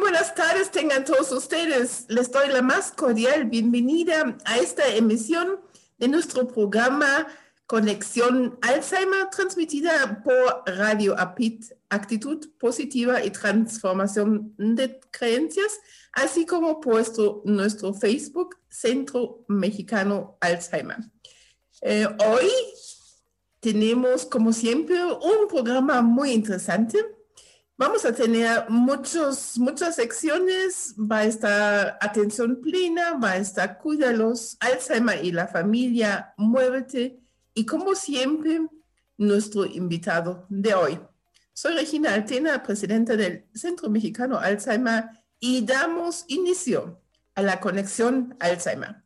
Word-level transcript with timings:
Buenas 0.00 0.34
tardes, 0.34 0.70
tengan 0.70 1.04
todos 1.04 1.32
ustedes. 1.32 2.04
Les 2.08 2.30
doy 2.30 2.48
la 2.48 2.62
más 2.62 2.92
cordial 2.92 3.46
bienvenida 3.46 4.36
a 4.44 4.58
esta 4.58 4.86
emisión 4.94 5.60
de 5.98 6.08
nuestro 6.08 6.46
programa 6.46 7.26
Conexión 7.66 8.58
Alzheimer, 8.62 9.28
transmitida 9.30 10.22
por 10.22 10.62
Radio 10.66 11.18
APIT, 11.18 11.72
Actitud 11.88 12.48
Positiva 12.58 13.24
y 13.24 13.30
Transformación 13.30 14.54
de 14.56 15.00
Creencias, 15.10 15.80
así 16.12 16.46
como 16.46 16.80
puesto 16.80 17.42
nuestro 17.44 17.92
Facebook, 17.92 18.56
Centro 18.68 19.44
Mexicano 19.48 20.38
Alzheimer. 20.40 20.98
Eh, 21.82 22.06
hoy 22.24 22.50
tenemos, 23.60 24.24
como 24.26 24.52
siempre, 24.52 25.04
un 25.04 25.48
programa 25.48 26.02
muy 26.02 26.30
interesante 26.30 27.17
Vamos 27.80 28.04
a 28.04 28.12
tener 28.12 28.68
muchos, 28.68 29.56
muchas 29.56 29.94
secciones, 29.94 30.96
va 30.98 31.18
a 31.18 31.24
estar 31.26 31.96
atención 32.00 32.60
plena, 32.60 33.12
va 33.12 33.30
a 33.30 33.36
estar 33.36 33.78
cuídalos, 33.78 34.56
Alzheimer 34.58 35.24
y 35.24 35.30
la 35.30 35.46
familia, 35.46 36.34
muévete. 36.36 37.20
Y 37.54 37.66
como 37.66 37.94
siempre, 37.94 38.66
nuestro 39.16 39.64
invitado 39.64 40.44
de 40.48 40.74
hoy. 40.74 40.98
Soy 41.52 41.76
Regina 41.76 42.14
Altena, 42.14 42.64
presidenta 42.64 43.16
del 43.16 43.46
Centro 43.54 43.88
Mexicano 43.88 44.40
Alzheimer 44.40 45.04
y 45.38 45.64
damos 45.64 46.24
inicio 46.26 47.00
a 47.36 47.42
la 47.42 47.60
conexión 47.60 48.36
Alzheimer. 48.40 49.04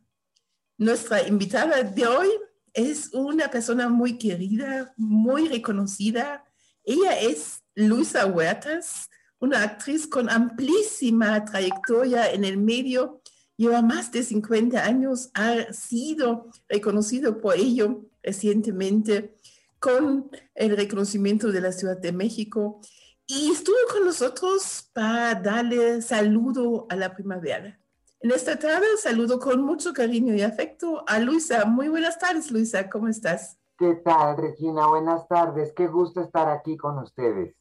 Nuestra 0.79 1.27
invitada 1.27 1.83
de 1.83 2.07
hoy 2.07 2.29
es 2.73 3.13
una 3.13 3.51
persona 3.51 3.87
muy 3.87 4.17
querida, 4.17 4.95
muy 4.97 5.47
reconocida. 5.47 6.43
Ella 6.83 7.19
es 7.19 7.62
Luisa 7.75 8.27
Huertas, 8.27 9.09
una 9.39 9.63
actriz 9.63 10.05
con 10.05 10.29
amplísima 10.29 11.43
trayectoria 11.43 12.31
en 12.31 12.45
el 12.45 12.57
medio, 12.57 13.21
lleva 13.57 13.81
más 13.81 14.11
de 14.11 14.21
50 14.21 14.83
años, 14.83 15.31
ha 15.33 15.73
sido 15.73 16.51
reconocido 16.69 17.41
por 17.41 17.55
ello 17.55 18.05
recientemente 18.21 19.39
con 19.79 20.29
el 20.53 20.77
reconocimiento 20.77 21.51
de 21.51 21.61
la 21.61 21.71
Ciudad 21.71 21.97
de 21.97 22.11
México 22.11 22.79
y 23.25 23.51
estuvo 23.51 23.75
con 23.91 24.05
nosotros 24.05 24.91
para 24.93 25.33
darle 25.33 26.01
saludo 26.03 26.85
a 26.89 26.95
la 26.95 27.15
primavera. 27.15 27.79
En 28.19 28.31
esta 28.31 28.57
tarde 28.59 28.85
saludo 29.01 29.39
con 29.39 29.63
mucho 29.63 29.93
cariño 29.93 30.35
y 30.35 30.43
afecto 30.43 31.03
a 31.07 31.17
Luisa. 31.17 31.65
Muy 31.65 31.89
buenas 31.89 32.19
tardes, 32.19 32.51
Luisa, 32.51 32.87
¿cómo 32.87 33.07
estás? 33.07 33.57
¿Qué 33.79 33.95
tal, 33.95 34.37
Regina? 34.37 34.87
Buenas 34.87 35.27
tardes. 35.27 35.73
Qué 35.75 35.87
gusto 35.87 36.21
estar 36.21 36.47
aquí 36.47 36.77
con 36.77 36.99
ustedes 36.99 37.55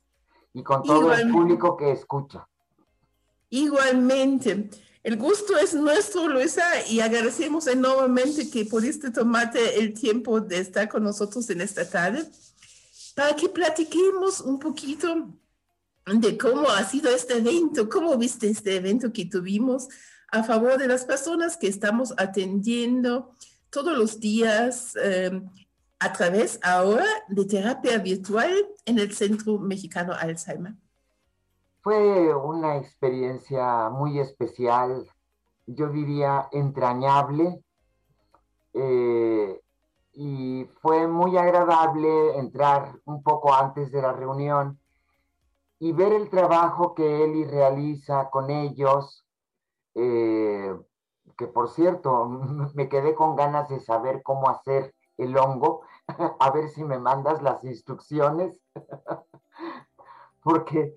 y 0.55 0.62
con 0.62 0.83
todo 0.83 1.12
el 1.12 1.31
público 1.31 1.77
que 1.77 1.92
escucha. 1.92 2.47
Igualmente. 3.50 4.70
El 5.03 5.17
gusto 5.17 5.56
es 5.58 5.75
nuestro, 5.75 6.28
Luisa, 6.28 6.62
y 6.89 7.00
agradecemos 7.00 7.67
enormemente 7.67 8.48
que 8.48 8.64
pudiste 8.64 9.11
tomarte 9.11 9.80
el 9.80 9.95
tiempo 9.95 10.41
de 10.41 10.58
estar 10.58 10.89
con 10.89 11.03
nosotros 11.03 11.50
en 11.50 11.61
esta 11.61 11.89
tarde 11.89 12.25
para 13.17 13.34
que 13.34 13.48
platiquemos 13.48 14.41
un 14.41 14.58
poquito 14.58 15.28
de 16.06 16.39
cómo 16.39 16.69
ha 16.69 16.84
sido 16.84 17.11
este 17.11 17.39
evento, 17.39 17.89
cómo 17.89 18.17
viste 18.17 18.48
este 18.48 18.77
evento 18.77 19.12
que 19.12 19.25
tuvimos 19.25 19.89
a 20.30 20.42
favor 20.45 20.78
de 20.78 20.89
las 20.89 21.05
personas 21.05 21.56
que 21.56 21.67
estamos 21.67 22.14
atendiendo 22.17 23.34
todos 23.70 23.97
los 23.97 24.20
días 24.20 24.97
eh, 25.03 25.42
a 26.03 26.12
través 26.12 26.58
ahora 26.64 27.06
de 27.28 27.45
terapia 27.45 27.98
virtual 27.98 28.50
en 28.86 28.98
el 28.98 29.12
Centro 29.12 29.58
Mexicano 29.58 30.12
Alzheimer. 30.12 30.75
Fue 31.81 32.34
una 32.34 32.77
experiencia 32.77 33.89
muy 33.89 34.19
especial, 34.19 35.08
yo 35.67 35.89
diría 35.91 36.48
entrañable, 36.51 37.62
eh, 38.74 39.61
y 40.14 40.67
fue 40.80 41.07
muy 41.07 41.36
agradable 41.36 42.36
entrar 42.36 42.98
un 43.05 43.23
poco 43.23 43.55
antes 43.55 43.92
de 43.92 44.02
la 44.02 44.12
reunión 44.12 44.79
y 45.79 45.92
ver 45.92 46.12
el 46.12 46.30
trabajo 46.30 46.95
que 46.95 47.24
Eli 47.24 47.45
realiza 47.45 48.29
con 48.29 48.51
ellos, 48.51 49.24
eh, 49.95 50.77
que 51.36 51.46
por 51.46 51.70
cierto, 51.70 52.27
me 52.74 52.89
quedé 52.89 53.14
con 53.14 53.36
ganas 53.36 53.68
de 53.68 53.79
saber 53.79 54.23
cómo 54.24 54.48
hacer 54.48 54.95
el 55.25 55.37
hongo, 55.37 55.83
a 56.41 56.51
ver 56.51 56.69
si 56.69 56.85
me 56.85 56.99
mandas 56.99 57.43
las 57.43 57.65
instrucciones, 57.65 58.59
porque 60.43 60.95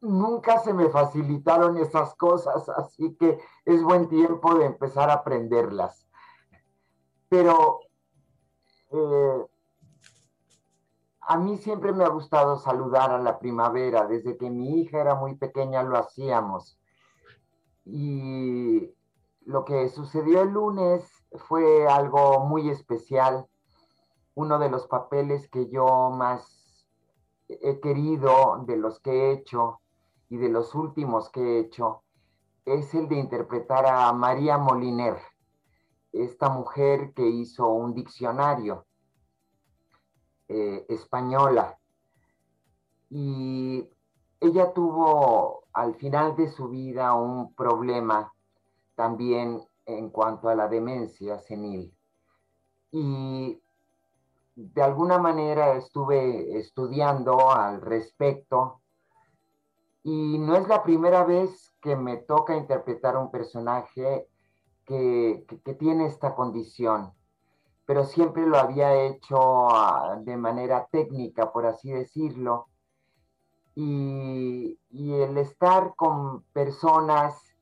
nunca 0.00 0.58
se 0.60 0.72
me 0.72 0.88
facilitaron 0.88 1.76
esas 1.78 2.14
cosas, 2.14 2.68
así 2.68 3.14
que 3.14 3.38
es 3.64 3.82
buen 3.82 4.08
tiempo 4.08 4.54
de 4.54 4.66
empezar 4.66 5.10
a 5.10 5.14
aprenderlas. 5.14 6.06
Pero 7.28 7.80
eh, 8.92 9.46
a 11.28 11.38
mí 11.38 11.58
siempre 11.58 11.92
me 11.92 12.04
ha 12.04 12.08
gustado 12.08 12.56
saludar 12.58 13.10
a 13.10 13.18
la 13.18 13.38
primavera, 13.38 14.06
desde 14.06 14.36
que 14.36 14.48
mi 14.50 14.80
hija 14.80 15.00
era 15.00 15.14
muy 15.16 15.34
pequeña 15.34 15.82
lo 15.82 15.98
hacíamos. 15.98 16.78
Y 17.84 18.92
lo 19.44 19.64
que 19.64 19.88
sucedió 19.88 20.42
el 20.42 20.50
lunes 20.50 21.15
fue 21.36 21.86
algo 21.86 22.40
muy 22.40 22.68
especial 22.70 23.46
uno 24.34 24.58
de 24.58 24.68
los 24.68 24.86
papeles 24.86 25.48
que 25.48 25.68
yo 25.68 26.10
más 26.10 26.86
he 27.48 27.80
querido 27.80 28.64
de 28.66 28.76
los 28.76 29.00
que 29.00 29.10
he 29.10 29.32
hecho 29.32 29.80
y 30.28 30.36
de 30.36 30.48
los 30.48 30.74
últimos 30.74 31.30
que 31.30 31.40
he 31.40 31.58
hecho 31.60 32.02
es 32.66 32.92
el 32.94 33.08
de 33.08 33.16
interpretar 33.16 33.86
a 33.86 34.12
María 34.12 34.58
Moliner, 34.58 35.16
esta 36.12 36.48
mujer 36.48 37.12
que 37.14 37.26
hizo 37.26 37.68
un 37.68 37.94
diccionario 37.94 38.84
eh, 40.48 40.84
española. 40.88 41.78
Y 43.08 43.88
ella 44.40 44.72
tuvo 44.74 45.64
al 45.72 45.94
final 45.94 46.34
de 46.34 46.48
su 46.48 46.68
vida 46.68 47.14
un 47.14 47.54
problema 47.54 48.32
también 48.96 49.62
en 49.86 50.10
cuanto 50.10 50.48
a 50.48 50.54
la 50.54 50.68
demencia 50.68 51.38
senil. 51.38 51.94
Y 52.90 53.60
de 54.56 54.82
alguna 54.82 55.18
manera 55.18 55.74
estuve 55.76 56.58
estudiando 56.58 57.50
al 57.50 57.80
respecto 57.80 58.80
y 60.02 60.38
no 60.38 60.56
es 60.56 60.68
la 60.68 60.82
primera 60.82 61.24
vez 61.24 61.74
que 61.80 61.96
me 61.96 62.16
toca 62.16 62.56
interpretar 62.56 63.16
un 63.16 63.30
personaje 63.30 64.28
que, 64.84 65.44
tiene 65.78 66.06
esta 66.06 66.34
condición, 66.34 67.12
pero 67.84 68.04
siempre 68.04 68.46
lo 68.46 68.56
había 68.56 68.94
hecho 69.02 69.68
ah, 69.68 70.16
de 70.20 70.36
manera 70.36 70.86
técnica, 70.90 71.52
por 71.52 71.66
así 71.66 71.90
decirlo. 71.90 72.68
Y, 73.74 74.78
y 74.90 75.12
el 75.14 75.36
estar 75.38 75.94
con 75.96 76.42
personas 76.52 77.55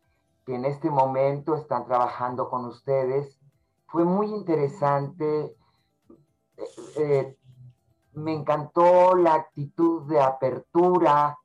que 0.44 0.54
en 0.54 0.64
este 0.64 0.90
momento 0.90 1.54
están 1.54 1.86
trabajando 1.86 2.48
con 2.48 2.64
ustedes 2.66 3.38
fue 3.86 4.04
muy 4.04 4.26
interesante 4.28 5.56
eh, 6.96 7.36
me 8.14 8.32
encantó 8.32 9.16
la 9.16 9.34
actitud 9.34 10.02
de 10.08 10.20
apertura, 10.20 11.38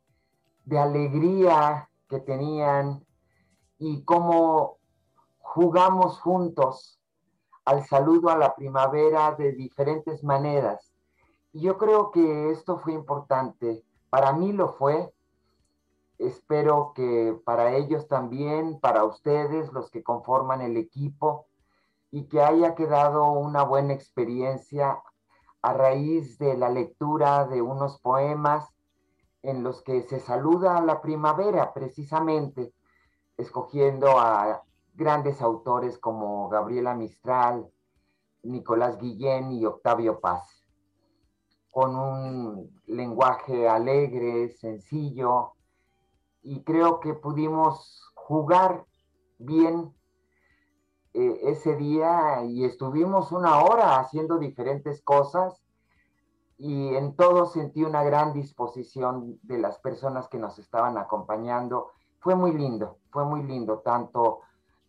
de 0.65 0.77
alegría 0.77 1.89
que 2.07 2.19
tenían 2.19 3.03
y 3.79 4.03
cómo 4.03 4.77
jugamos 5.39 6.19
juntos 6.19 6.99
al 7.65 7.85
saludo 7.85 8.29
a 8.29 8.37
la 8.37 8.55
primavera 8.55 9.35
de 9.35 9.51
diferentes 9.53 10.23
maneras. 10.23 10.93
Y 11.53 11.61
yo 11.61 11.77
creo 11.77 12.11
que 12.11 12.51
esto 12.51 12.77
fue 12.77 12.93
importante. 12.93 13.83
Para 14.09 14.33
mí 14.33 14.53
lo 14.53 14.73
fue. 14.73 15.11
Espero 16.19 16.91
que 16.93 17.39
para 17.45 17.75
ellos 17.75 18.07
también, 18.07 18.79
para 18.79 19.05
ustedes, 19.05 19.73
los 19.73 19.89
que 19.89 20.03
conforman 20.03 20.61
el 20.61 20.77
equipo, 20.77 21.47
y 22.11 22.27
que 22.27 22.41
haya 22.41 22.75
quedado 22.75 23.31
una 23.31 23.63
buena 23.63 23.93
experiencia 23.93 25.01
a 25.61 25.73
raíz 25.73 26.37
de 26.37 26.57
la 26.57 26.69
lectura 26.69 27.45
de 27.45 27.61
unos 27.61 27.99
poemas 27.99 28.67
en 29.43 29.63
los 29.63 29.81
que 29.81 30.01
se 30.01 30.19
saluda 30.19 30.77
a 30.77 30.81
la 30.81 31.01
primavera 31.01 31.73
precisamente, 31.73 32.73
escogiendo 33.37 34.19
a 34.19 34.63
grandes 34.93 35.41
autores 35.41 35.97
como 35.97 36.49
Gabriela 36.49 36.95
Mistral, 36.95 37.69
Nicolás 38.43 38.97
Guillén 38.97 39.51
y 39.51 39.65
Octavio 39.65 40.19
Paz, 40.19 40.65
con 41.71 41.95
un 41.95 42.81
lenguaje 42.87 43.69
alegre, 43.69 44.49
sencillo, 44.49 45.53
y 46.41 46.63
creo 46.63 46.99
que 46.99 47.13
pudimos 47.13 48.01
jugar 48.15 48.85
bien 49.37 49.93
eh, 51.13 51.39
ese 51.43 51.75
día 51.75 52.43
y 52.45 52.65
estuvimos 52.65 53.31
una 53.31 53.63
hora 53.63 53.99
haciendo 53.99 54.37
diferentes 54.37 55.01
cosas 55.01 55.61
y 56.57 56.93
en 56.95 57.15
todo 57.15 57.45
sentí 57.45 57.83
una 57.83 58.03
gran 58.03 58.33
disposición 58.33 59.39
de 59.43 59.57
las 59.57 59.79
personas 59.79 60.27
que 60.27 60.37
nos 60.37 60.59
estaban 60.59 60.97
acompañando 60.97 61.91
fue 62.19 62.35
muy 62.35 62.51
lindo, 62.53 62.97
fue 63.11 63.25
muy 63.25 63.43
lindo, 63.43 63.79
tanto 63.79 64.41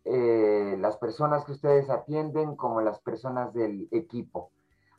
eh, 0.04 0.76
las 0.78 0.96
personas 0.96 1.44
que 1.44 1.52
ustedes 1.52 1.88
atienden 1.90 2.56
como 2.56 2.80
las 2.80 3.00
personas 3.00 3.52
del 3.54 3.88
equipo. 3.92 4.50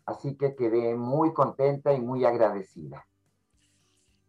Así 0.06 0.36
que 0.38 0.56
quedé 0.56 0.96
muy 0.96 1.34
contenta 1.34 1.94
y 1.94 2.02
muy 2.02 2.26
agradecida. 2.26 3.06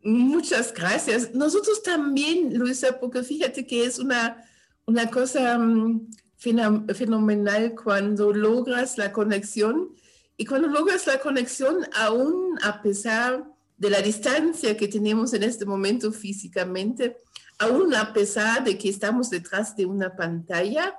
Muchas 0.02 0.74
gracias. 0.74 1.32
Nosotros 1.34 1.82
también, 1.82 2.58
Luisa, 2.58 2.98
porque 2.98 3.22
fíjate 3.22 3.66
que 3.66 3.84
es 3.84 3.98
una, 3.98 4.44
una 4.84 5.08
cosa 5.08 5.58
mm, 5.58 6.08
fenomenal 6.36 7.74
cuando 7.74 8.32
logras 8.32 8.98
la 8.98 9.12
conexión 9.12 9.94
y 10.36 10.44
cuando 10.44 10.66
logras 10.66 11.06
la 11.06 11.20
conexión 11.20 11.86
aún 11.94 12.58
a 12.62 12.82
pesar 12.82 13.44
de 13.76 13.90
la 13.90 14.02
distancia 14.02 14.76
que 14.76 14.88
tenemos 14.88 15.34
en 15.34 15.44
este 15.44 15.66
momento 15.66 16.10
físicamente, 16.12 17.16
aún 17.58 17.94
a 17.94 18.12
pesar 18.12 18.64
de 18.64 18.76
que 18.76 18.88
estamos 18.88 19.30
detrás 19.30 19.76
de 19.76 19.86
una 19.86 20.16
pantalla 20.16 20.98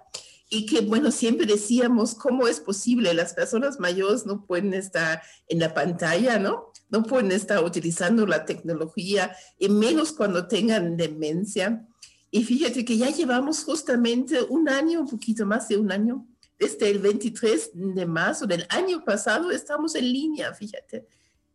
y 0.49 0.65
que, 0.65 0.81
bueno, 0.81 1.11
siempre 1.11 1.45
decíamos, 1.45 2.13
¿cómo 2.13 2.47
es 2.47 2.59
posible? 2.59 3.13
Las 3.13 3.33
personas 3.33 3.79
mayores 3.79 4.25
no 4.25 4.45
pueden 4.45 4.73
estar 4.73 5.21
en 5.47 5.59
la 5.59 5.73
pantalla, 5.73 6.39
¿no? 6.39 6.72
No 6.93 7.03
pueden 7.03 7.31
estar 7.31 7.63
utilizando 7.63 8.25
la 8.27 8.45
tecnología, 8.45 9.35
y 9.57 9.67
menos 9.67 10.13
cuando 10.13 10.47
tengan 10.47 10.95
demencia. 10.95 11.85
Y 12.29 12.43
fíjate 12.43 12.85
que 12.85 12.97
ya 12.97 13.09
llevamos 13.09 13.63
justamente 13.63 14.41
un 14.43 14.69
año, 14.69 15.01
un 15.01 15.09
poquito 15.09 15.45
más 15.45 15.67
de 15.67 15.77
un 15.77 15.91
año, 15.91 16.25
desde 16.59 16.91
el 16.91 16.99
23 16.99 17.71
de 17.73 18.05
marzo 18.05 18.45
del 18.45 18.65
año 18.69 19.03
pasado, 19.03 19.49
estamos 19.49 19.95
en 19.95 20.13
línea, 20.13 20.53
fíjate. 20.53 21.07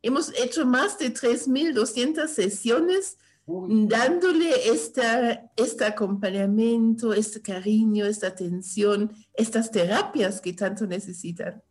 Hemos 0.03 0.33
hecho 0.39 0.67
más 0.67 0.99
de 0.99 1.15
3.200 1.15 2.27
sesiones 2.27 3.17
dándole 3.47 4.69
esta, 4.69 5.51
este 5.57 5.85
acompañamiento, 5.85 7.15
este 7.15 7.41
cariño, 7.41 8.05
esta 8.05 8.27
atención, 8.27 9.13
estas 9.35 9.71
terapias 9.71 10.41
que 10.41 10.53
tanto 10.53 10.85
necesitan. 10.87 11.63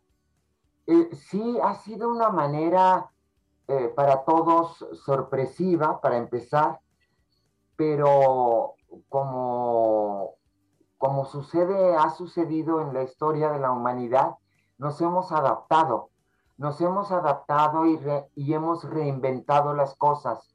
Eh, 0.86 1.08
sí, 1.30 1.40
ha 1.62 1.80
sido 1.84 2.08
una 2.08 2.30
manera 2.30 3.08
eh, 3.68 3.92
para 3.94 4.24
todos 4.24 4.84
sorpresiva, 5.04 6.00
para 6.00 6.16
empezar, 6.16 6.80
pero 7.76 8.74
como, 9.08 10.34
como 10.96 11.24
sucede, 11.26 11.94
ha 11.94 12.10
sucedido 12.10 12.80
en 12.80 12.94
la 12.94 13.02
historia 13.02 13.50
de 13.50 13.60
la 13.60 13.70
humanidad, 13.70 14.36
nos 14.78 15.00
hemos 15.00 15.32
adaptado, 15.32 16.10
nos 16.56 16.80
hemos 16.80 17.12
adaptado 17.12 17.86
y, 17.86 18.00
y 18.34 18.54
hemos 18.54 18.84
reinventado 18.84 19.74
las 19.74 19.94
cosas. 19.94 20.54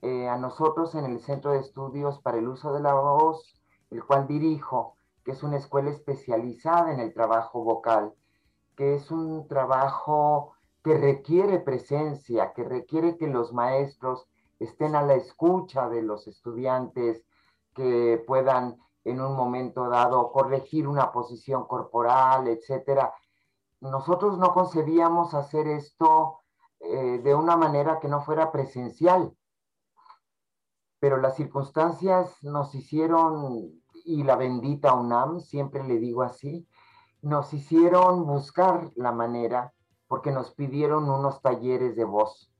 Eh, 0.00 0.28
a 0.28 0.36
nosotros 0.36 0.94
en 0.94 1.06
el 1.06 1.20
Centro 1.20 1.50
de 1.50 1.58
Estudios 1.58 2.20
para 2.20 2.38
el 2.38 2.46
Uso 2.46 2.72
de 2.72 2.80
la 2.80 2.94
Voz, 2.94 3.60
el 3.90 4.04
cual 4.04 4.28
dirijo, 4.28 4.94
que 5.24 5.32
es 5.32 5.42
una 5.42 5.56
escuela 5.56 5.90
especializada 5.90 6.92
en 6.92 7.00
el 7.00 7.12
trabajo 7.12 7.64
vocal, 7.64 8.14
que 8.76 8.94
es 8.94 9.10
un 9.10 9.48
trabajo 9.48 10.52
que 10.88 10.96
requiere 10.96 11.58
presencia, 11.58 12.54
que 12.54 12.64
requiere 12.64 13.18
que 13.18 13.26
los 13.26 13.52
maestros 13.52 14.26
estén 14.58 14.96
a 14.96 15.02
la 15.02 15.16
escucha 15.16 15.86
de 15.86 16.00
los 16.00 16.26
estudiantes, 16.26 17.26
que 17.74 18.24
puedan 18.26 18.78
en 19.04 19.20
un 19.20 19.36
momento 19.36 19.86
dado 19.90 20.32
corregir 20.32 20.88
una 20.88 21.12
posición 21.12 21.66
corporal, 21.66 22.48
etcétera. 22.48 23.12
Nosotros 23.82 24.38
no 24.38 24.54
concebíamos 24.54 25.34
hacer 25.34 25.66
esto 25.68 26.38
eh, 26.80 27.20
de 27.22 27.34
una 27.34 27.54
manera 27.54 28.00
que 28.00 28.08
no 28.08 28.22
fuera 28.22 28.50
presencial 28.50 29.34
pero 31.00 31.18
las 31.18 31.36
circunstancias 31.36 32.42
nos 32.42 32.74
hicieron, 32.74 33.70
y 34.04 34.24
la 34.24 34.34
bendita 34.34 34.94
UNAM, 34.94 35.38
siempre 35.38 35.84
le 35.84 36.00
digo 36.00 36.24
así, 36.24 36.66
nos 37.22 37.54
hicieron 37.54 38.26
buscar 38.26 38.90
la 38.96 39.12
manera 39.12 39.72
porque 40.08 40.32
nos 40.32 40.52
pidieron 40.52 41.08
unos 41.08 41.40
talleres 41.42 41.96
de 41.96 42.04
voz. 42.04 42.50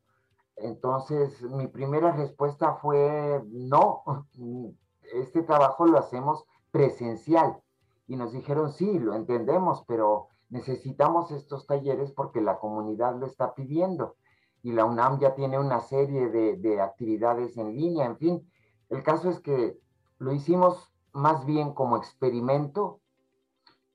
Entonces, 0.57 1.43
mi 1.43 1.67
primera 1.67 2.13
respuesta 2.13 2.75
fue, 2.75 3.43
no, 3.49 4.03
este 5.15 5.43
trabajo 5.43 5.87
lo 5.87 5.99
hacemos 5.99 6.45
presencial. 6.71 7.61
Y 8.07 8.17
nos 8.17 8.33
dijeron, 8.33 8.73
sí, 8.73 8.99
lo 8.99 9.15
entendemos, 9.15 9.85
pero 9.87 10.29
necesitamos 10.51 11.31
estos 11.31 11.67
talleres 11.67 12.13
porque 12.13 12.41
la 12.41 12.59
comunidad 12.59 13.17
lo 13.19 13.27
está 13.27 13.55
pidiendo 13.55 14.17
y 14.63 14.73
la 14.73 14.85
UNAM 14.85 15.21
ya 15.21 15.35
tiene 15.35 15.59
una 15.59 15.81
serie 15.81 16.29
de, 16.29 16.81
actividades 16.81 17.57
en 17.57 17.77
línea, 17.77 18.07
en 18.07 18.17
fin. 18.17 18.51
El 18.89 19.03
caso 19.03 19.31
es 19.31 19.41
que 19.41 19.79
lo 20.19 20.33
hicimos 20.33 20.93
más 21.13 21.45
bien 21.47 21.73
como 21.73 21.97
experimento. 21.97 23.01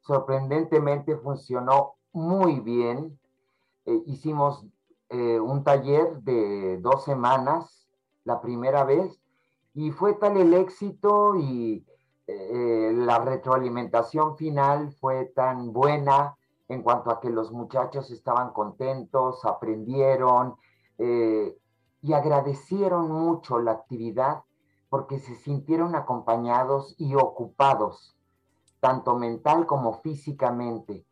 Sorprendentemente 0.01 1.17
funcionó 1.17 1.95
muy 2.11 2.59
bien. 2.59 3.19
Eh, 3.85 4.01
hicimos 4.05 4.65
eh, 5.09 5.39
un 5.39 5.63
taller 5.63 6.21
de 6.21 6.77
dos 6.79 7.03
semanas 7.03 7.87
la 8.23 8.39
primera 8.39 8.85
vez 8.85 9.19
y 9.73 9.91
fue 9.91 10.13
tal 10.13 10.37
el 10.37 10.53
éxito 10.53 11.35
y 11.35 11.85
eh, 12.27 12.91
la 12.95 13.19
retroalimentación 13.19 14.37
final 14.37 14.93
fue 14.93 15.25
tan 15.25 15.73
buena 15.73 16.37
en 16.69 16.81
cuanto 16.81 17.11
a 17.11 17.19
que 17.19 17.29
los 17.29 17.51
muchachos 17.51 18.09
estaban 18.09 18.53
contentos, 18.53 19.43
aprendieron 19.45 20.55
y 20.97 22.13
agradecieron 22.13 23.11
mucho 23.11 23.59
la 23.59 23.71
actividad 23.71 24.43
porque 24.89 25.19
se 25.19 25.35
sintieron 25.35 25.95
acompañados 25.95 26.95
y 26.97 27.15
ocupados, 27.15 28.15
tanto 28.79 29.17
mental 29.17 29.65
como 29.65 30.01
físicamente. 30.01 31.05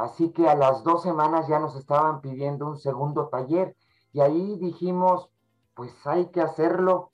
Así 0.00 0.30
que 0.30 0.48
a 0.48 0.54
las 0.54 0.82
dos 0.82 1.02
semanas 1.02 1.46
ya 1.46 1.58
nos 1.58 1.76
estaban 1.76 2.22
pidiendo 2.22 2.66
un 2.66 2.78
segundo 2.78 3.28
taller 3.28 3.76
y 4.12 4.20
ahí 4.20 4.56
dijimos, 4.58 5.28
pues 5.74 5.94
hay 6.06 6.30
que 6.30 6.40
hacerlo 6.40 7.10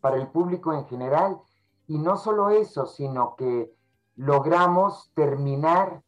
para 0.00 0.16
el 0.16 0.28
público 0.28 0.72
en 0.72 0.86
general. 0.86 1.40
Y 1.88 1.98
no 1.98 2.16
solo 2.16 2.50
eso, 2.50 2.86
sino 2.86 3.34
que 3.34 3.74
logramos 4.14 5.10
terminar 5.14 6.02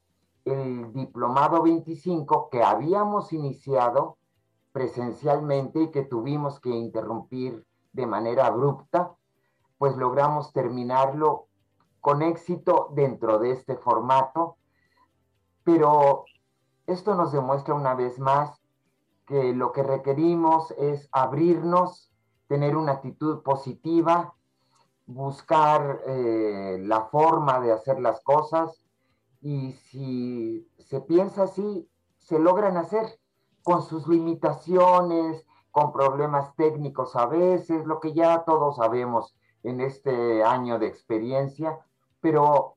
el 0.44 0.92
diplomado 0.92 1.62
25 1.62 2.50
que 2.50 2.62
habíamos 2.62 3.32
iniciado 3.32 4.18
presencialmente 4.70 5.82
y 5.82 5.90
que 5.90 6.02
tuvimos 6.02 6.60
que 6.60 6.70
interrumpir 6.70 7.66
de 7.92 8.06
manera 8.06 8.46
abrupta, 8.46 9.16
pues 9.76 9.96
logramos 9.96 10.52
terminarlo 10.52 11.46
con 12.00 12.22
éxito 12.22 12.90
dentro 12.94 13.40
de 13.40 13.50
este 13.50 13.76
formato. 13.76 14.56
Pero 15.64 16.24
esto 16.86 17.14
nos 17.14 17.32
demuestra 17.32 17.74
una 17.74 17.94
vez 17.94 18.18
más 18.18 18.60
que 19.26 19.54
lo 19.54 19.72
que 19.72 19.82
requerimos 19.82 20.72
es 20.72 21.08
abrirnos, 21.12 22.10
tener 22.48 22.76
una 22.76 22.92
actitud 22.92 23.42
positiva, 23.42 24.34
buscar 25.06 26.00
eh, 26.06 26.78
la 26.82 27.02
forma 27.06 27.60
de 27.60 27.72
hacer 27.72 28.00
las 28.00 28.20
cosas 28.22 28.84
y 29.40 29.72
si 29.72 30.68
se 30.78 31.00
piensa 31.00 31.44
así, 31.44 31.88
se 32.18 32.38
logran 32.38 32.76
hacer 32.76 33.18
con 33.62 33.82
sus 33.82 34.06
limitaciones, 34.08 35.44
con 35.70 35.92
problemas 35.92 36.54
técnicos 36.56 37.16
a 37.16 37.26
veces, 37.26 37.86
lo 37.86 38.00
que 38.00 38.12
ya 38.12 38.44
todos 38.44 38.76
sabemos 38.76 39.34
en 39.62 39.80
este 39.80 40.44
año 40.44 40.78
de 40.78 40.86
experiencia, 40.86 41.78
pero 42.20 42.76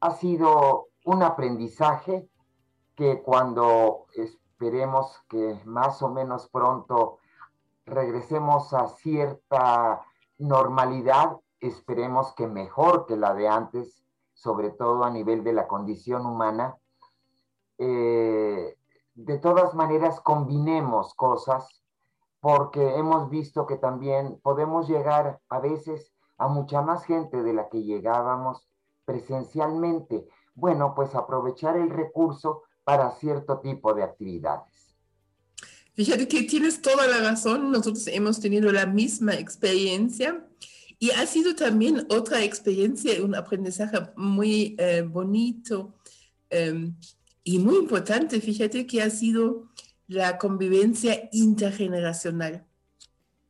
ha 0.00 0.10
sido 0.12 0.88
un 1.06 1.22
aprendizaje 1.22 2.28
que 2.96 3.22
cuando 3.22 4.06
esperemos 4.14 5.22
que 5.28 5.60
más 5.64 6.02
o 6.02 6.10
menos 6.10 6.48
pronto 6.48 7.18
regresemos 7.84 8.74
a 8.74 8.88
cierta 8.88 10.04
normalidad, 10.38 11.36
esperemos 11.60 12.34
que 12.34 12.48
mejor 12.48 13.06
que 13.06 13.16
la 13.16 13.34
de 13.34 13.46
antes, 13.46 14.04
sobre 14.34 14.70
todo 14.70 15.04
a 15.04 15.10
nivel 15.10 15.44
de 15.44 15.52
la 15.52 15.68
condición 15.68 16.26
humana, 16.26 16.76
eh, 17.78 18.76
de 19.14 19.38
todas 19.38 19.74
maneras 19.74 20.20
combinemos 20.20 21.14
cosas 21.14 21.84
porque 22.40 22.96
hemos 22.96 23.30
visto 23.30 23.64
que 23.66 23.76
también 23.76 24.40
podemos 24.42 24.88
llegar 24.88 25.40
a 25.48 25.60
veces 25.60 26.12
a 26.36 26.48
mucha 26.48 26.82
más 26.82 27.04
gente 27.04 27.44
de 27.44 27.52
la 27.52 27.68
que 27.68 27.84
llegábamos 27.84 28.68
presencialmente. 29.04 30.26
Bueno, 30.56 30.94
pues 30.96 31.14
aprovechar 31.14 31.76
el 31.76 31.90
recurso 31.90 32.62
para 32.82 33.12
cierto 33.12 33.60
tipo 33.60 33.94
de 33.94 34.02
actividades. 34.02 34.96
Fíjate 35.94 36.26
que 36.28 36.42
tienes 36.42 36.82
toda 36.82 37.06
la 37.06 37.18
razón, 37.20 37.70
nosotros 37.70 38.06
hemos 38.08 38.40
tenido 38.40 38.72
la 38.72 38.86
misma 38.86 39.34
experiencia 39.34 40.46
y 40.98 41.10
ha 41.10 41.26
sido 41.26 41.54
también 41.54 42.06
otra 42.10 42.42
experiencia, 42.42 43.22
un 43.22 43.34
aprendizaje 43.34 43.98
muy 44.16 44.76
eh, 44.78 45.02
bonito. 45.02 45.94
Em, 46.50 46.94
y 47.44 47.58
muy 47.58 47.76
importante, 47.76 48.40
fíjate 48.40 48.86
que 48.86 49.02
ha 49.02 49.10
sido 49.10 49.68
la 50.08 50.38
convivencia 50.38 51.28
intergeneracional. 51.32 52.66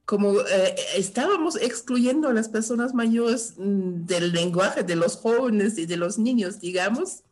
Como 0.06 0.40
eh, 0.40 0.76
estábamos 0.94 1.56
excluyendo 1.56 2.28
a 2.28 2.32
las 2.32 2.48
personas 2.48 2.94
mayores 2.94 3.54
mm, 3.58 4.06
del 4.06 4.32
lenguaje 4.32 4.84
de 4.84 4.94
los 4.94 5.16
jóvenes 5.16 5.76
y 5.78 5.86
de 5.86 5.96
los 5.96 6.16
niños, 6.16 6.60
digamos, 6.60 7.24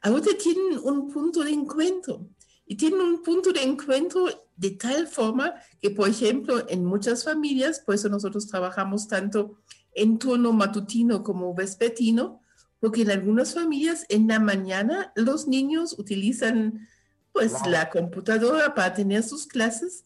ahora 0.00 0.24
tienen 0.42 0.80
un 0.82 1.12
punto 1.12 1.44
de 1.44 1.50
encuentro. 1.50 2.26
Y 2.66 2.76
tienen 2.76 3.02
un 3.02 3.22
punto 3.22 3.52
de 3.52 3.62
encuentro 3.62 4.26
de 4.56 4.70
tal 4.70 5.06
forma 5.06 5.52
que, 5.82 5.90
por 5.90 6.08
ejemplo, 6.08 6.64
en 6.66 6.82
muchas 6.82 7.22
familias, 7.22 7.80
por 7.80 7.94
eso 7.94 8.08
nosotros 8.08 8.46
trabajamos 8.46 9.06
tanto 9.06 9.58
en 9.92 10.18
turno 10.18 10.50
matutino 10.54 11.22
como 11.22 11.54
vespertino, 11.54 12.40
porque 12.80 13.02
en 13.02 13.10
algunas 13.10 13.52
familias 13.52 14.06
en 14.08 14.28
la 14.28 14.40
mañana 14.40 15.12
los 15.14 15.46
niños 15.46 15.98
utilizan 15.98 16.88
pues 17.32 17.52
la 17.66 17.90
computadora 17.90 18.74
para 18.74 18.94
tener 18.94 19.22
sus 19.22 19.46
clases 19.46 20.04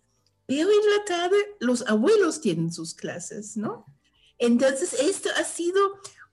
pero 0.48 0.70
en 0.70 0.96
la 0.96 1.04
tarde 1.04 1.36
los 1.60 1.86
abuelos 1.86 2.40
tienen 2.40 2.72
sus 2.72 2.94
clases, 2.94 3.58
¿no? 3.58 3.84
Entonces, 4.38 4.94
esto 4.94 5.28
ha 5.38 5.44
sido 5.44 5.78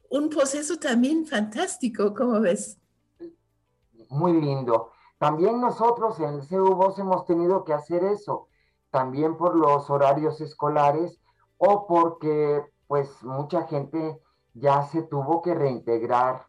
un 0.10 0.30
proceso 0.30 0.78
también 0.78 1.28
fantástico, 1.28 2.14
¿cómo 2.14 2.40
ves? 2.40 2.80
Muy 4.08 4.40
lindo. 4.40 4.92
También 5.18 5.60
nosotros 5.60 6.18
en 6.22 6.36
el 6.36 6.48
CUVOS 6.48 6.98
hemos 7.00 7.26
tenido 7.26 7.66
que 7.66 7.74
hacer 7.74 8.06
eso, 8.06 8.48
también 8.90 9.36
por 9.36 9.58
los 9.58 9.90
horarios 9.90 10.40
escolares 10.40 11.20
o 11.58 11.86
porque 11.86 12.64
pues 12.88 13.22
mucha 13.22 13.68
gente 13.68 14.22
ya 14.54 14.84
se 14.84 15.02
tuvo 15.02 15.42
que 15.42 15.54
reintegrar 15.54 16.48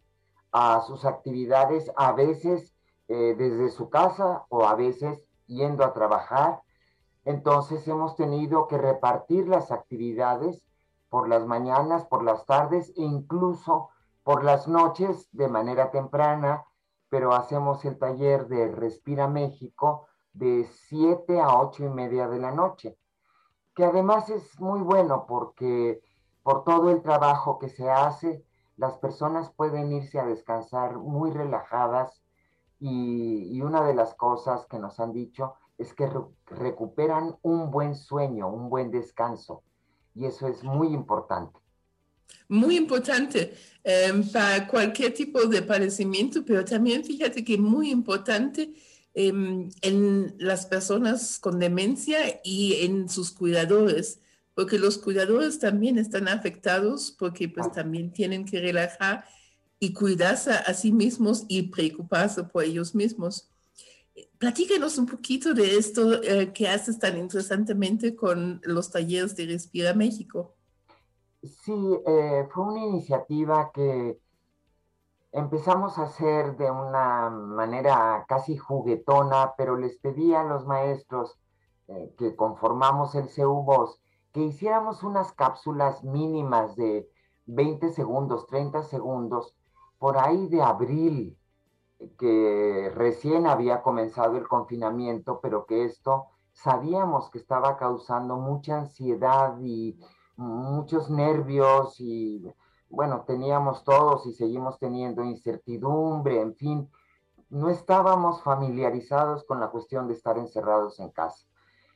a 0.52 0.82
sus 0.82 1.04
actividades, 1.04 1.90
a 1.96 2.12
veces 2.12 2.76
eh, 3.08 3.34
desde 3.36 3.70
su 3.70 3.90
casa 3.90 4.44
o 4.50 4.64
a 4.64 4.76
veces 4.76 5.26
yendo 5.48 5.84
a 5.84 5.92
trabajar 5.92 6.60
entonces 7.26 7.86
hemos 7.88 8.14
tenido 8.14 8.68
que 8.68 8.78
repartir 8.78 9.48
las 9.48 9.72
actividades 9.72 10.64
por 11.08 11.28
las 11.28 11.44
mañanas, 11.44 12.04
por 12.06 12.22
las 12.22 12.46
tardes 12.46 12.90
e 12.96 13.02
incluso 13.02 13.90
por 14.22 14.44
las 14.44 14.68
noches 14.68 15.28
de 15.32 15.48
manera 15.48 15.90
temprana, 15.90 16.64
pero 17.08 17.34
hacemos 17.34 17.84
el 17.84 17.98
taller 17.98 18.46
de 18.46 18.68
Respira 18.68 19.26
México 19.26 20.06
de 20.34 20.68
7 20.88 21.40
a 21.40 21.58
8 21.58 21.86
y 21.86 21.88
media 21.88 22.28
de 22.28 22.38
la 22.38 22.52
noche, 22.52 22.96
que 23.74 23.84
además 23.84 24.30
es 24.30 24.60
muy 24.60 24.80
bueno 24.80 25.26
porque 25.26 26.00
por 26.44 26.62
todo 26.62 26.90
el 26.90 27.02
trabajo 27.02 27.58
que 27.58 27.68
se 27.68 27.90
hace, 27.90 28.44
las 28.76 28.98
personas 28.98 29.50
pueden 29.50 29.90
irse 29.90 30.20
a 30.20 30.26
descansar 30.26 30.98
muy 30.98 31.32
relajadas 31.32 32.22
y, 32.78 33.48
y 33.50 33.62
una 33.62 33.82
de 33.82 33.94
las 33.94 34.14
cosas 34.14 34.64
que 34.66 34.78
nos 34.78 35.00
han 35.00 35.12
dicho 35.12 35.54
es 35.78 35.92
que 35.92 36.08
recuperan 36.46 37.36
un 37.42 37.70
buen 37.70 37.94
sueño, 37.94 38.48
un 38.48 38.70
buen 38.70 38.90
descanso. 38.90 39.62
Y 40.14 40.24
eso 40.24 40.48
es 40.48 40.62
muy 40.62 40.88
importante. 40.88 41.58
Muy 42.48 42.76
importante 42.76 43.54
em, 43.84 44.26
para 44.30 44.66
cualquier 44.66 45.12
tipo 45.12 45.44
de 45.46 45.62
padecimiento, 45.62 46.44
pero 46.44 46.64
también 46.64 47.04
fíjate 47.04 47.44
que 47.44 47.58
muy 47.58 47.90
importante 47.90 48.72
em, 49.14 49.68
en 49.82 50.34
las 50.38 50.66
personas 50.66 51.38
con 51.38 51.58
demencia 51.58 52.40
y 52.44 52.84
en 52.84 53.08
sus 53.08 53.30
cuidadores, 53.30 54.20
porque 54.54 54.78
los 54.78 54.98
cuidadores 54.98 55.58
también 55.58 55.98
están 55.98 56.28
afectados 56.28 57.14
porque 57.18 57.48
pues 57.48 57.70
también 57.72 58.12
tienen 58.12 58.44
que 58.44 58.60
relajar 58.60 59.24
y 59.78 59.92
cuidarse 59.92 60.52
a 60.52 60.72
sí 60.72 60.92
mismos 60.92 61.44
y 61.48 61.62
preocuparse 61.64 62.44
por 62.44 62.64
ellos 62.64 62.94
mismos. 62.94 63.50
Platícanos 64.38 64.98
un 64.98 65.06
poquito 65.06 65.52
de 65.54 65.76
esto 65.76 66.22
eh, 66.22 66.52
que 66.52 66.68
haces 66.68 66.98
tan 66.98 67.18
interesantemente 67.18 68.16
con 68.16 68.60
los 68.64 68.90
talleres 68.90 69.36
de 69.36 69.46
Respira 69.46 69.94
México. 69.94 70.54
Sí, 71.42 71.74
eh, 72.06 72.46
fue 72.50 72.64
una 72.64 72.84
iniciativa 72.84 73.70
que 73.72 74.18
empezamos 75.32 75.98
a 75.98 76.04
hacer 76.04 76.56
de 76.56 76.70
una 76.70 77.28
manera 77.30 78.24
casi 78.26 78.56
juguetona, 78.56 79.54
pero 79.56 79.76
les 79.76 79.98
pedí 79.98 80.34
a 80.34 80.44
los 80.44 80.66
maestros 80.66 81.38
eh, 81.88 82.14
que 82.18 82.34
conformamos 82.34 83.14
el 83.14 83.28
CUBOS 83.28 84.00
que 84.32 84.42
hiciéramos 84.42 85.02
unas 85.02 85.32
cápsulas 85.32 86.04
mínimas 86.04 86.76
de 86.76 87.08
20 87.46 87.92
segundos, 87.92 88.46
30 88.48 88.82
segundos, 88.82 89.54
por 89.98 90.18
ahí 90.18 90.48
de 90.48 90.62
abril 90.62 91.38
que 92.18 92.92
recién 92.94 93.46
había 93.46 93.82
comenzado 93.82 94.36
el 94.36 94.46
confinamiento, 94.46 95.40
pero 95.40 95.66
que 95.66 95.84
esto 95.84 96.26
sabíamos 96.52 97.30
que 97.30 97.38
estaba 97.38 97.76
causando 97.76 98.36
mucha 98.36 98.78
ansiedad 98.78 99.58
y 99.60 99.98
muchos 100.36 101.10
nervios 101.10 102.00
y 102.00 102.46
bueno, 102.88 103.24
teníamos 103.26 103.84
todos 103.84 104.26
y 104.26 104.32
seguimos 104.32 104.78
teniendo 104.78 105.24
incertidumbre, 105.24 106.40
en 106.40 106.54
fin, 106.54 106.90
no 107.50 107.68
estábamos 107.68 108.42
familiarizados 108.42 109.44
con 109.44 109.60
la 109.60 109.68
cuestión 109.68 110.08
de 110.08 110.14
estar 110.14 110.38
encerrados 110.38 111.00
en 111.00 111.10
casa. 111.10 111.46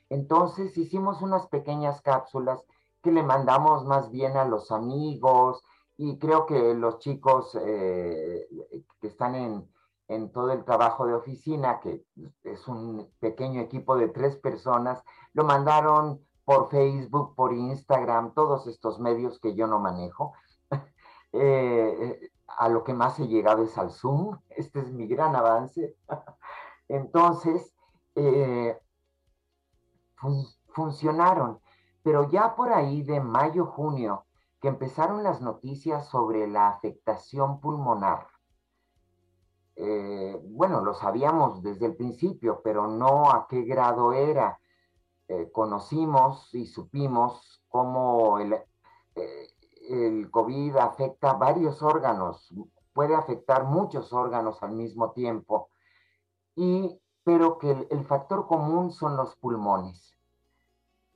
Entonces 0.09 0.77
hicimos 0.77 1.23
unas 1.23 1.47
pequeñas 1.47 2.03
cápsulas 2.03 2.65
que 3.03 3.13
le 3.13 3.23
mandamos 3.23 3.85
más 3.85 4.11
bien 4.11 4.37
a 4.37 4.45
los 4.45 4.71
amigos 4.73 5.63
y 5.97 6.19
creo 6.19 6.47
que 6.47 6.75
los 6.75 6.99
chicos 6.99 7.57
eh, 7.61 8.49
que 9.01 9.07
están 9.07 9.35
en, 9.35 9.69
en 10.11 10.33
todo 10.33 10.51
el 10.51 10.65
trabajo 10.65 11.07
de 11.07 11.15
oficina, 11.15 11.79
que 11.79 12.05
es 12.43 12.67
un 12.67 13.09
pequeño 13.21 13.61
equipo 13.61 13.97
de 13.97 14.09
tres 14.09 14.37
personas, 14.37 15.05
lo 15.35 15.45
mandaron 15.45 16.27
por 16.45 16.69
Facebook, 16.69 17.37
por 17.37 17.53
Instagram, 17.55 18.35
todos 18.35 18.67
estos 18.67 18.99
medios 18.99 19.39
que 19.39 19.55
yo 19.55 19.67
no 19.67 19.79
manejo. 19.79 20.33
Eh, 21.33 22.29
a 22.59 22.69
lo 22.69 22.83
que 22.83 22.93
más 22.93 23.21
he 23.21 23.29
llegado 23.29 23.63
es 23.63 23.79
al 23.79 23.93
Zoom. 23.93 24.37
Este 24.49 24.81
es 24.81 24.93
mi 24.93 25.07
gran 25.07 25.37
avance. 25.37 25.97
Entonces, 26.89 27.73
eh, 28.17 28.77
funcionaron. 30.73 31.61
Pero 32.03 32.29
ya 32.29 32.57
por 32.57 32.73
ahí 32.73 33.05
de 33.05 33.21
mayo, 33.21 33.67
junio, 33.67 34.25
que 34.61 34.67
empezaron 34.67 35.23
las 35.23 35.41
noticias 35.41 36.09
sobre 36.09 36.49
la 36.49 36.69
afectación 36.69 37.61
pulmonar, 37.61 38.27
eh, 39.83 40.39
bueno, 40.43 40.83
lo 40.83 40.93
sabíamos 40.93 41.63
desde 41.63 41.87
el 41.87 41.97
principio, 41.97 42.61
pero 42.63 42.87
no 42.87 43.31
a 43.31 43.47
qué 43.49 43.63
grado 43.63 44.13
era. 44.13 44.61
Eh, 45.27 45.51
conocimos 45.51 46.55
y 46.55 46.67
supimos 46.67 47.63
cómo 47.69 48.39
el, 48.41 48.53
eh, 49.15 49.49
el 49.89 50.31
COVID 50.31 50.77
afecta 50.77 51.33
varios 51.33 51.83
órganos, 51.83 52.53
puede 52.93 53.15
afectar 53.15 53.65
muchos 53.65 54.13
órganos 54.13 54.63
al 54.63 54.73
mismo 54.73 55.13
tiempo, 55.13 55.71
y, 56.55 57.01
pero 57.25 57.57
que 57.57 57.71
el 57.91 58.05
factor 58.05 58.47
común 58.47 58.93
son 58.93 59.17
los 59.17 59.35
pulmones. 59.37 60.15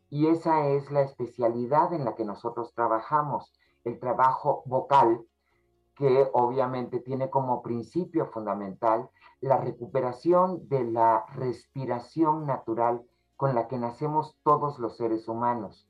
Y 0.08 0.28
esa 0.28 0.68
es 0.68 0.90
la 0.90 1.02
especialidad 1.02 1.92
en 1.92 2.06
la 2.06 2.14
que 2.14 2.24
nosotros 2.24 2.72
trabajamos, 2.72 3.52
el 3.84 4.00
trabajo 4.00 4.62
vocal 4.64 5.22
que 5.94 6.28
obviamente 6.32 7.00
tiene 7.00 7.30
como 7.30 7.62
principio 7.62 8.26
fundamental 8.26 9.10
la 9.40 9.58
recuperación 9.58 10.68
de 10.68 10.84
la 10.84 11.24
respiración 11.34 12.46
natural 12.46 13.04
con 13.36 13.54
la 13.54 13.68
que 13.68 13.78
nacemos 13.78 14.36
todos 14.42 14.78
los 14.78 14.96
seres 14.96 15.28
humanos. 15.28 15.88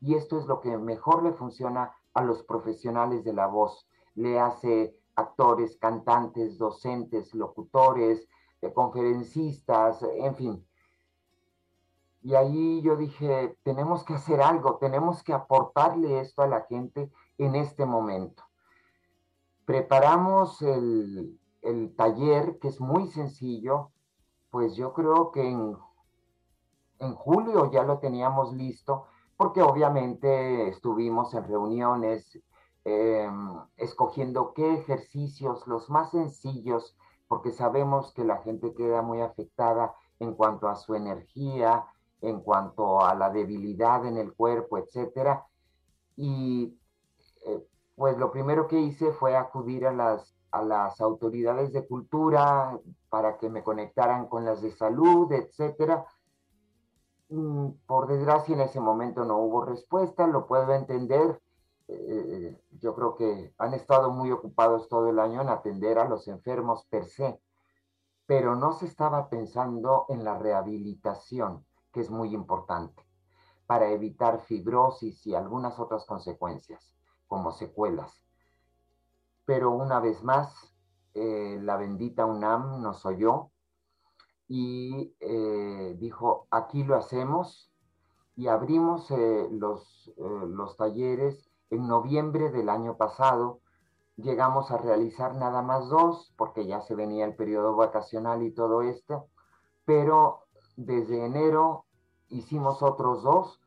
Y 0.00 0.14
esto 0.14 0.38
es 0.38 0.46
lo 0.46 0.60
que 0.60 0.76
mejor 0.76 1.22
le 1.22 1.32
funciona 1.32 1.96
a 2.14 2.22
los 2.22 2.42
profesionales 2.42 3.24
de 3.24 3.32
la 3.32 3.46
voz. 3.46 3.88
Le 4.14 4.38
hace 4.38 4.96
actores, 5.14 5.76
cantantes, 5.78 6.58
docentes, 6.58 7.34
locutores, 7.34 8.28
eh, 8.60 8.72
conferencistas, 8.72 10.02
en 10.02 10.34
fin. 10.34 10.66
Y 12.22 12.34
ahí 12.34 12.82
yo 12.82 12.96
dije, 12.96 13.56
tenemos 13.62 14.04
que 14.04 14.14
hacer 14.14 14.42
algo, 14.42 14.76
tenemos 14.78 15.22
que 15.22 15.32
aportarle 15.32 16.20
esto 16.20 16.42
a 16.42 16.48
la 16.48 16.62
gente 16.62 17.10
en 17.38 17.54
este 17.54 17.86
momento 17.86 18.45
preparamos 19.66 20.62
el, 20.62 21.38
taller, 21.96 22.58
que 22.60 22.68
es 22.68 22.80
muy 22.80 23.08
sencillo, 23.08 23.90
pues 24.50 24.76
yo 24.76 24.92
creo 24.94 25.32
que 25.32 25.42
en, 25.50 25.76
en 27.00 27.14
julio 27.14 27.70
ya 27.72 27.82
lo 27.82 27.98
teníamos 27.98 28.54
listo, 28.54 29.06
porque 29.36 29.62
obviamente 29.62 30.68
estuvimos 30.68 31.34
en 31.34 31.44
reuniones 31.44 32.40
em, 32.84 33.58
escogiendo 33.76 34.54
qué 34.54 34.74
ejercicios, 34.74 35.66
los 35.66 35.90
más 35.90 36.12
sencillos, 36.12 36.96
porque 37.26 37.50
sabemos 37.50 38.12
que 38.14 38.24
la 38.24 38.38
gente 38.38 38.72
queda 38.74 39.02
muy 39.02 39.20
afectada 39.20 39.96
en 40.20 40.34
cuanto 40.34 40.68
a 40.68 40.76
su 40.76 40.94
energía, 40.94 41.84
en 42.20 42.40
cuanto 42.40 43.00
a 43.00 43.14
la 43.16 43.30
debilidad 43.30 44.06
en 44.06 44.16
el 44.16 44.32
cuerpo, 44.34 44.78
etcétera. 44.78 45.44
Y 46.16 46.78
eh, 47.44 47.66
pues 47.96 48.16
lo 48.18 48.30
primero 48.30 48.68
que 48.68 48.78
hice 48.78 49.12
fue 49.12 49.36
acudir 49.36 49.86
a 49.86 49.92
las, 49.92 50.36
a 50.52 50.62
las 50.62 51.00
autoridades 51.00 51.72
de 51.72 51.86
cultura 51.86 52.78
para 53.08 53.38
que 53.38 53.48
me 53.50 53.64
conectaran 53.64 54.28
con 54.28 54.44
las 54.44 54.62
de 54.62 54.70
salud, 54.70 55.32
etcétera. 55.32 56.06
mm, 57.28 57.68
por 57.86 58.06
desgracia 58.08 58.54
en 58.54 58.60
ese 58.60 58.80
momento 58.80 59.24
no 59.24 59.38
hubo 59.38 59.64
respuesta, 59.64 60.26
lo 60.26 60.46
puedo 60.46 60.72
entender. 60.74 61.40
Eh, 61.88 62.60
yo 62.80 62.94
creo 62.94 63.14
que 63.16 63.54
han 63.58 63.74
estado 63.74 64.10
muy 64.10 64.32
ocupados 64.32 64.88
todo 64.88 65.08
el 65.08 65.18
año 65.18 65.40
en 65.42 65.48
atender 65.48 65.98
a 65.98 66.08
los 66.08 66.28
enfermos 66.28 66.84
per 66.90 67.06
se, 67.06 67.40
pero 68.26 68.56
no 68.56 68.72
se 68.72 68.86
estaba 68.86 69.28
pensando 69.30 70.06
en 70.08 70.24
la 70.24 70.38
rehabilitación, 70.38 71.64
que 71.92 72.00
es 72.00 72.10
muy 72.10 72.34
importante, 72.34 73.02
para 73.66 73.88
evitar 73.90 74.40
fibrosis 74.40 75.26
y 75.26 75.34
algunas 75.34 75.78
otras 75.78 76.04
consecuencias, 76.06 76.95
como 77.28 77.52
secuelas. 77.52 78.12
Pero 79.44 79.70
una 79.70 80.00
vez 80.00 80.22
más, 80.22 80.74
eh, 81.14 81.58
la 81.62 81.76
bendita 81.76 82.26
UNAM 82.26 82.82
nos 82.82 83.06
oyó 83.06 83.50
y 84.48 85.14
eh, 85.20 85.96
dijo, 85.98 86.46
aquí 86.50 86.84
lo 86.84 86.96
hacemos 86.96 87.70
y 88.36 88.48
abrimos 88.48 89.10
eh, 89.10 89.48
los, 89.50 90.12
los 90.18 90.76
talleres 90.76 91.50
en 91.70 91.88
noviembre 91.88 92.50
del 92.50 92.68
año 92.68 92.96
pasado. 92.96 93.60
Llegamos 94.16 94.70
a 94.70 94.78
realizar 94.78 95.34
nada 95.34 95.62
más 95.62 95.88
dos 95.88 96.34
porque 96.36 96.66
ya 96.66 96.80
se 96.82 96.94
venía 96.94 97.24
el 97.24 97.34
periodo 97.34 97.76
vacacional 97.76 98.42
y 98.42 98.50
todo 98.50 98.82
esto, 98.82 99.28
pero 99.84 100.46
desde 100.76 101.24
enero 101.24 101.86
hicimos 102.28 102.82
otros 102.82 103.22
dos 103.22 103.60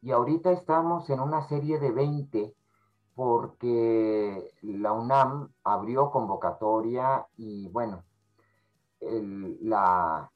y 0.00 0.12
ahorita 0.12 0.52
estamos 0.52 1.10
en 1.10 1.20
una 1.20 1.42
serie 1.48 1.78
de 1.78 1.90
20 1.90 2.54
porque 3.14 4.50
la 4.62 4.92
UNAM 4.92 5.48
abrió 5.62 6.10
convocatoria 6.10 7.26
y 7.36 7.68
bueno, 7.68 8.04
la, 9.00 10.30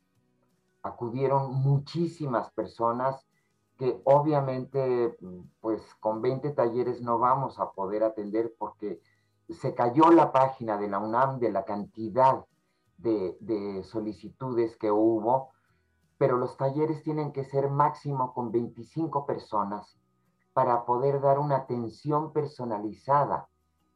acudieron 0.82 1.54
muchísimas 1.54 2.50
personas 2.52 3.26
que 3.76 4.00
obviamente 4.04 5.16
pues 5.60 5.82
con 6.00 6.20
20 6.20 6.50
talleres 6.50 7.00
no 7.00 7.18
vamos 7.18 7.58
a 7.58 7.70
poder 7.70 8.04
atender 8.04 8.54
porque 8.58 9.00
se 9.48 9.74
cayó 9.74 10.10
la 10.10 10.32
página 10.32 10.76
de 10.76 10.88
la 10.88 10.98
UNAM 10.98 11.38
de 11.38 11.50
la 11.50 11.64
cantidad 11.64 12.44
de, 12.96 13.36
de 13.40 13.82
solicitudes 13.84 14.76
que 14.76 14.90
hubo, 14.90 15.50
pero 16.16 16.36
los 16.36 16.56
talleres 16.56 17.02
tienen 17.02 17.32
que 17.32 17.44
ser 17.44 17.70
máximo 17.70 18.34
con 18.34 18.50
25 18.50 19.24
personas 19.24 19.98
para 20.58 20.84
poder 20.84 21.20
dar 21.20 21.38
una 21.38 21.58
atención 21.58 22.32
personalizada. 22.32 23.48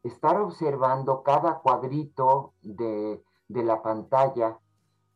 Estar 0.05 0.41
observando 0.41 1.25
cada 1.25 1.59
cuadrito 1.59 2.55
de, 2.63 3.21
la 3.49 3.83
pantalla 3.83 4.61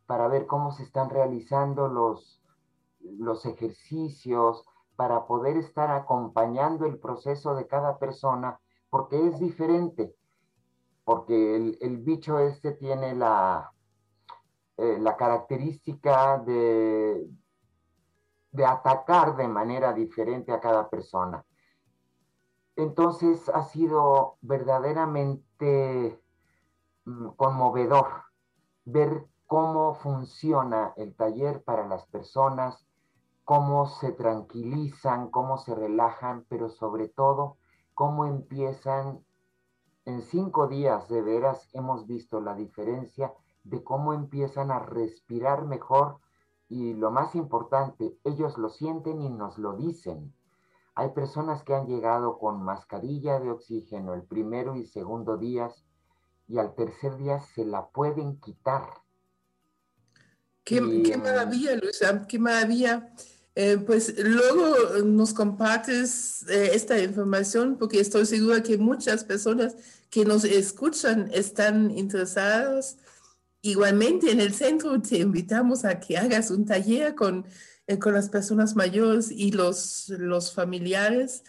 para 0.06 0.26
ver 0.26 0.48
cómo 0.48 0.72
se 0.72 0.82
están 0.82 1.08
realizando 1.08 1.86
los, 1.86 2.42
los 2.98 3.46
ejercicios, 3.46 4.64
para 4.96 5.28
poder 5.28 5.56
estar 5.56 5.92
acompañando 5.92 6.84
el 6.84 6.98
proceso 6.98 7.54
de 7.54 7.68
cada 7.68 7.96
persona, 8.00 8.58
porque 8.90 9.28
es 9.28 9.38
diferente, 9.38 10.16
porque 11.04 11.76
el, 11.80 11.98
bicho 11.98 12.40
este 12.40 12.72
tiene 12.72 13.14
la, 13.14 13.70
eh, 14.78 14.98
la 14.98 15.16
característica 15.16 16.38
de, 16.38 17.24
de 18.56 18.64
atacar 18.64 19.36
de 19.36 19.46
manera 19.48 19.92
diferente 19.92 20.50
a 20.50 20.60
cada 20.60 20.88
persona. 20.88 21.44
Entonces 22.75 23.50
ha 23.50 23.62
sido 23.62 24.38
verdaderamente 24.40 26.18
mm, 27.04 27.28
conmovedor 27.36 28.06
ver 28.86 29.26
cómo 29.46 29.94
funciona 29.94 30.94
el 30.96 31.14
taller 31.14 31.62
para 31.64 31.86
las 31.86 32.06
personas, 32.06 32.86
cómo 33.44 33.86
se 33.86 34.12
tranquilizan, 34.12 35.30
cómo 35.30 35.58
se 35.58 35.75
relajan, 35.75 36.46
pero 36.48 36.70
sobre 36.70 37.08
todo 37.08 37.58
cómo 37.94 38.25
empiezan 38.25 39.23
en 40.06 40.23
cinco 40.23 40.66
días 40.66 41.08
de 41.08 41.21
veras 41.21 41.69
hemos 41.75 42.06
visto 42.06 42.40
la 42.40 42.54
diferencia 42.54 43.34
de 43.64 43.84
cómo 43.84 44.14
empiezan 44.14 44.71
a 44.71 44.78
respirar 44.78 45.66
mejor 45.66 46.21
y 46.68 46.94
lo 46.94 47.10
más 47.10 47.34
importante, 47.34 48.16
ellos 48.24 48.58
lo 48.58 48.68
sienten 48.68 49.22
y 49.22 49.30
nos 49.30 49.58
lo 49.58 49.74
dicen. 49.74 50.32
Hay 50.94 51.10
personas 51.10 51.62
que 51.62 51.74
han 51.74 51.86
llegado 51.86 52.38
con 52.38 52.62
mascarilla 52.62 53.38
de 53.38 53.50
oxígeno 53.50 54.14
el 54.14 54.22
primero 54.22 54.76
y 54.76 54.86
segundo 54.86 55.36
días 55.36 55.84
y 56.48 56.58
al 56.58 56.74
tercer 56.74 57.16
día 57.16 57.40
se 57.40 57.64
la 57.64 57.86
pueden 57.88 58.40
quitar. 58.40 58.82
Qué, 60.64 61.02
qué 61.04 61.16
maravilla, 61.16 61.76
Luisa, 61.76 62.26
qué 62.26 62.38
maravilla. 62.38 63.12
Eh, 63.54 63.78
pues 63.78 64.14
luego 64.18 65.02
nos 65.04 65.32
compartes 65.32 66.46
eh, 66.48 66.70
esta 66.74 66.98
información 66.98 67.76
porque 67.78 68.00
estoy 68.00 68.26
segura 68.26 68.62
que 68.62 68.76
muchas 68.76 69.24
personas 69.24 69.74
que 70.10 70.26
nos 70.26 70.44
escuchan 70.44 71.30
están 71.32 71.90
interesadas 71.90 72.98
Igualmente 73.66 74.30
en 74.30 74.40
el 74.40 74.54
centro 74.54 75.02
te 75.02 75.18
invitamos 75.18 75.84
a 75.84 75.98
que 75.98 76.16
hagas 76.16 76.52
un 76.52 76.64
taller 76.64 77.16
con, 77.16 77.44
eh, 77.88 77.98
con 77.98 78.14
las 78.14 78.28
personas 78.28 78.76
mayores 78.76 79.32
y 79.32 79.50
los, 79.50 80.08
los 80.10 80.54
familiares 80.54 81.42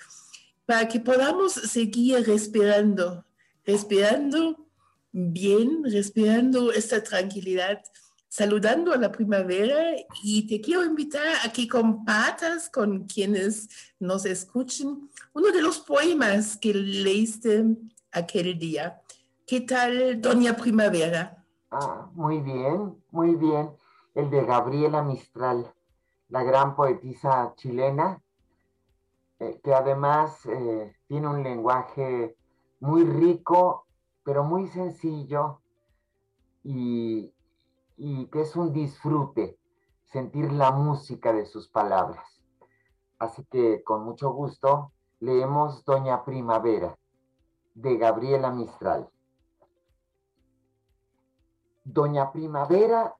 para 0.65 0.87
que 0.87 0.99
podamos 0.99 1.53
seguir 1.53 2.25
respirando, 2.25 3.23
respirando 3.63 4.67
bien, 5.11 5.83
respirando 5.83 6.71
esta 6.71 7.03
tranquilidad, 7.03 7.83
saludando 8.27 8.93
a 8.93 8.97
la 8.97 9.11
primavera 9.11 9.95
y 10.23 10.47
te 10.47 10.59
quiero 10.59 10.83
invitar 10.85 11.27
a 11.43 11.53
que 11.53 11.67
compartas 11.67 12.67
con 12.67 13.05
quienes 13.05 13.69
nos 13.99 14.25
escuchen 14.25 15.07
uno 15.33 15.51
de 15.51 15.61
los 15.61 15.77
poemas 15.81 16.57
que 16.57 16.73
leíste 16.73 17.63
aquel 18.11 18.57
día. 18.57 19.03
¿Qué 19.45 19.61
tal, 19.61 20.19
Doña 20.19 20.57
Primavera? 20.57 21.36
Ah, 21.69 22.09
muy 22.13 22.39
bien, 22.39 23.03
muy 23.11 23.35
bien. 23.35 23.75
El 24.15 24.29
de 24.29 24.45
Gabriela 24.45 25.03
Mistral, 25.03 25.73
la 26.29 26.43
gran 26.43 26.75
poetisa 26.75 27.53
chilena, 27.55 28.21
eh, 29.39 29.59
que 29.63 29.73
además 29.73 30.45
eh, 30.45 30.95
tiene 31.07 31.27
un 31.27 31.43
lenguaje 31.43 32.37
muy 32.79 33.03
rico, 33.03 33.85
pero 34.23 34.43
muy 34.43 34.67
sencillo 34.67 35.61
y, 36.63 37.33
y 37.97 38.27
que 38.27 38.41
es 38.41 38.55
un 38.55 38.71
disfrute 38.71 39.59
sentir 40.05 40.51
la 40.53 40.71
música 40.71 41.33
de 41.33 41.45
sus 41.45 41.67
palabras. 41.67 42.41
Así 43.19 43.43
que 43.45 43.83
con 43.83 44.05
mucho 44.05 44.31
gusto 44.31 44.93
leemos 45.19 45.83
Doña 45.83 46.23
Primavera 46.23 46.97
de 47.75 47.97
Gabriela 47.97 48.51
Mistral. 48.51 49.09
Doña 51.89 52.33
Primavera 52.33 53.15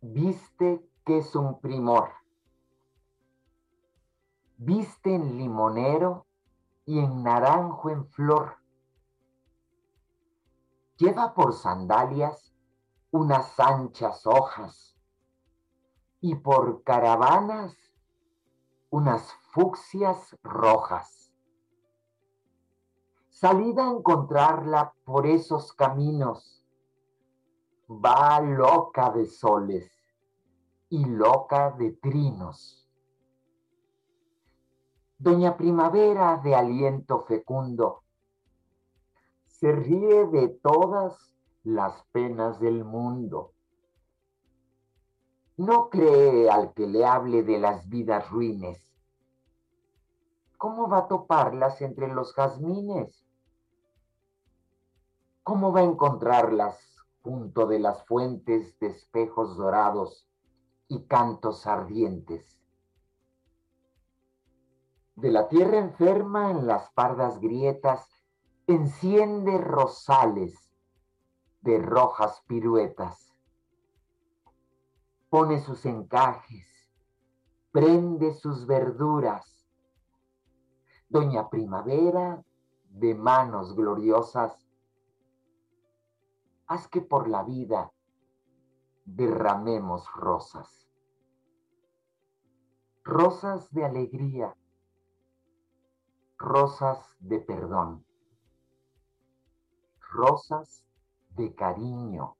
viste 0.00 0.84
que 1.04 1.18
es 1.18 1.36
un 1.36 1.60
primor. 1.60 2.10
Viste 4.56 5.14
en 5.14 5.38
limonero 5.38 6.26
y 6.86 6.98
en 6.98 7.22
naranjo 7.22 7.90
en 7.90 8.04
flor. 8.08 8.56
Lleva 10.96 11.34
por 11.34 11.52
sandalias 11.52 12.52
unas 13.12 13.60
anchas 13.60 14.26
hojas 14.26 14.96
y 16.20 16.34
por 16.34 16.82
caravanas 16.82 17.76
unas 18.90 19.32
fucsias 19.52 20.36
rojas. 20.42 21.32
Salida 23.28 23.84
a 23.84 23.92
encontrarla 23.92 24.94
por 25.04 25.28
esos 25.28 25.72
caminos 25.72 26.63
va 27.88 28.40
loca 28.40 29.10
de 29.10 29.26
soles 29.26 29.90
y 30.88 31.04
loca 31.04 31.70
de 31.72 31.92
trinos. 31.92 32.88
Doña 35.18 35.56
Primavera 35.56 36.40
de 36.42 36.54
aliento 36.54 37.20
fecundo 37.20 38.02
se 39.46 39.72
ríe 39.72 40.26
de 40.26 40.48
todas 40.48 41.34
las 41.62 42.04
penas 42.12 42.60
del 42.60 42.84
mundo. 42.84 43.52
No 45.56 45.88
cree 45.88 46.50
al 46.50 46.74
que 46.74 46.86
le 46.86 47.06
hable 47.06 47.42
de 47.42 47.58
las 47.58 47.88
vidas 47.88 48.28
ruines. 48.30 48.92
¿Cómo 50.58 50.88
va 50.88 50.98
a 50.98 51.08
toparlas 51.08 51.80
entre 51.80 52.08
los 52.08 52.34
jazmines? 52.34 53.24
¿Cómo 55.42 55.72
va 55.72 55.80
a 55.80 55.84
encontrarlas 55.84 56.93
junto 57.24 57.66
de 57.66 57.80
las 57.80 58.06
fuentes 58.06 58.78
de 58.78 58.86
espejos 58.86 59.56
dorados 59.56 60.28
y 60.86 61.06
cantos 61.06 61.66
ardientes. 61.66 62.60
De 65.16 65.32
la 65.32 65.48
tierra 65.48 65.78
enferma 65.78 66.52
en 66.52 66.68
las 66.68 66.92
pardas 66.92 67.40
grietas 67.40 68.08
enciende 68.68 69.58
rosales 69.58 70.72
de 71.62 71.78
rojas 71.78 72.44
piruetas. 72.46 73.34
Pone 75.28 75.58
sus 75.58 75.84
encajes 75.86 76.74
prende 77.74 78.32
sus 78.34 78.66
verduras. 78.68 79.66
Doña 81.08 81.50
Primavera, 81.50 82.40
de 82.88 83.16
manos 83.16 83.74
gloriosas, 83.74 84.63
haz 86.66 86.88
que 86.88 87.00
por 87.00 87.28
la 87.28 87.42
vida 87.42 87.92
derramemos 89.04 90.10
rosas. 90.14 90.88
Rosas 93.02 93.70
de 93.72 93.84
alegría, 93.84 94.56
rosas 96.38 97.16
de 97.18 97.38
perdón, 97.40 98.06
rosas 100.00 100.84
de 101.30 101.54
cariño 101.54 102.36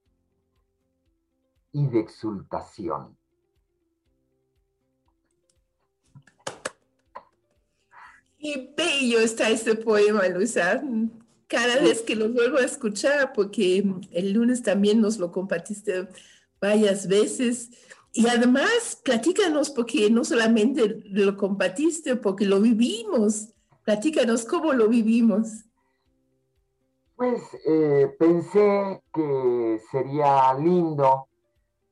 y 1.72 1.86
de 1.88 2.00
exultación. 2.00 3.18
Qué 8.38 8.74
bello 8.76 9.20
está 9.20 9.48
este 9.50 9.74
poema, 9.74 10.28
Luisa. 10.28 10.82
Cada 11.48 11.80
vez 11.80 12.02
que 12.02 12.16
lo 12.16 12.28
vuelvo 12.30 12.58
a 12.58 12.64
escuchar, 12.64 13.32
porque 13.32 13.84
el 14.12 14.32
lunes 14.32 14.62
también 14.62 15.00
nos 15.00 15.18
lo 15.18 15.30
compartiste 15.30 16.08
varias 16.60 17.06
veces. 17.06 17.70
Y 18.12 18.28
además, 18.28 19.00
platícanos, 19.04 19.70
porque 19.70 20.10
no 20.10 20.24
solamente 20.24 21.02
lo 21.04 21.36
compartiste, 21.36 22.16
porque 22.16 22.46
lo 22.46 22.60
vivimos. 22.60 23.48
Platícanos 23.84 24.44
cómo 24.44 24.72
lo 24.72 24.88
vivimos. 24.88 25.64
Pues 27.16 27.42
eh, 27.66 28.14
pensé 28.18 29.02
que 29.12 29.80
sería 29.90 30.54
lindo, 30.54 31.28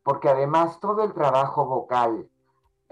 porque 0.02 0.28
además 0.28 0.80
todo 0.80 1.04
el 1.04 1.12
trabajo 1.12 1.66
vocal 1.66 2.28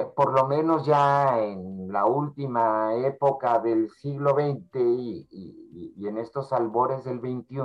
por 0.06 0.32
lo 0.32 0.46
menos 0.46 0.86
ya 0.86 1.38
en 1.40 1.92
la 1.92 2.06
última 2.06 2.94
época 2.94 3.58
del 3.58 3.90
siglo 3.90 4.34
XX 4.34 4.76
y, 4.76 6.06
en 6.06 6.18
estos 6.18 6.52
albores 6.52 7.04
del 7.04 7.20
XXI, 7.20 7.62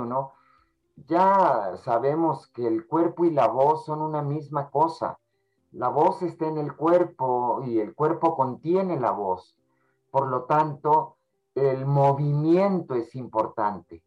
ya 1.06 1.76
sabemos 1.84 2.46
que 2.48 2.66
el 2.66 2.86
cuerpo 2.86 3.24
y 3.24 3.30
la 3.30 3.48
voz 3.48 3.84
son 3.84 4.00
una 4.02 4.22
misma 4.22 4.70
cosa. 4.70 5.18
La 5.72 5.88
voz 5.88 6.22
está 6.22 6.46
en 6.46 6.58
el 6.58 6.74
cuerpo 6.74 7.62
y 7.64 7.78
el 7.78 7.94
cuerpo 7.94 8.36
contiene 8.36 8.98
la 8.98 9.10
voz. 9.10 9.56
Por 10.10 10.28
lo 10.28 10.44
tanto, 10.44 11.16
el 11.54 11.86
movimiento 11.86 12.94
es 12.94 13.14
importante. 13.14 14.02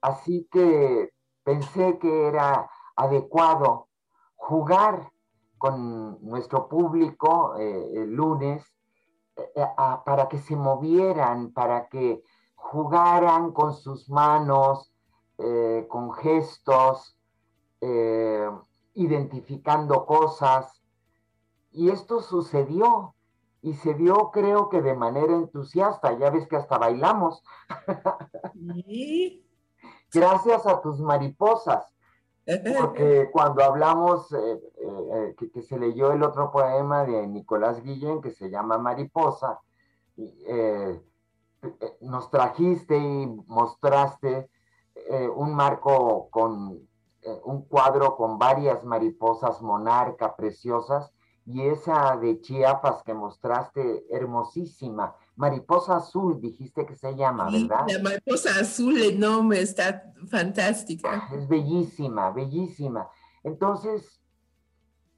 Así 0.00 0.48
que 0.50 1.12
pensé 1.44 1.98
que 1.98 2.26
era 2.28 2.70
adecuado 2.96 3.88
jugar 4.36 5.11
con 5.62 6.18
nuestro 6.22 6.68
público 6.68 7.54
eh, 7.56 7.92
el 7.94 8.14
lunes 8.14 8.66
eh, 9.36 9.44
eh, 9.54 9.66
para 10.04 10.28
que 10.28 10.38
se 10.38 10.56
movieran, 10.56 11.52
para 11.52 11.86
que 11.86 12.20
jugaran 12.56 13.52
con 13.52 13.72
sus 13.72 14.10
manos, 14.10 14.92
con 15.88 16.12
gestos, 16.14 17.16
identificando 18.94 20.04
cosas. 20.04 20.82
Y 21.70 21.90
esto 21.90 22.22
sucedió 22.22 23.14
y 23.60 23.74
se 23.74 23.94
dio 23.94 24.30
creo 24.32 24.68
que 24.68 24.82
de 24.82 24.94
manera 24.94 25.32
entusiasta. 25.32 26.18
Ya 26.18 26.30
ves 26.30 26.48
que 26.48 26.56
hasta 26.56 26.78
bailamos. 26.78 27.44
Gracias 30.12 30.66
a 30.66 30.80
tus 30.80 31.00
mariposas. 31.00 31.86
Porque 32.44 33.28
cuando 33.32 33.62
hablamos, 33.62 34.32
eh, 34.32 34.38
eh, 34.38 35.34
eh, 35.38 35.50
que, 35.52 35.62
se 35.62 35.78
leyó 35.78 36.12
el 36.12 36.22
otro 36.22 36.50
poema 36.50 37.04
de 37.04 37.26
Nicolás 37.28 37.82
Guillén 37.82 38.20
que 38.20 38.30
se 38.30 38.50
llama 38.50 38.78
Mariposa, 38.78 39.60
nos 42.00 42.30
trajiste 42.30 42.96
y 42.96 43.26
mostraste 43.46 44.50
un 45.34 45.54
marco 45.54 46.28
con 46.30 46.88
un 47.44 47.62
cuadro 47.62 48.16
con 48.16 48.38
varias 48.38 48.84
mariposas 48.84 49.62
monarca 49.62 50.34
preciosas 50.34 51.12
y 51.46 51.62
esa 51.62 52.16
de 52.16 52.40
Chiapas 52.40 53.02
que 53.04 53.14
mostraste 53.14 54.04
hermosísima. 54.10 55.14
Mariposa 55.42 55.96
azul, 55.96 56.40
dijiste 56.40 56.86
que 56.86 56.94
se 56.94 57.16
llama, 57.16 57.50
¿verdad? 57.50 57.84
La 57.88 58.00
mariposa 58.00 58.50
azul 58.60 58.96
enorme 59.02 59.60
está 59.60 60.04
fantástica. 60.30 61.28
Es 61.32 61.48
bellísima, 61.48 62.30
bellísima. 62.30 63.08
Entonces, 63.42 64.20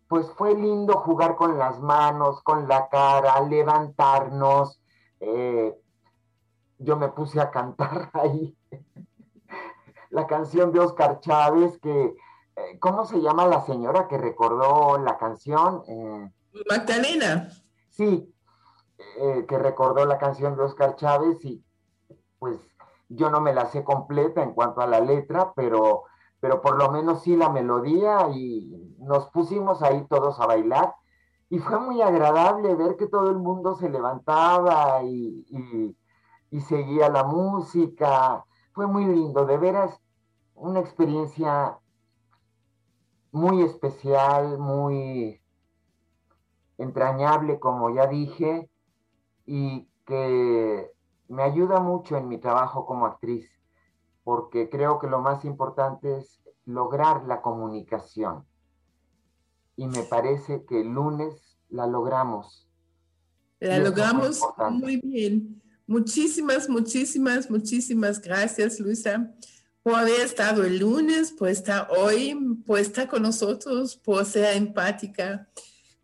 pues 0.09 0.27
fue 0.31 0.55
lindo 0.55 0.95
jugar 0.95 1.37
con 1.37 1.59
las 1.59 1.79
manos, 1.79 2.43
con 2.43 2.67
la 2.67 2.89
cara, 2.89 3.39
levantarnos. 3.43 4.81
Eh, 5.21 5.75
yo 6.79 6.97
me 6.97 7.09
puse 7.09 7.39
a 7.39 7.51
cantar 7.51 8.11
ahí 8.15 8.57
la 10.09 10.27
canción 10.27 10.73
de 10.73 10.81
Oscar 10.81 11.21
Chávez 11.21 11.79
que 11.83 12.17
eh, 12.57 12.79
¿cómo 12.81 13.05
se 13.05 13.21
llama 13.21 13.47
la 13.47 13.61
señora 13.67 14.09
que 14.09 14.17
recordó 14.17 14.97
la 14.97 15.19
canción? 15.19 15.83
Eh, 15.87 16.31
Magdalena. 16.71 17.51
Sí, 17.91 18.34
eh, 19.19 19.45
que 19.47 19.59
recordó 19.59 20.05
la 20.07 20.19
canción 20.19 20.57
de 20.57 20.63
Oscar 20.63 20.97
Chávez 20.97 21.45
y 21.45 21.65
pues 22.39 22.59
yo 23.09 23.31
no 23.31 23.41
me 23.41 23.55
la 23.55 23.67
sé 23.67 23.85
completa 23.85 24.43
en 24.43 24.53
cuanto 24.53 24.81
a 24.81 24.87
la 24.87 25.01
letra, 25.01 25.53
pero, 25.55 26.05
pero 26.41 26.61
por 26.61 26.77
lo 26.77 26.91
menos 26.91 27.23
sí 27.23 27.37
la 27.37 27.49
melodía 27.49 28.29
y 28.33 28.97
nos 28.99 29.31
pusimos 29.31 29.83
ahí 29.83 30.07
todos 30.09 30.41
a 30.41 30.47
bailar 30.47 30.95
y 31.49 31.59
fue 31.59 31.79
muy 31.79 32.03
agradable 32.03 32.75
ver 32.75 32.97
que 32.97 33.07
todo 33.07 33.31
el 33.31 33.39
mundo 33.39 33.77
se 33.77 33.89
levantaba 33.89 35.03
y, 35.05 35.97
y 36.51 36.61
seguía 36.61 37.09
la 37.09 37.25
música. 37.25 38.45
Fue 38.73 38.87
muy 38.87 39.05
lindo, 39.07 39.45
de 39.45 39.59
veras, 39.59 40.01
una 40.55 40.81
experiencia 40.81 41.79
muy 43.33 43.63
especial, 43.63 44.59
muy 44.59 45.41
entrañable, 46.79 47.59
como 47.59 47.91
ya 47.91 48.07
dije, 48.07 48.71
y 49.47 49.89
que 50.07 50.91
me 51.29 51.43
ayuda 51.43 51.81
mucho 51.81 52.17
en 52.17 52.29
mi 52.29 52.39
trabajo 52.39 52.87
como 52.87 53.07
actriz, 53.07 53.49
porque 54.23 54.69
creo 54.69 54.99
que 54.99 55.07
lo 55.07 55.21
más 55.21 55.45
importante 55.45 56.19
es 56.19 56.41
lograr 56.67 57.25
la 57.25 57.43
comunicación. 57.43 58.45
Y 59.77 59.87
me 59.87 60.03
parece 60.03 60.65
que 60.65 60.81
el 60.81 60.89
lunes 60.89 61.59
la 61.69 61.87
logramos. 61.87 62.69
La 63.61 63.79
logramos 63.79 64.41
muy 64.71 65.01
bien. 65.01 65.61
Muchísimas, 65.87 66.69
muchísimas, 66.69 67.51
muchísimas 67.51 68.21
gracias, 68.21 68.81
Luisa 68.81 69.35
por 69.85 69.97
haber 69.97 70.23
estado 70.23 70.65
el 70.65 70.79
lunes, 70.79 71.31
por 71.31 71.51
estar 71.51 71.89
hoy, 71.91 72.35
por 72.67 72.79
estar 72.79 73.07
con 73.07 73.23
nosotros, 73.23 73.95
por 73.95 74.25
ser 74.25 74.57
empática. 74.57 75.47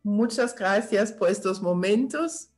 Muchas 0.02 0.54
gracias 0.54 1.10
por 1.12 1.30
estos 1.30 1.62
momentos. 1.62 2.49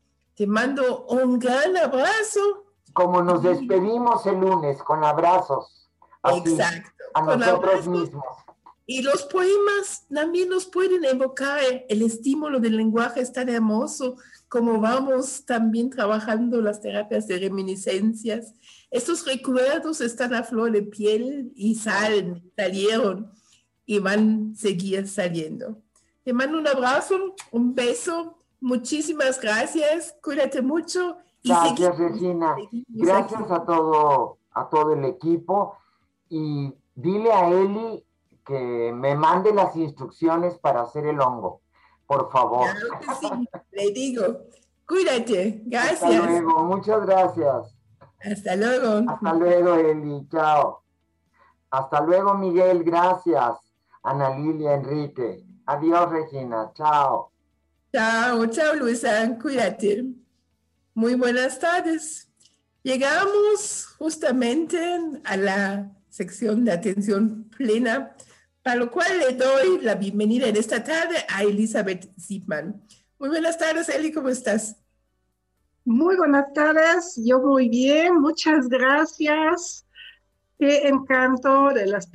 Te 0.43 0.49
mando 0.49 1.07
un 1.07 1.39
gran 1.39 1.77
abrazo. 1.77 2.65
Como 2.93 3.23
nos 3.23 3.45
despedimos 3.45 4.27
el 4.27 4.41
lunes, 4.41 4.83
con 4.83 5.05
abrazos. 5.05 5.89
Exacto. 6.25 6.91
A 7.15 7.37
nosotros 7.37 7.87
mismos. 7.87 8.25
Y 8.85 9.03
los 9.03 9.23
poemas 9.23 10.05
también 10.13 10.49
nos 10.49 10.67
pueden 10.67 11.05
evocar 11.05 11.61
el 11.89 12.03
estímulo 12.03 12.59
del 12.59 12.77
lenguaje 12.77 13.21
es 13.21 13.33
tan 13.33 13.49
hermoso 13.51 14.17
como 14.49 14.81
vamos 14.81 15.45
también 15.47 15.91
trabajando 15.91 16.61
las 16.61 16.81
terapias 16.81 17.29
de 17.29 17.39
reminiscencias 17.39 18.55
estos 18.91 19.25
recuerdos 19.25 20.01
están 20.01 20.35
a 20.35 20.43
flor 20.43 20.73
de 20.73 20.83
piel 20.83 21.53
y 21.55 21.77
salen, 21.77 22.51
salieron 22.57 23.31
y 23.87 24.01
van 24.01 24.51
a 24.53 24.59
seguir 24.59 25.07
saliendo. 25.07 25.81
Te 26.25 26.33
mando 26.33 26.59
un 26.59 26.67
abrazo, 26.67 27.37
un 27.53 27.77
beso, 27.77 28.42
muchísimas 28.63 29.41
gracias, 29.41 30.17
cuídate 30.23 30.63
mucho. 30.63 31.19
gracias, 31.45 31.99
Regina. 31.99 32.57
Gracias 32.89 33.51
a 33.51 33.65
todo, 33.65 34.39
a 34.53 34.69
todo 34.71 34.93
el 34.95 35.05
equipo 35.05 35.77
y 36.29 36.73
dile 36.95 37.33
a 37.33 37.49
Eli 37.49 38.05
que 38.47 38.93
me 38.95 39.15
mande 39.15 39.53
las 39.53 39.77
instrucciones 39.77 40.59
para 40.59 40.83
hacer 40.83 41.07
el 41.07 41.21
hongo, 41.21 41.61
por 42.07 42.31
favor. 42.31 42.67
Claro 42.71 43.01
que 43.01 43.27
sí, 43.27 43.49
le 43.73 43.91
digo. 43.93 44.23
Cuídate, 44.87 45.63
gracias. 45.67 46.03
Hasta 46.03 46.27
luego, 46.27 46.65
muchas 46.65 47.07
gracias. 47.07 47.77
Hasta 48.21 48.57
luego. 48.57 49.11
Hasta 49.11 49.33
luego, 49.35 49.75
Eli. 49.75 50.29
Chao. 50.29 50.83
Hasta 51.71 52.01
luego, 52.03 52.35
Miguel. 52.35 52.85
Gracias. 52.85 53.59
Ana 54.03 54.37
Lilia, 54.37 54.75
Enrique. 54.75 55.45
Adiós, 55.67 56.11
Regina. 56.11 56.71
Chao. 56.75 57.32
Chao, 57.95 58.47
chao, 58.47 58.75
Luisa. 58.75 59.39
Cuídate. 59.39 60.07
Muy 60.95 61.15
buenas 61.15 61.59
tardes. 61.59 62.27
Llegamos 62.83 63.85
justamente 63.99 64.81
a 65.25 65.37
la 65.37 65.93
sección 66.09 66.65
de 66.65 66.73
atención 66.73 67.51
plena, 67.55 68.17
para 68.63 68.77
lo 68.77 68.91
cual 68.91 69.19
le 69.19 69.35
doy 69.35 69.83
la 69.83 69.97
bienvenida 69.97 70.47
en 70.47 70.57
esta 70.57 70.83
tarde 70.83 71.17
a 71.29 71.43
Elizabeth 71.43 72.11
Zipman. 72.19 72.83
Muy 73.19 73.29
buenas 73.29 73.59
tardes, 73.59 73.91
Eli, 73.91 74.11
¿cómo 74.11 74.31
estás? 74.31 74.75
Muy 75.85 76.17
buenas 76.17 76.51
tardes, 76.55 77.21
yo 77.23 77.41
muy 77.41 77.69
bien, 77.69 78.23
muchas 78.23 78.71
gracias. 78.71 79.87
Qué 80.59 80.89
encanto 80.89 81.69
de 81.75 81.85
las 81.87 82.11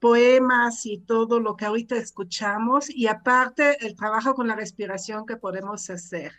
poemas 0.00 0.86
y 0.86 0.98
todo 0.98 1.40
lo 1.40 1.56
que 1.56 1.64
ahorita 1.64 1.96
escuchamos 1.96 2.90
y 2.90 3.06
aparte 3.06 3.84
el 3.84 3.96
trabajo 3.96 4.34
con 4.34 4.48
la 4.48 4.54
respiración 4.54 5.26
que 5.26 5.36
podemos 5.36 5.88
hacer 5.90 6.32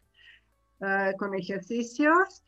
uh, 0.80 1.16
con 1.18 1.34
ejercicios. 1.34 2.44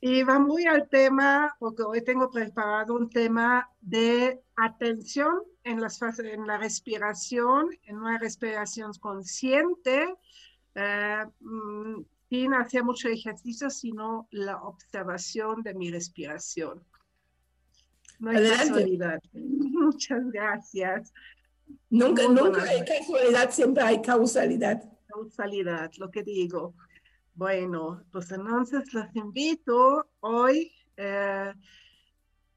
Y 0.00 0.22
va 0.22 0.38
muy 0.38 0.64
al 0.66 0.88
tema, 0.88 1.56
porque 1.58 1.82
hoy 1.82 2.04
tengo 2.04 2.30
preparado 2.30 2.94
un 2.94 3.10
tema 3.10 3.68
de 3.80 4.40
atención 4.54 5.42
en, 5.64 5.80
las 5.80 6.00
en 6.20 6.46
la 6.46 6.56
respiración, 6.56 7.68
en 7.82 7.96
una 7.98 8.16
respiración 8.18 8.92
consciente. 9.00 10.14
Uh, 10.76 12.04
sin 12.28 12.54
hacer 12.54 12.84
mucho 12.84 13.08
ejercicio, 13.08 13.70
sino 13.70 14.28
la 14.30 14.62
observación 14.62 15.62
de 15.62 15.74
mi 15.74 15.90
respiración. 15.90 16.84
No 18.18 18.30
hay 18.30 18.50
casualidad. 18.50 19.20
Muchas 19.32 20.30
gracias. 20.30 21.12
Nunca, 21.90 22.22
nunca 22.28 22.62
hay 22.62 22.84
casualidad, 22.84 23.50
siempre 23.50 23.82
hay 23.82 24.02
causalidad. 24.02 24.82
Causalidad, 25.06 25.90
lo 25.98 26.10
que 26.10 26.22
digo. 26.22 26.74
Bueno, 27.34 28.02
pues 28.10 28.32
entonces 28.32 28.92
los 28.92 29.14
invito 29.14 30.08
hoy, 30.20 30.72
eh, 30.96 31.52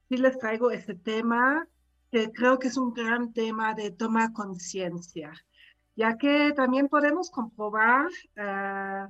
sí 0.10 0.17
les 0.17 0.38
traigo 0.39 0.71
este 0.71 0.95
tema 0.95 1.67
que 2.12 2.32
creo 2.32 2.58
que 2.60 2.67
es 2.67 2.78
un 2.78 2.93
gran 2.93 3.32
tema 3.32 3.74
de 3.74 3.91
toma 3.91 4.34
conciencia, 4.34 5.32
ya 5.95 6.17
que 6.17 6.52
también 6.54 6.89
podemos 6.89 7.30
comprobar 7.30 8.10
eh, 8.36 9.06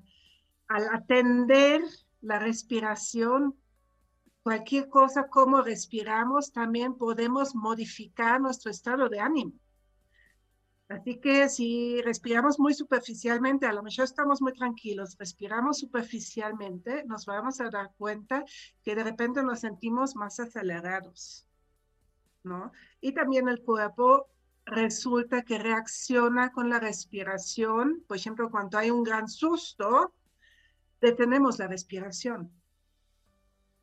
al 0.67 0.89
atender 0.93 1.81
la 2.21 2.37
respiración, 2.37 3.55
cualquier 4.43 4.89
cosa 4.89 5.27
como 5.27 5.61
respiramos, 5.61 6.51
también 6.51 6.95
podemos 6.95 7.55
modificar 7.55 8.41
nuestro 8.41 8.71
estado 8.71 9.09
de 9.09 9.19
ánimo. 9.19 9.53
Así 10.89 11.21
que 11.21 11.47
si 11.47 12.01
respiramos 12.01 12.59
muy 12.59 12.73
superficialmente, 12.73 13.65
a 13.65 13.71
lo 13.71 13.81
mejor 13.81 14.03
estamos 14.03 14.41
muy 14.41 14.51
tranquilos, 14.51 15.15
respiramos 15.17 15.79
superficialmente, 15.79 17.05
nos 17.05 17.25
vamos 17.25 17.61
a 17.61 17.69
dar 17.69 17.93
cuenta 17.97 18.43
que 18.83 18.93
de 18.93 19.03
repente 19.05 19.41
nos 19.41 19.61
sentimos 19.61 20.17
más 20.17 20.41
acelerados, 20.41 21.47
¿no? 22.43 22.73
Y 22.99 23.13
también 23.13 23.47
el 23.47 23.61
cuerpo 23.63 24.27
resulta 24.65 25.43
que 25.43 25.59
reacciona 25.59 26.51
con 26.51 26.69
la 26.69 26.79
respiración, 26.79 28.03
por 28.05 28.17
ejemplo, 28.17 28.51
cuando 28.51 28.77
hay 28.77 28.91
un 28.91 29.03
gran 29.03 29.29
susto, 29.29 30.13
detenemos 30.99 31.57
la 31.57 31.67
respiración. 31.67 32.51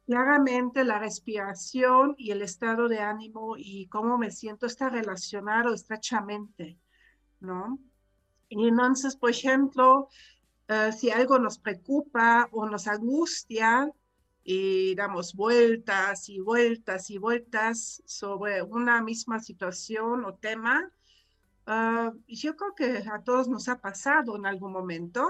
Claramente 0.08 0.84
la 0.84 0.98
respiración 0.98 2.14
y 2.16 2.30
el 2.30 2.40
estado 2.40 2.88
de 2.88 2.98
ánimo 2.98 3.56
y 3.58 3.88
cómo 3.88 4.16
me 4.16 4.30
siento 4.30 4.64
está 4.64 4.88
relacionado 4.88 5.74
estrechamente, 5.74 6.78
¿no? 7.40 7.78
Y 8.48 8.68
entonces, 8.68 9.16
por 9.16 9.28
ejemplo, 9.28 10.08
eh, 10.66 10.92
si 10.96 11.10
algo 11.10 11.38
nos 11.38 11.58
preocupa 11.58 12.48
o 12.52 12.64
nos 12.64 12.88
angustia 12.88 13.92
y 14.42 14.94
damos 14.94 15.34
vueltas 15.34 16.30
y 16.30 16.40
vueltas 16.40 17.10
y 17.10 17.18
vueltas 17.18 18.02
sobre 18.06 18.62
una 18.62 19.02
misma 19.02 19.40
situación 19.40 20.24
o 20.24 20.36
tema, 20.36 20.90
uh, 21.66 22.18
yo 22.26 22.56
creo 22.56 22.74
que 22.74 23.04
a 23.12 23.22
todos 23.22 23.46
nos 23.46 23.68
ha 23.68 23.78
pasado 23.82 24.36
en 24.36 24.46
algún 24.46 24.72
momento, 24.72 25.28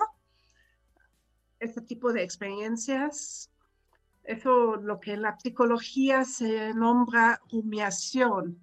este 1.58 1.80
tipo 1.80 2.12
de 2.12 2.22
experiencias, 2.22 3.50
eso 4.28 4.76
lo 4.76 5.00
que 5.00 5.14
en 5.14 5.22
la 5.22 5.38
psicología 5.38 6.22
se 6.22 6.74
nombra 6.74 7.40
humillación. 7.50 8.60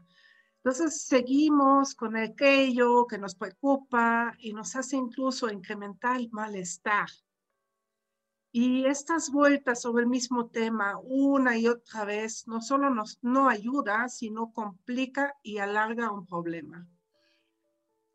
Entonces 0.58 1.08
seguimos 1.08 1.96
con 1.96 2.16
aquello 2.16 3.08
que 3.08 3.18
nos 3.18 3.34
preocupa 3.34 4.36
y 4.38 4.54
nos 4.54 4.76
hace 4.76 4.96
incluso 4.96 5.50
incrementar 5.50 6.18
el 6.18 6.30
malestar. 6.32 7.08
Y 8.52 8.86
estas 8.86 9.32
vueltas 9.32 9.82
sobre 9.82 10.04
el 10.04 10.10
mismo 10.10 10.50
tema 10.50 11.00
una 11.04 11.58
y 11.58 11.68
otra 11.68 12.06
vez 12.06 12.48
no 12.48 12.62
solo 12.62 12.92
nos 12.92 13.18
no 13.24 13.50
ayuda, 13.50 14.08
sino 14.08 14.54
complica 14.54 15.36
y 15.42 15.58
alarga 15.58 16.12
un 16.12 16.28
problema. 16.28 16.88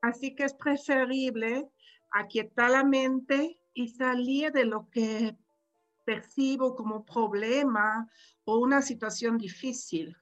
Así 0.01 0.37
que 0.37 0.45
es 0.45 0.55
preferible 0.55 1.69
aquietar 2.13 2.71
la 2.71 2.85
mente 2.85 3.61
y 3.75 3.89
salir 3.89 4.53
de 4.53 4.65
lo 4.67 4.89
que 4.89 5.37
percibo 6.11 6.75
como 6.75 7.05
problema 7.05 8.09
o 8.45 8.59
una 8.59 8.83
situación 8.83 9.39
difícil. 9.39 10.17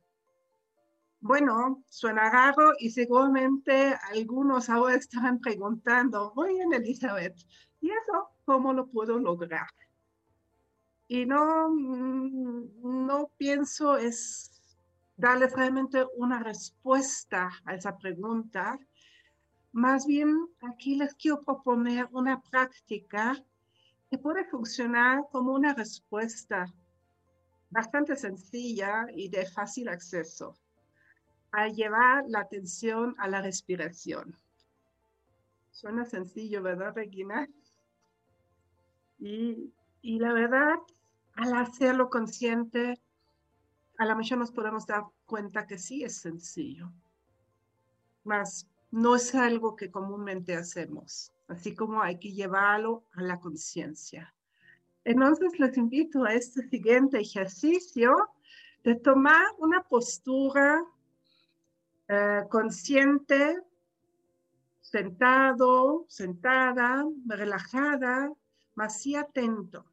Bueno, 1.20 1.82
suena 1.88 2.28
raro 2.28 2.74
y 2.78 2.90
seguramente 2.90 3.96
algunos 4.12 4.68
ahora 4.68 4.96
estarán 4.96 5.40
preguntando, 5.40 6.34
bien 6.36 6.74
Elizabeth, 6.74 7.36
¿y 7.80 7.88
eso 7.88 8.28
cómo 8.44 8.74
lo 8.74 8.86
puedo 8.86 9.18
lograr? 9.18 9.70
Y 11.08 11.24
no, 11.24 11.70
mm, 11.70 13.06
no 13.06 13.30
pienso 13.38 13.96
es 13.96 14.60
darle 15.16 15.46
realmente 15.48 16.04
una 16.16 16.38
respuesta 16.42 17.50
a 17.64 17.74
esa 17.74 17.96
pregunta, 17.96 18.78
más 19.72 20.06
bien, 20.06 20.48
aquí 20.60 20.96
les 20.96 21.14
quiero 21.14 21.40
proponer 21.42 22.08
una 22.12 22.42
práctica 22.42 23.42
que 24.10 24.18
puede 24.18 24.44
funcionar 24.44 25.24
como 25.30 25.52
una 25.52 25.74
respuesta 25.74 26.72
bastante 27.70 28.16
sencilla 28.16 29.06
y 29.14 29.28
de 29.28 29.46
fácil 29.46 29.88
acceso 29.88 30.56
a 31.52 31.68
llevar 31.68 32.24
la 32.28 32.40
atención 32.40 33.14
a 33.18 33.28
la 33.28 33.42
respiración. 33.42 34.34
Suena 35.70 36.04
sencillo, 36.04 36.62
¿verdad, 36.62 36.94
Regina? 36.94 37.48
Y, 39.18 39.72
y 40.02 40.18
la 40.18 40.32
verdad, 40.32 40.76
al 41.34 41.54
hacerlo 41.54 42.08
consciente, 42.10 43.00
a 43.98 44.06
lo 44.06 44.16
mejor 44.16 44.38
nos 44.38 44.52
podemos 44.52 44.86
dar 44.86 45.04
cuenta 45.26 45.66
que 45.66 45.78
sí 45.78 46.04
es 46.04 46.16
sencillo. 46.16 46.90
Más 48.24 48.66
no 48.90 49.16
es 49.16 49.34
algo 49.34 49.76
que 49.76 49.90
comúnmente 49.90 50.54
hacemos, 50.56 51.32
así 51.48 51.74
como 51.74 52.02
hay 52.02 52.18
que 52.18 52.32
llevarlo 52.32 53.04
a 53.12 53.22
la 53.22 53.40
conciencia. 53.40 54.34
Entonces 55.04 55.58
les 55.58 55.76
invito 55.76 56.24
a 56.24 56.34
este 56.34 56.68
siguiente 56.68 57.18
ejercicio 57.18 58.14
de 58.84 58.94
tomar 58.94 59.44
una 59.58 59.82
postura 59.82 60.84
eh, 62.08 62.42
consciente, 62.50 63.58
sentado, 64.80 66.04
sentada, 66.08 67.04
relajada, 67.26 68.32
más 68.74 69.04
y 69.06 69.16
atento. 69.16 69.84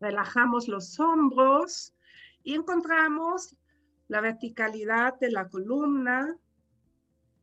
Relajamos 0.00 0.68
los 0.68 1.00
hombros 1.00 1.94
y 2.42 2.54
encontramos 2.54 3.56
la 4.08 4.20
verticalidad 4.20 5.18
de 5.18 5.32
la 5.32 5.48
columna, 5.48 6.38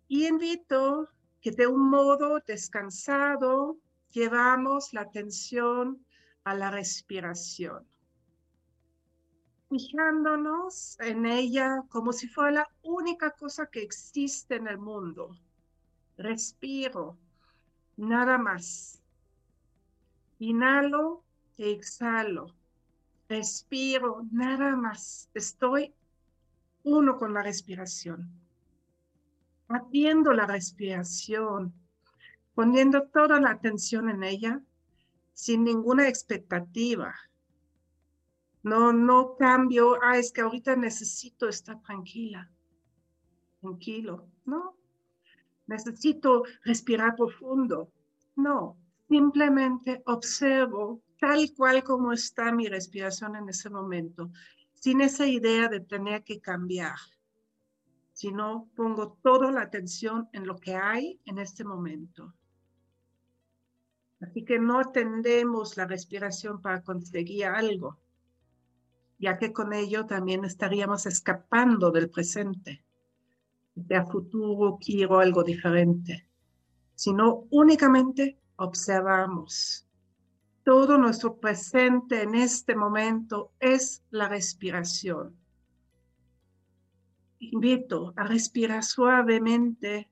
y 0.07 0.27
invito 0.27 1.09
que 1.43 1.51
de 1.51 1.67
un 1.67 1.89
modo 1.89 2.39
descansado 2.47 3.77
llevamos 4.11 4.93
la 4.93 5.01
atención 5.01 6.05
a 6.45 6.55
la 6.55 6.71
respiración, 6.71 7.85
fijándonos 9.69 10.97
en 11.01 11.25
ella 11.25 11.83
como 11.89 12.13
si 12.13 12.29
fuera 12.29 12.51
la 12.51 12.67
única 12.81 13.31
cosa 13.31 13.67
que 13.67 13.81
existe 13.81 14.55
en 14.55 14.67
el 14.69 14.77
mundo. 14.77 15.37
Respiro, 16.17 17.17
nada 17.97 18.37
más. 18.37 19.01
Inhalo 20.39 21.25
y 21.57 21.71
exhalo. 21.71 22.55
Respiro, 23.27 24.25
nada 24.31 24.77
más. 24.77 25.29
Estoy 25.33 25.93
uno 26.83 27.17
con 27.17 27.33
la 27.33 27.43
respiración 27.43 28.42
haciendo 29.67 30.33
la 30.33 30.45
respiración, 30.45 31.73
poniendo 32.53 33.03
toda 33.07 33.39
la 33.39 33.51
atención 33.51 34.09
en 34.09 34.23
ella 34.23 34.61
sin 35.33 35.63
ninguna 35.63 36.07
expectativa. 36.07 37.13
No, 38.61 38.93
no 38.93 39.35
cambio, 39.35 39.97
ah, 40.01 40.17
es 40.17 40.31
que 40.31 40.41
ahorita 40.41 40.75
necesito 40.75 41.49
estar 41.49 41.81
tranquila, 41.81 42.49
tranquilo. 43.59 44.29
No, 44.45 44.77
necesito 45.67 46.43
respirar 46.63 47.15
profundo. 47.15 47.91
No, 48.35 48.77
simplemente 49.09 50.01
observo 50.05 51.01
tal 51.19 51.51
cual 51.55 51.83
como 51.83 52.13
está 52.13 52.51
mi 52.51 52.67
respiración 52.67 53.35
en 53.35 53.49
ese 53.49 53.69
momento, 53.69 54.31
sin 54.73 55.01
esa 55.01 55.25
idea 55.25 55.67
de 55.67 55.79
tener 55.79 56.23
que 56.23 56.39
cambiar 56.39 56.95
sino 58.13 58.69
pongo 58.75 59.17
toda 59.23 59.51
la 59.51 59.61
atención 59.61 60.29
en 60.31 60.45
lo 60.45 60.55
que 60.55 60.75
hay 60.75 61.19
en 61.25 61.39
este 61.39 61.63
momento. 61.63 62.33
Así 64.21 64.45
que 64.45 64.59
no 64.59 64.81
tendemos 64.91 65.75
la 65.75 65.85
respiración 65.85 66.61
para 66.61 66.81
conseguir 66.81 67.45
algo, 67.45 67.99
ya 69.19 69.37
que 69.37 69.51
con 69.51 69.73
ello 69.73 70.05
también 70.05 70.45
estaríamos 70.45 71.05
escapando 71.05 71.91
del 71.91 72.09
presente. 72.09 72.85
De 73.75 73.95
a 73.95 74.05
futuro 74.05 74.77
quiero 74.79 75.19
algo 75.19 75.43
diferente, 75.43 76.29
sino 76.93 77.47
únicamente 77.49 78.39
observamos. 78.57 79.87
Todo 80.63 80.97
nuestro 80.97 81.37
presente 81.37 82.21
en 82.21 82.35
este 82.35 82.75
momento 82.75 83.51
es 83.59 84.03
la 84.11 84.29
respiración. 84.29 85.35
Invito 87.51 88.13
a 88.15 88.23
respirar 88.23 88.83
suavemente 88.83 90.09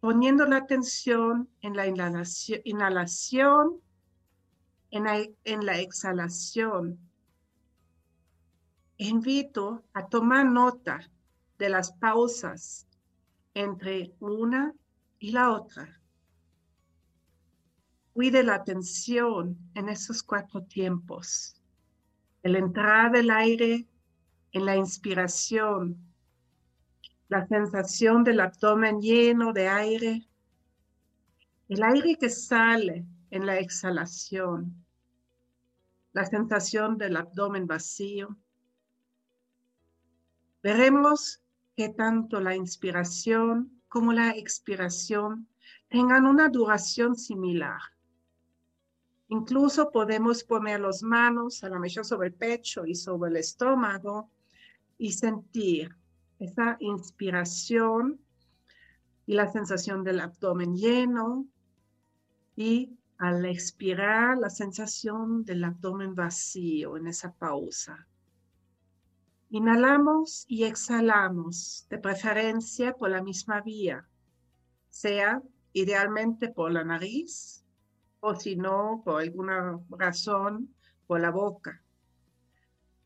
poniendo 0.00 0.46
la 0.46 0.56
atención 0.56 1.48
en 1.60 1.76
la 1.76 1.86
inhalación, 1.86 3.80
en, 4.90 5.04
la, 5.04 5.18
en 5.44 5.66
la 5.66 5.78
exhalación. 5.78 6.98
Invito 8.96 9.84
a 9.92 10.06
tomar 10.06 10.46
nota 10.46 11.00
de 11.58 11.68
las 11.68 11.92
pausas 11.92 12.86
entre 13.52 14.14
una 14.20 14.74
y 15.18 15.32
la 15.32 15.52
otra. 15.52 16.00
Cuide 18.14 18.42
la 18.42 18.54
atención 18.54 19.58
en 19.74 19.88
esos 19.90 20.22
cuatro 20.22 20.62
tiempos. 20.62 21.56
El 22.42 22.56
entrar 22.56 23.12
del 23.12 23.30
aire 23.30 23.86
en 24.52 24.64
la 24.64 24.76
inspiración 24.76 26.09
la 27.30 27.46
sensación 27.46 28.24
del 28.24 28.40
abdomen 28.40 29.00
lleno 29.00 29.52
de 29.52 29.68
aire, 29.68 30.28
el 31.68 31.82
aire 31.84 32.16
que 32.16 32.28
sale 32.28 33.06
en 33.30 33.46
la 33.46 33.56
exhalación, 33.60 34.84
la 36.12 36.24
sensación 36.24 36.98
del 36.98 37.16
abdomen 37.16 37.68
vacío. 37.68 38.36
Veremos 40.60 41.40
que 41.76 41.90
tanto 41.90 42.40
la 42.40 42.56
inspiración 42.56 43.80
como 43.86 44.12
la 44.12 44.30
expiración 44.30 45.48
tengan 45.88 46.26
una 46.26 46.48
duración 46.48 47.14
similar. 47.14 47.80
Incluso 49.28 49.92
podemos 49.92 50.42
poner 50.42 50.80
las 50.80 51.04
manos 51.04 51.62
a 51.62 51.68
la 51.68 51.78
mejor 51.78 52.04
sobre 52.04 52.28
el 52.28 52.34
pecho 52.34 52.84
y 52.84 52.96
sobre 52.96 53.30
el 53.30 53.36
estómago 53.36 54.32
y 54.98 55.12
sentir 55.12 55.99
esa 56.40 56.76
inspiración 56.80 58.18
y 59.26 59.34
la 59.34 59.46
sensación 59.46 60.02
del 60.02 60.20
abdomen 60.20 60.74
lleno 60.74 61.46
y 62.56 62.98
al 63.18 63.44
expirar 63.44 64.38
la 64.38 64.48
sensación 64.48 65.44
del 65.44 65.62
abdomen 65.62 66.14
vacío 66.14 66.96
en 66.96 67.06
esa 67.06 67.32
pausa. 67.34 68.06
Inhalamos 69.50 70.46
y 70.48 70.64
exhalamos, 70.64 71.86
de 71.90 71.98
preferencia 71.98 72.94
por 72.94 73.10
la 73.10 73.22
misma 73.22 73.60
vía, 73.60 74.08
sea 74.88 75.42
idealmente 75.72 76.48
por 76.48 76.72
la 76.72 76.84
nariz 76.84 77.64
o 78.20 78.34
si 78.34 78.56
no, 78.56 79.02
por 79.04 79.20
alguna 79.20 79.78
razón, 79.90 80.74
por 81.06 81.20
la 81.20 81.30
boca 81.30 81.82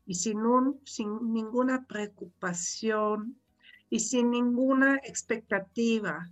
y 0.05 0.15
sin, 0.15 0.39
sin 0.83 1.33
ninguna 1.33 1.85
preocupación 1.85 3.39
y 3.89 3.99
sin 3.99 4.31
ninguna 4.31 4.97
expectativa. 4.97 6.29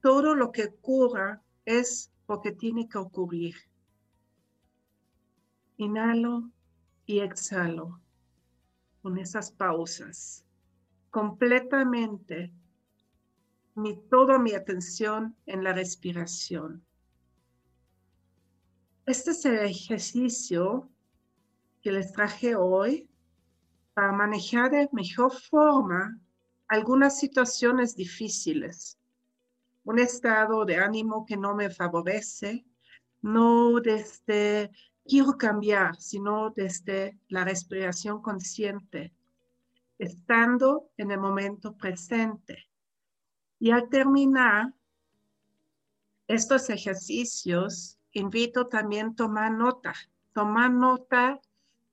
Todo 0.00 0.34
lo 0.34 0.52
que 0.52 0.64
ocurra 0.66 1.42
es 1.64 2.10
porque 2.26 2.52
tiene 2.52 2.88
que 2.88 2.98
ocurrir. 2.98 3.54
Inhalo 5.76 6.50
y 7.06 7.20
exhalo 7.20 8.00
con 9.02 9.18
esas 9.18 9.50
pausas. 9.50 10.44
Completamente 11.10 12.52
mi, 13.74 13.96
toda 14.08 14.38
mi 14.38 14.52
atención 14.52 15.36
en 15.46 15.64
la 15.64 15.72
respiración. 15.72 16.84
Este 19.06 19.32
es 19.32 19.44
el 19.44 19.58
ejercicio 19.58 20.88
que 21.82 21.90
les 21.90 22.12
traje 22.12 22.54
hoy 22.54 23.09
para 24.00 24.12
manejar 24.12 24.70
de 24.70 24.88
mejor 24.92 25.30
forma 25.30 26.18
algunas 26.68 27.18
situaciones 27.18 27.94
difíciles. 27.94 28.98
Un 29.84 29.98
estado 29.98 30.64
de 30.64 30.78
ánimo 30.78 31.26
que 31.26 31.36
no 31.36 31.54
me 31.54 31.68
favorece, 31.68 32.64
no 33.20 33.78
desde 33.78 34.70
quiero 35.04 35.36
cambiar, 35.36 35.96
sino 35.96 36.48
desde 36.48 37.18
la 37.28 37.44
respiración 37.44 38.22
consciente, 38.22 39.12
estando 39.98 40.88
en 40.96 41.10
el 41.10 41.20
momento 41.20 41.76
presente. 41.76 42.70
Y 43.58 43.70
al 43.70 43.90
terminar 43.90 44.72
estos 46.26 46.70
ejercicios, 46.70 47.98
invito 48.12 48.66
también 48.66 49.08
a 49.08 49.14
tomar 49.14 49.52
nota, 49.52 49.92
tomar 50.32 50.70
nota 50.70 51.38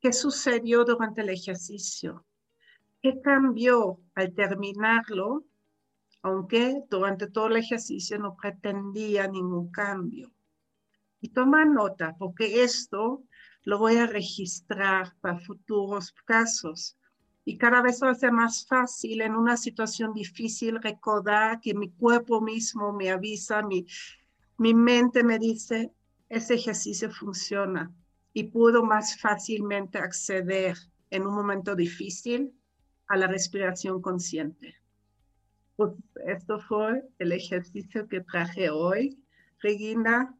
¿Qué 0.07 0.13
sucedió 0.13 0.85
durante 0.85 1.19
el 1.19 1.27
ejercicio? 1.27 2.25
¿Qué 3.01 3.19
cambió 3.19 3.99
al 4.15 4.33
terminarlo? 4.33 5.43
Aunque 6.21 6.81
durante 6.89 7.29
todo 7.29 7.47
el 7.47 7.57
ejercicio 7.57 8.17
no 8.17 8.37
pretendía 8.37 9.27
ningún 9.27 9.69
cambio. 9.69 10.31
Y 11.19 11.27
toma 11.27 11.65
nota, 11.65 12.15
porque 12.17 12.63
esto 12.63 13.25
lo 13.63 13.79
voy 13.79 13.97
a 13.97 14.07
registrar 14.07 15.13
para 15.19 15.41
futuros 15.41 16.13
casos. 16.23 16.97
Y 17.43 17.57
cada 17.57 17.81
vez 17.81 18.01
va 18.01 18.11
a 18.11 18.15
ser 18.15 18.31
más 18.31 18.65
fácil 18.65 19.19
en 19.19 19.35
una 19.35 19.57
situación 19.57 20.13
difícil 20.13 20.81
recordar 20.81 21.59
que 21.59 21.73
mi 21.73 21.91
cuerpo 21.91 22.39
mismo 22.39 22.93
me 22.93 23.09
avisa, 23.09 23.61
mi, 23.61 23.85
mi 24.57 24.73
mente 24.73 25.21
me 25.21 25.37
dice, 25.37 25.91
ese 26.29 26.53
ejercicio 26.53 27.11
funciona 27.11 27.93
y 28.37 28.43
pudo 28.43 28.83
más 28.83 29.19
fácilmente 29.19 29.97
acceder 29.97 30.77
en 31.09 31.25
un 31.25 31.33
momento 31.33 31.75
difícil 31.75 32.53
a 33.07 33.17
la 33.17 33.25
respiración 33.25 33.99
consciente. 33.99 34.75
Pues 35.75 35.93
esto 36.23 36.59
fue 36.59 37.01
el 37.17 37.31
ejercicio 37.31 38.07
que 38.07 38.21
traje 38.21 38.69
hoy. 38.69 39.19
Regina, 39.59 40.37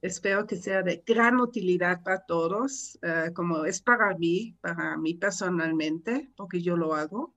espero 0.00 0.46
que 0.46 0.56
sea 0.56 0.82
de 0.82 1.04
gran 1.06 1.38
utilidad 1.38 2.02
para 2.02 2.24
todos, 2.24 2.98
eh, 3.02 3.30
como 3.34 3.66
es 3.66 3.82
para 3.82 4.16
mí, 4.16 4.56
para 4.62 4.96
mí 4.96 5.12
personalmente, 5.12 6.32
porque 6.38 6.62
yo 6.62 6.74
lo 6.74 6.94
hago. 6.94 7.34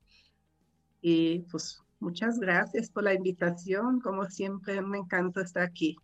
Y 1.01 1.39
pues 1.51 1.83
muchas 1.99 2.39
gracias 2.39 2.89
por 2.89 3.03
la 3.03 3.15
invitación. 3.15 3.99
Como 3.99 4.23
siempre, 4.29 4.81
me 4.81 4.99
encanta 4.99 5.41
estar 5.41 5.63
aquí. 5.63 5.97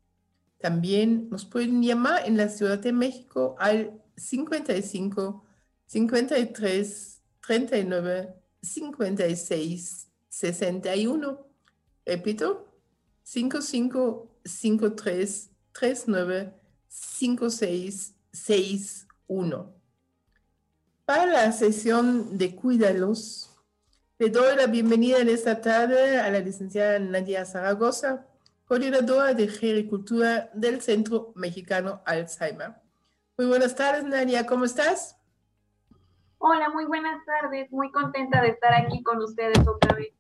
También 0.57 1.29
nos 1.29 1.45
pueden 1.45 1.83
llamar 1.83 2.25
en 2.25 2.37
la 2.37 2.49
Ciudad 2.49 2.79
de 2.79 2.91
México 2.91 3.55
al 3.59 4.01
55 4.17 5.43
53 5.87 7.14
39, 7.45 8.33
56, 8.61 10.07
61. 10.29 11.47
Repito, 12.05 12.67
55, 13.23 14.39
53, 14.43 15.49
39, 15.71 16.53
56, 16.87 18.15
61. 18.31 19.73
Para 21.05 21.25
la 21.27 21.51
sesión 21.51 22.37
de 22.37 22.55
cuidados, 22.55 23.51
Le 24.17 24.29
doy 24.29 24.55
la 24.55 24.67
bienvenida 24.67 25.19
en 25.19 25.27
esta 25.27 25.59
tarde 25.59 26.21
a 26.21 26.31
la 26.31 26.39
licenciada 26.39 26.97
Nadia 26.99 27.43
Zaragoza, 27.45 28.25
coordinadora 28.65 29.33
de 29.33 29.49
Gericultura 29.49 30.49
del 30.53 30.81
Centro 30.81 31.33
Mexicano 31.35 32.01
Alzheimer. 32.05 32.75
Muy 33.37 33.47
buenas 33.47 33.75
tardes, 33.75 34.05
Nadia, 34.05 34.45
¿cómo 34.45 34.63
estás? 34.63 35.14
Hola, 36.37 36.69
muy 36.69 36.85
buenas 36.85 37.25
tardes. 37.25 37.71
Muy 37.71 37.91
contenta 37.91 38.41
de 38.41 38.49
estar 38.49 38.73
aquí 38.73 39.01
con 39.03 39.21
ustedes 39.21 39.59
otra 39.67 39.95
vez. 39.95 40.13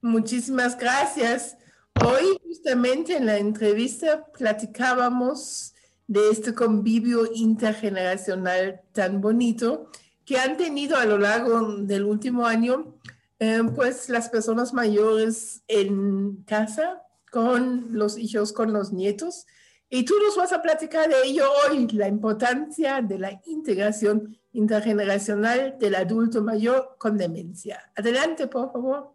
Muchísimas 0.00 0.78
gracias. 0.78 1.56
Hoy 2.04 2.38
justamente 2.44 3.16
en 3.16 3.26
la 3.26 3.38
entrevista 3.38 4.26
platicábamos 4.32 5.74
de 6.06 6.30
este 6.30 6.54
convivio 6.54 7.26
intergeneracional 7.32 8.82
tan 8.92 9.20
bonito 9.20 9.88
que 10.24 10.38
han 10.38 10.56
tenido 10.56 10.96
a 10.96 11.06
lo 11.06 11.18
largo 11.18 11.78
del 11.78 12.04
último 12.04 12.46
año, 12.46 12.94
eh, 13.38 13.62
pues 13.74 14.08
las 14.08 14.28
personas 14.28 14.74
mayores 14.74 15.62
en 15.68 16.42
casa 16.44 17.02
con 17.30 17.88
los 17.90 18.18
hijos, 18.18 18.52
con 18.52 18.72
los 18.72 18.92
nietos. 18.92 19.46
Y 19.88 20.04
tú 20.04 20.14
nos 20.24 20.36
vas 20.36 20.52
a 20.52 20.62
platicar 20.62 21.08
de 21.08 21.16
ello 21.24 21.44
hoy, 21.68 21.88
la 21.88 22.08
importancia 22.08 23.00
de 23.00 23.18
la 23.18 23.40
integración 23.46 24.36
intergeneracional 24.54 25.78
del 25.78 25.94
adulto 25.96 26.42
mayor 26.42 26.96
con 26.98 27.18
demencia. 27.18 27.92
Adelante, 27.96 28.46
por 28.46 28.72
favor. 28.72 29.12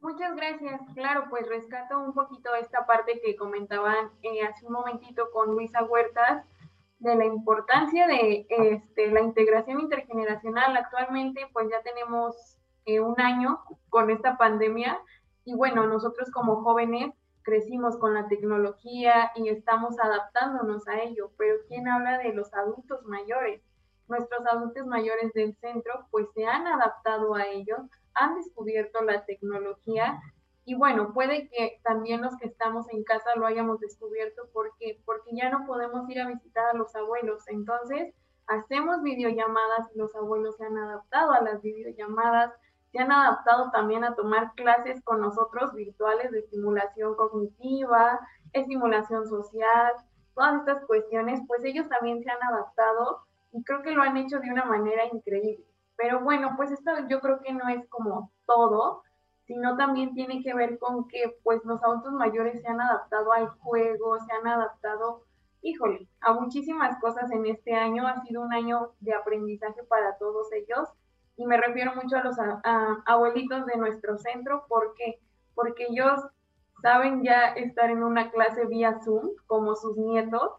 Muchas 0.00 0.36
gracias. 0.36 0.80
Claro, 0.94 1.26
pues 1.28 1.46
rescato 1.48 1.98
un 1.98 2.14
poquito 2.14 2.54
esta 2.54 2.86
parte 2.86 3.20
que 3.22 3.36
comentaban 3.36 4.10
eh, 4.22 4.42
hace 4.42 4.64
un 4.64 4.72
momentito 4.72 5.30
con 5.32 5.50
Luisa 5.50 5.82
Huertas 5.84 6.44
de 7.00 7.14
la 7.16 7.24
importancia 7.24 8.06
de 8.06 8.46
este, 8.48 9.10
la 9.10 9.20
integración 9.20 9.80
intergeneracional. 9.80 10.76
Actualmente, 10.76 11.48
pues 11.52 11.68
ya 11.68 11.82
tenemos 11.82 12.56
eh, 12.84 13.00
un 13.00 13.20
año 13.20 13.60
con 13.88 14.10
esta 14.10 14.38
pandemia 14.38 15.00
y 15.44 15.54
bueno, 15.54 15.86
nosotros 15.86 16.30
como 16.30 16.62
jóvenes 16.62 17.12
crecimos 17.42 17.96
con 17.98 18.14
la 18.14 18.28
tecnología 18.28 19.32
y 19.34 19.48
estamos 19.48 19.98
adaptándonos 19.98 20.86
a 20.88 21.00
ello, 21.02 21.30
pero 21.36 21.56
¿quién 21.68 21.88
habla 21.88 22.18
de 22.18 22.32
los 22.32 22.52
adultos 22.54 23.04
mayores? 23.04 23.62
Nuestros 24.08 24.46
adultos 24.46 24.86
mayores 24.86 25.32
del 25.32 25.56
centro 25.56 26.06
pues 26.10 26.26
se 26.34 26.46
han 26.46 26.66
adaptado 26.66 27.34
a 27.34 27.46
ellos 27.46 27.80
han 28.14 28.34
descubierto 28.36 29.02
la 29.02 29.24
tecnología 29.24 30.20
y 30.64 30.74
bueno, 30.74 31.12
puede 31.12 31.48
que 31.48 31.80
también 31.84 32.22
los 32.22 32.36
que 32.38 32.48
estamos 32.48 32.88
en 32.90 33.04
casa 33.04 33.36
lo 33.36 33.46
hayamos 33.46 33.78
descubierto 33.78 34.48
porque 34.52 35.00
porque 35.04 35.30
ya 35.32 35.48
no 35.48 35.64
podemos 35.64 36.08
ir 36.10 36.20
a 36.20 36.26
visitar 36.26 36.66
a 36.66 36.76
los 36.76 36.94
abuelos. 36.96 37.44
Entonces, 37.46 38.12
hacemos 38.48 39.02
videollamadas 39.02 39.88
y 39.94 39.98
los 39.98 40.14
abuelos 40.16 40.56
se 40.56 40.64
han 40.64 40.76
adaptado 40.76 41.32
a 41.32 41.40
las 41.40 41.62
videollamadas, 41.62 42.52
se 42.90 42.98
han 42.98 43.12
adaptado 43.12 43.70
también 43.70 44.02
a 44.02 44.16
tomar 44.16 44.54
clases 44.54 45.02
con 45.04 45.20
nosotros 45.20 45.72
virtuales 45.74 46.32
de 46.32 46.40
estimulación 46.40 47.14
cognitiva, 47.14 48.18
estimulación 48.52 49.26
social, 49.28 49.92
todas 50.34 50.60
estas 50.60 50.84
cuestiones, 50.86 51.40
pues 51.46 51.64
ellos 51.64 51.88
también 51.88 52.22
se 52.22 52.30
han 52.30 52.42
adaptado 52.42 53.25
y 53.56 53.64
creo 53.64 53.82
que 53.82 53.92
lo 53.92 54.02
han 54.02 54.18
hecho 54.18 54.38
de 54.38 54.50
una 54.50 54.66
manera 54.66 55.06
increíble. 55.06 55.64
Pero 55.96 56.20
bueno, 56.20 56.52
pues 56.56 56.70
esto 56.70 56.90
yo 57.08 57.20
creo 57.20 57.40
que 57.40 57.54
no 57.54 57.68
es 57.70 57.88
como 57.88 58.30
todo, 58.46 59.02
sino 59.46 59.76
también 59.78 60.12
tiene 60.12 60.42
que 60.42 60.52
ver 60.52 60.78
con 60.78 61.08
que 61.08 61.38
pues 61.42 61.64
los 61.64 61.82
adultos 61.82 62.12
mayores 62.12 62.60
se 62.60 62.68
han 62.68 62.80
adaptado 62.80 63.32
al 63.32 63.48
juego, 63.48 64.18
se 64.20 64.32
han 64.32 64.46
adaptado, 64.46 65.22
híjole, 65.62 66.06
a 66.20 66.34
muchísimas 66.34 67.00
cosas 67.00 67.30
en 67.32 67.46
este 67.46 67.72
año. 67.72 68.06
Ha 68.06 68.20
sido 68.22 68.42
un 68.42 68.52
año 68.52 68.92
de 69.00 69.14
aprendizaje 69.14 69.82
para 69.84 70.18
todos 70.18 70.52
ellos 70.52 70.88
y 71.38 71.46
me 71.46 71.56
refiero 71.56 71.94
mucho 71.94 72.18
a 72.18 72.24
los 72.24 72.36
abuelitos 73.06 73.64
de 73.64 73.76
nuestro 73.78 74.18
centro 74.18 74.66
porque 74.68 75.20
porque 75.54 75.86
ellos 75.88 76.20
saben 76.82 77.22
ya 77.22 77.54
estar 77.54 77.90
en 77.90 78.02
una 78.02 78.30
clase 78.30 78.66
vía 78.66 79.00
Zoom 79.02 79.30
como 79.46 79.74
sus 79.74 79.96
nietos, 79.96 80.52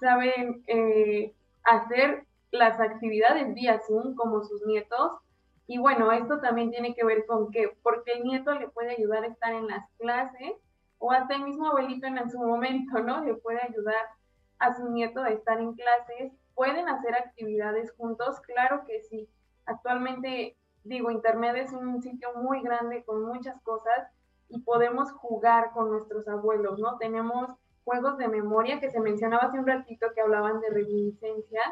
saben 0.00 0.64
eh, 0.66 1.35
hacer 1.66 2.26
las 2.50 2.80
actividades 2.80 3.52
vía 3.54 3.80
Zoom 3.86 4.14
como 4.14 4.42
sus 4.44 4.64
nietos. 4.66 5.12
Y 5.66 5.78
bueno, 5.78 6.12
esto 6.12 6.40
también 6.40 6.70
tiene 6.70 6.94
que 6.94 7.04
ver 7.04 7.26
con 7.26 7.50
que, 7.50 7.76
porque 7.82 8.12
el 8.12 8.24
nieto 8.24 8.54
le 8.54 8.68
puede 8.68 8.92
ayudar 8.92 9.24
a 9.24 9.28
estar 9.28 9.52
en 9.52 9.66
las 9.66 9.88
clases 9.98 10.52
o 10.98 11.12
hasta 11.12 11.34
el 11.34 11.42
mismo 11.42 11.66
abuelito 11.66 12.06
en 12.06 12.30
su 12.30 12.38
momento, 12.38 13.00
¿no? 13.00 13.22
Le 13.24 13.34
puede 13.34 13.60
ayudar 13.60 14.02
a 14.58 14.74
su 14.74 14.88
nieto 14.90 15.22
a 15.22 15.30
estar 15.30 15.60
en 15.60 15.74
clases. 15.74 16.32
¿Pueden 16.54 16.88
hacer 16.88 17.14
actividades 17.14 17.92
juntos? 17.92 18.40
Claro 18.40 18.84
que 18.86 19.02
sí. 19.02 19.28
Actualmente, 19.66 20.56
digo, 20.84 21.10
Internet 21.10 21.56
es 21.56 21.72
un 21.72 22.00
sitio 22.00 22.28
muy 22.36 22.62
grande 22.62 23.04
con 23.04 23.24
muchas 23.24 23.60
cosas 23.62 24.08
y 24.48 24.60
podemos 24.60 25.10
jugar 25.12 25.72
con 25.72 25.90
nuestros 25.90 26.28
abuelos, 26.28 26.78
¿no? 26.78 26.96
Tenemos 26.98 27.50
juegos 27.86 28.18
de 28.18 28.28
memoria 28.28 28.80
que 28.80 28.90
se 28.90 29.00
mencionaba 29.00 29.44
hace 29.44 29.58
un 29.58 29.66
ratito 29.66 30.08
que 30.14 30.20
hablaban 30.20 30.60
de 30.60 30.68
reminiscencia 30.68 31.62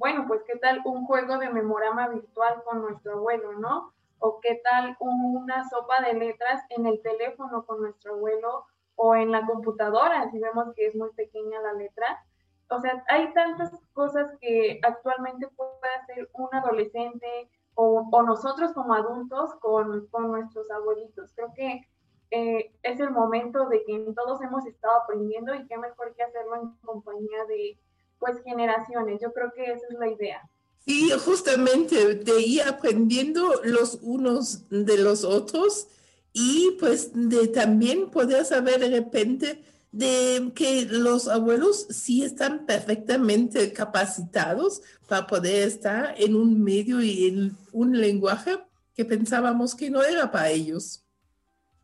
bueno, 0.00 0.24
pues 0.26 0.42
qué 0.46 0.56
tal 0.56 0.80
un 0.86 1.04
juego 1.04 1.36
de 1.36 1.50
memorama 1.50 2.08
virtual 2.08 2.62
con 2.64 2.80
nuestro 2.80 3.12
abuelo, 3.16 3.52
¿no? 3.52 3.92
O 4.18 4.40
qué 4.40 4.58
tal 4.64 4.96
una 4.98 5.68
sopa 5.68 6.00
de 6.00 6.14
letras 6.14 6.62
en 6.70 6.86
el 6.86 7.02
teléfono 7.02 7.66
con 7.66 7.82
nuestro 7.82 8.14
abuelo 8.14 8.64
o 8.96 9.14
en 9.14 9.30
la 9.30 9.44
computadora, 9.44 10.30
si 10.30 10.38
vemos 10.38 10.74
que 10.74 10.86
es 10.86 10.96
muy 10.96 11.10
pequeña 11.12 11.60
la 11.60 11.74
letra. 11.74 12.24
O 12.70 12.80
sea, 12.80 13.04
hay 13.08 13.30
tantas 13.34 13.78
cosas 13.92 14.30
que 14.40 14.80
actualmente 14.82 15.48
puede 15.48 15.94
hacer 16.00 16.30
un 16.32 16.48
adolescente 16.52 17.50
o, 17.74 18.08
nosotros 18.22 18.72
como 18.72 18.94
adultos 18.94 19.54
con, 19.56 20.06
con, 20.06 20.30
nuestros 20.30 20.70
abuelitos. 20.70 21.30
Creo 21.34 21.52
que 21.54 21.82
eh, 22.30 22.70
es 22.82 23.00
el 23.00 23.10
momento 23.10 23.68
de 23.68 23.84
que 23.84 23.98
todos 24.14 24.40
hemos 24.42 24.66
estado 24.66 25.00
aprendiendo 25.02 25.54
y 25.54 25.66
qué 25.66 25.76
mejor 25.76 26.14
que 26.14 26.22
hacerlo 26.22 26.56
en 26.56 26.70
compañía 26.82 27.44
de, 27.48 27.76
pues 28.20 28.40
generaciones. 28.44 29.20
Yo 29.20 29.32
creo 29.32 29.52
que 29.52 29.64
esa 29.64 29.86
es 29.90 29.98
la 29.98 30.08
idea. 30.08 30.48
Sí, 30.84 31.10
justamente 31.24 32.14
de 32.14 32.40
ir 32.40 32.62
aprendiendo 32.62 33.60
los 33.64 33.98
unos 34.02 34.68
de 34.70 34.98
los 34.98 35.24
otros 35.24 35.88
y 36.32 36.76
pues 36.78 37.10
de 37.12 37.48
también 37.48 38.10
poder 38.10 38.44
saber 38.44 38.80
de 38.80 38.90
repente 38.90 39.62
de 39.92 40.52
que 40.54 40.86
los 40.86 41.26
abuelos 41.26 41.86
sí 41.90 42.22
están 42.22 42.64
perfectamente 42.64 43.72
capacitados 43.72 44.82
para 45.08 45.26
poder 45.26 45.66
estar 45.66 46.14
en 46.16 46.36
un 46.36 46.62
medio 46.62 47.02
y 47.02 47.26
en 47.26 47.56
un 47.72 48.00
lenguaje 48.00 48.58
que 48.94 49.04
pensábamos 49.04 49.74
que 49.74 49.90
no 49.90 50.02
era 50.02 50.30
para 50.30 50.50
ellos. 50.50 51.04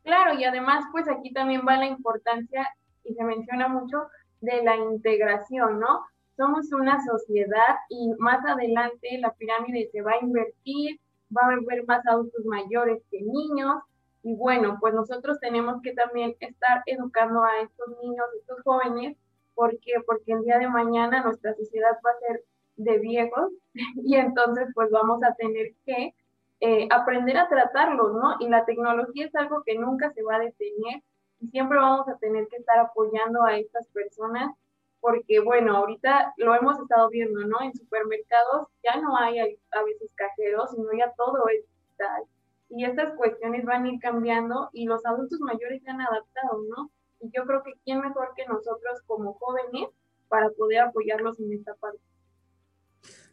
Claro, 0.06 0.38
y 0.38 0.44
además 0.44 0.86
pues 0.92 1.06
aquí 1.08 1.32
también 1.34 1.62
va 1.68 1.76
la 1.76 1.86
importancia, 1.86 2.66
y 3.04 3.14
se 3.14 3.24
menciona 3.24 3.68
mucho, 3.68 4.06
de 4.40 4.62
la 4.62 4.76
integración, 4.76 5.78
¿no? 5.78 6.06
somos 6.36 6.70
una 6.72 7.02
sociedad 7.04 7.76
y 7.88 8.12
más 8.18 8.44
adelante 8.44 9.18
la 9.18 9.32
pirámide 9.32 9.88
se 9.90 10.02
va 10.02 10.12
a 10.12 10.24
invertir, 10.24 11.00
va 11.34 11.42
a 11.42 11.46
haber 11.46 11.84
más 11.86 12.06
adultos 12.06 12.44
mayores 12.44 13.02
que 13.10 13.22
niños. 13.22 13.82
Y 14.22 14.34
bueno, 14.34 14.76
pues 14.80 14.92
nosotros 14.94 15.38
tenemos 15.40 15.80
que 15.82 15.92
también 15.94 16.34
estar 16.40 16.82
educando 16.86 17.42
a 17.42 17.60
estos 17.62 17.88
niños, 18.02 18.26
estos 18.38 18.60
jóvenes, 18.62 19.16
porque 19.54 19.94
porque 20.06 20.32
el 20.32 20.42
día 20.42 20.58
de 20.58 20.68
mañana 20.68 21.22
nuestra 21.22 21.54
sociedad 21.54 21.96
va 22.04 22.10
a 22.10 22.26
ser 22.26 22.44
de 22.76 22.98
viejos 22.98 23.52
y 24.04 24.16
entonces 24.16 24.68
pues 24.74 24.90
vamos 24.90 25.22
a 25.22 25.34
tener 25.34 25.72
que 25.86 26.14
eh, 26.60 26.88
aprender 26.90 27.36
a 27.36 27.48
tratarlos, 27.48 28.12
¿no? 28.14 28.36
Y 28.40 28.48
la 28.48 28.64
tecnología 28.64 29.26
es 29.26 29.34
algo 29.34 29.62
que 29.64 29.78
nunca 29.78 30.12
se 30.12 30.22
va 30.22 30.36
a 30.36 30.40
detener 30.40 31.02
y 31.40 31.48
siempre 31.48 31.78
vamos 31.78 32.08
a 32.08 32.16
tener 32.18 32.48
que 32.48 32.56
estar 32.56 32.78
apoyando 32.78 33.44
a 33.44 33.56
estas 33.58 33.86
personas 33.88 34.54
porque 35.00 35.40
bueno, 35.40 35.76
ahorita 35.76 36.34
lo 36.36 36.54
hemos 36.54 36.80
estado 36.80 37.08
viendo, 37.10 37.40
¿no? 37.44 37.60
En 37.62 37.74
supermercados 37.74 38.68
ya 38.82 39.00
no 39.00 39.16
hay 39.16 39.38
a 39.38 39.82
veces 39.84 40.10
cajeros, 40.14 40.70
sino 40.72 40.88
ya 40.98 41.12
todo 41.16 41.48
es 41.48 41.64
digital. 41.68 42.24
Y 42.70 42.84
estas 42.84 43.14
cuestiones 43.14 43.64
van 43.64 43.84
a 43.84 43.88
ir 43.88 44.00
cambiando 44.00 44.70
y 44.72 44.86
los 44.86 45.06
adultos 45.06 45.38
mayores 45.40 45.82
se 45.82 45.90
han 45.90 46.00
adaptado, 46.00 46.60
¿no? 46.68 46.90
Y 47.20 47.30
yo 47.30 47.44
creo 47.44 47.62
que 47.62 47.74
quién 47.84 48.00
mejor 48.00 48.32
que 48.34 48.46
nosotros 48.46 49.00
como 49.06 49.34
jóvenes 49.34 49.88
para 50.28 50.50
poder 50.50 50.80
apoyarlos 50.80 51.38
en 51.38 51.52
esta 51.52 51.74
parte. 51.74 52.00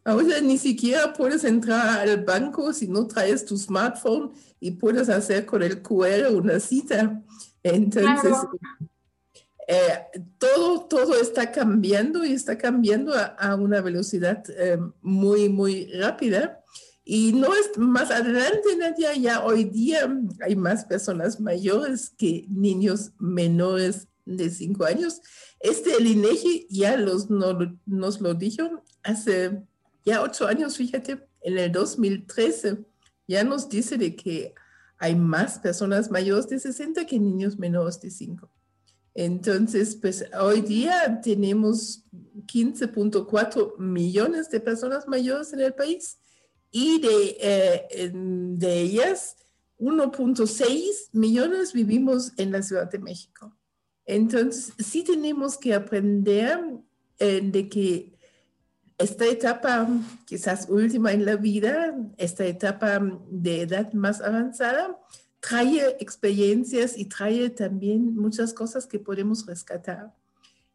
Ahora 0.05 0.41
ni 0.41 0.57
siquiera 0.57 1.13
puedes 1.13 1.43
entrar 1.45 1.99
al 1.99 2.23
banco 2.25 2.73
si 2.73 2.87
no 2.87 3.07
traes 3.07 3.45
tu 3.45 3.57
smartphone 3.57 4.33
y 4.59 4.71
puedes 4.71 5.07
hacer 5.09 5.45
con 5.45 5.63
el 5.63 5.81
QR 5.81 6.27
una 6.33 6.59
cita. 6.59 7.21
Entonces, 7.63 8.33
eh, 9.67 10.21
todo, 10.37 10.85
todo 10.87 11.15
está 11.15 11.51
cambiando 11.51 12.25
y 12.25 12.33
está 12.33 12.57
cambiando 12.57 13.13
a, 13.15 13.55
una 13.55 13.79
velocidad 13.79 14.43
eh, 14.57 14.77
muy, 15.01 15.47
muy 15.47 15.89
rápida. 15.93 16.59
Y 17.05 17.33
no 17.33 17.53
es 17.53 17.77
más 17.77 18.11
adelante, 18.11 18.75
Nadia, 18.77 19.13
ya 19.15 19.43
hoy 19.43 19.65
día 19.65 20.09
hay 20.41 20.55
más 20.55 20.85
personas 20.85 21.39
mayores 21.39 22.09
que 22.17 22.45
niños 22.49 23.11
menores 23.19 24.07
de 24.25 24.49
5 24.49 24.85
años. 24.85 25.21
Este, 25.59 25.95
el 25.95 26.07
INEGI 26.07 26.67
ya 26.69 26.97
los, 26.97 27.29
nos 27.29 28.21
lo 28.21 28.33
dijo 28.33 28.83
hace 29.03 29.63
ya 30.05 30.21
8 30.21 30.47
años, 30.47 30.77
fíjate, 30.77 31.25
en 31.41 31.57
el 31.57 31.71
2013 31.71 32.85
ya 33.27 33.43
nos 33.43 33.69
dice 33.69 33.97
de 33.97 34.15
que 34.15 34.53
hay 34.97 35.15
más 35.15 35.59
personas 35.59 36.11
mayores 36.11 36.47
de 36.47 36.59
60 36.59 37.05
que 37.05 37.19
niños 37.19 37.57
menores 37.57 37.99
de 37.99 38.09
5. 38.09 38.49
Entonces, 39.15 39.95
pues 39.95 40.25
hoy 40.39 40.61
día 40.61 41.21
tenemos 41.21 42.03
15.4 42.47 43.77
millones 43.77 44.49
de 44.49 44.59
personas 44.59 45.07
mayores 45.07 45.53
en 45.53 45.59
el 45.59 45.73
país 45.73 46.17
y 46.71 46.99
de, 46.99 47.37
eh, 47.39 48.11
de 48.13 48.81
ellas 48.81 49.35
1.6 49.77 51.09
millones 51.11 51.73
vivimos 51.73 52.31
en 52.37 52.51
la 52.51 52.61
Ciudad 52.63 52.89
de 52.89 52.99
México. 52.99 53.55
Entonces, 54.05 54.73
sí 54.79 55.03
tenemos 55.03 55.57
que 55.57 55.73
aprender 55.73 56.59
eh, 57.19 57.41
de 57.43 57.69
que 57.69 58.12
esta 59.03 59.25
etapa, 59.25 59.87
quizás 60.25 60.67
última 60.69 61.11
en 61.11 61.25
la 61.25 61.35
vida, 61.35 61.93
esta 62.17 62.45
etapa 62.45 63.01
de 63.29 63.61
edad 63.63 63.91
más 63.91 64.21
avanzada, 64.21 64.97
trae 65.41 65.97
experiencias 65.99 66.97
y 66.97 67.05
trae 67.05 67.49
también 67.49 68.15
muchas 68.15 68.53
cosas 68.53 68.87
que 68.87 68.99
podemos 68.99 69.45
rescatar. 69.45 70.15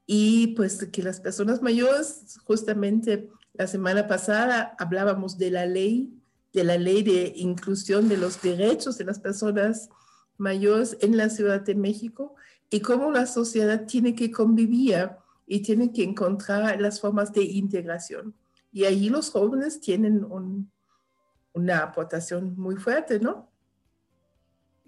Y 0.07 0.49
pues 0.49 0.85
que 0.93 1.03
las 1.03 1.21
personas 1.21 1.63
mayores, 1.63 2.39
justamente 2.45 3.31
la 3.55 3.67
semana 3.67 4.07
pasada 4.07 4.77
hablábamos 4.79 5.39
de 5.39 5.51
la 5.51 5.65
ley, 5.65 6.13
de 6.53 6.65
la 6.65 6.77
ley 6.77 7.03
de 7.03 7.33
inclusión 7.35 8.11
de 8.11 8.19
los 8.19 8.43
derechos 8.43 8.99
de 8.99 9.05
las 9.05 9.19
personas 9.19 9.89
mayores 10.37 10.99
en 11.01 11.17
la 11.17 11.31
Ciudad 11.31 11.63
de 11.63 11.75
México 11.75 12.35
y 12.69 12.81
cómo 12.81 13.11
la 13.11 13.25
sociedad 13.25 13.87
tiene 13.87 14.15
que 14.15 14.31
convivir 14.31 15.13
y 15.49 15.63
tiene 15.63 15.93
que 15.93 16.05
encontrar 16.05 16.81
las 16.81 17.01
formas 17.01 17.33
de 17.33 17.43
integración. 17.43 18.35
Y 18.71 18.85
ahí 18.85 19.09
los 19.09 19.31
jóvenes 19.31 19.81
tienen 19.81 20.27
una 21.55 21.83
aportación 21.83 22.55
muy 22.57 22.77
fuerte, 22.77 23.19
¿no? 23.19 23.49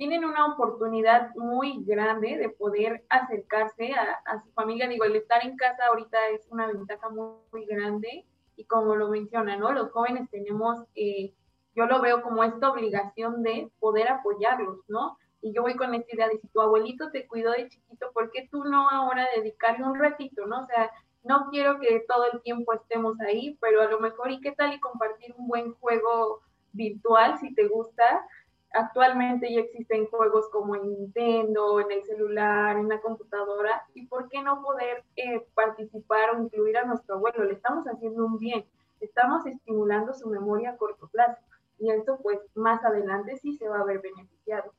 tienen 0.00 0.24
una 0.24 0.46
oportunidad 0.46 1.34
muy 1.34 1.84
grande 1.84 2.38
de 2.38 2.48
poder 2.48 3.04
acercarse 3.10 3.92
a, 3.92 4.42
su 4.42 4.50
familia. 4.52 4.88
Digo, 4.88 5.04
el 5.04 5.14
estar 5.14 5.44
en 5.44 5.58
casa 5.58 5.88
ahorita 5.88 6.16
es 6.28 6.48
una 6.48 6.68
ventaja 6.68 7.10
muy, 7.10 7.66
grande 7.66 8.24
y 8.56 8.64
como 8.64 8.96
lo 8.96 9.10
menciona, 9.10 9.58
¿no? 9.58 9.72
Los 9.72 9.90
jóvenes 9.90 10.30
tenemos, 10.30 10.78
eh, 10.94 11.34
yo 11.76 11.84
lo 11.84 12.00
veo 12.00 12.22
como 12.22 12.42
esta 12.42 12.70
obligación 12.70 13.42
de 13.42 13.70
poder 13.78 14.08
apoyarlos, 14.08 14.78
¿no? 14.88 15.18
Y 15.42 15.52
yo 15.52 15.62
voy 15.62 15.74
con 15.74 15.94
esta 15.94 16.14
idea 16.14 16.28
de 16.28 16.38
si 16.38 16.48
tu 16.48 16.60
abuelito 16.60 17.10
te 17.10 17.26
cuidó 17.26 17.52
de 17.52 17.68
chiquito, 17.68 18.10
¿por 18.12 18.30
qué 18.30 18.48
tú 18.50 18.64
no 18.64 18.90
ahora 18.90 19.26
dedicarle 19.34 19.84
un 19.84 19.98
ratito, 19.98 20.46
¿no? 20.46 20.60
O 20.60 20.66
sea, 20.66 20.90
no 21.24 21.48
quiero 21.50 21.78
que 21.80 22.04
todo 22.08 22.26
el 22.32 22.40
tiempo 22.42 22.72
estemos 22.72 23.20
ahí, 23.20 23.56
pero 23.60 23.82
a 23.82 23.86
lo 23.86 24.00
mejor, 24.00 24.30
¿y 24.30 24.40
qué 24.40 24.52
tal 24.52 24.72
y 24.72 24.80
compartir 24.80 25.34
un 25.36 25.48
buen 25.48 25.74
juego 25.74 26.40
virtual 26.72 27.38
si 27.38 27.54
te 27.54 27.68
gusta? 27.68 28.26
Actualmente 28.72 29.52
ya 29.52 29.60
existen 29.60 30.06
juegos 30.06 30.48
como 30.50 30.76
en 30.76 30.88
Nintendo, 30.88 31.80
en 31.80 31.90
el 31.90 32.04
celular, 32.04 32.76
en 32.76 32.88
la 32.88 33.00
computadora, 33.00 33.84
y 33.94 34.06
por 34.06 34.28
qué 34.28 34.42
no 34.42 34.62
poder 34.62 35.04
eh, 35.16 35.46
participar 35.54 36.36
o 36.36 36.42
incluir 36.42 36.78
a 36.78 36.84
nuestro 36.84 37.16
abuelo. 37.16 37.44
Le 37.44 37.54
estamos 37.54 37.84
haciendo 37.86 38.24
un 38.24 38.38
bien, 38.38 38.64
estamos 39.00 39.44
estimulando 39.46 40.14
su 40.14 40.28
memoria 40.28 40.70
a 40.70 40.76
corto 40.76 41.08
plazo, 41.08 41.40
y 41.78 41.90
esto 41.90 42.18
pues 42.22 42.38
más 42.54 42.84
adelante 42.84 43.36
sí 43.38 43.56
se 43.56 43.68
va 43.68 43.80
a 43.80 43.84
ver 43.84 44.00
beneficiado. 44.00 44.72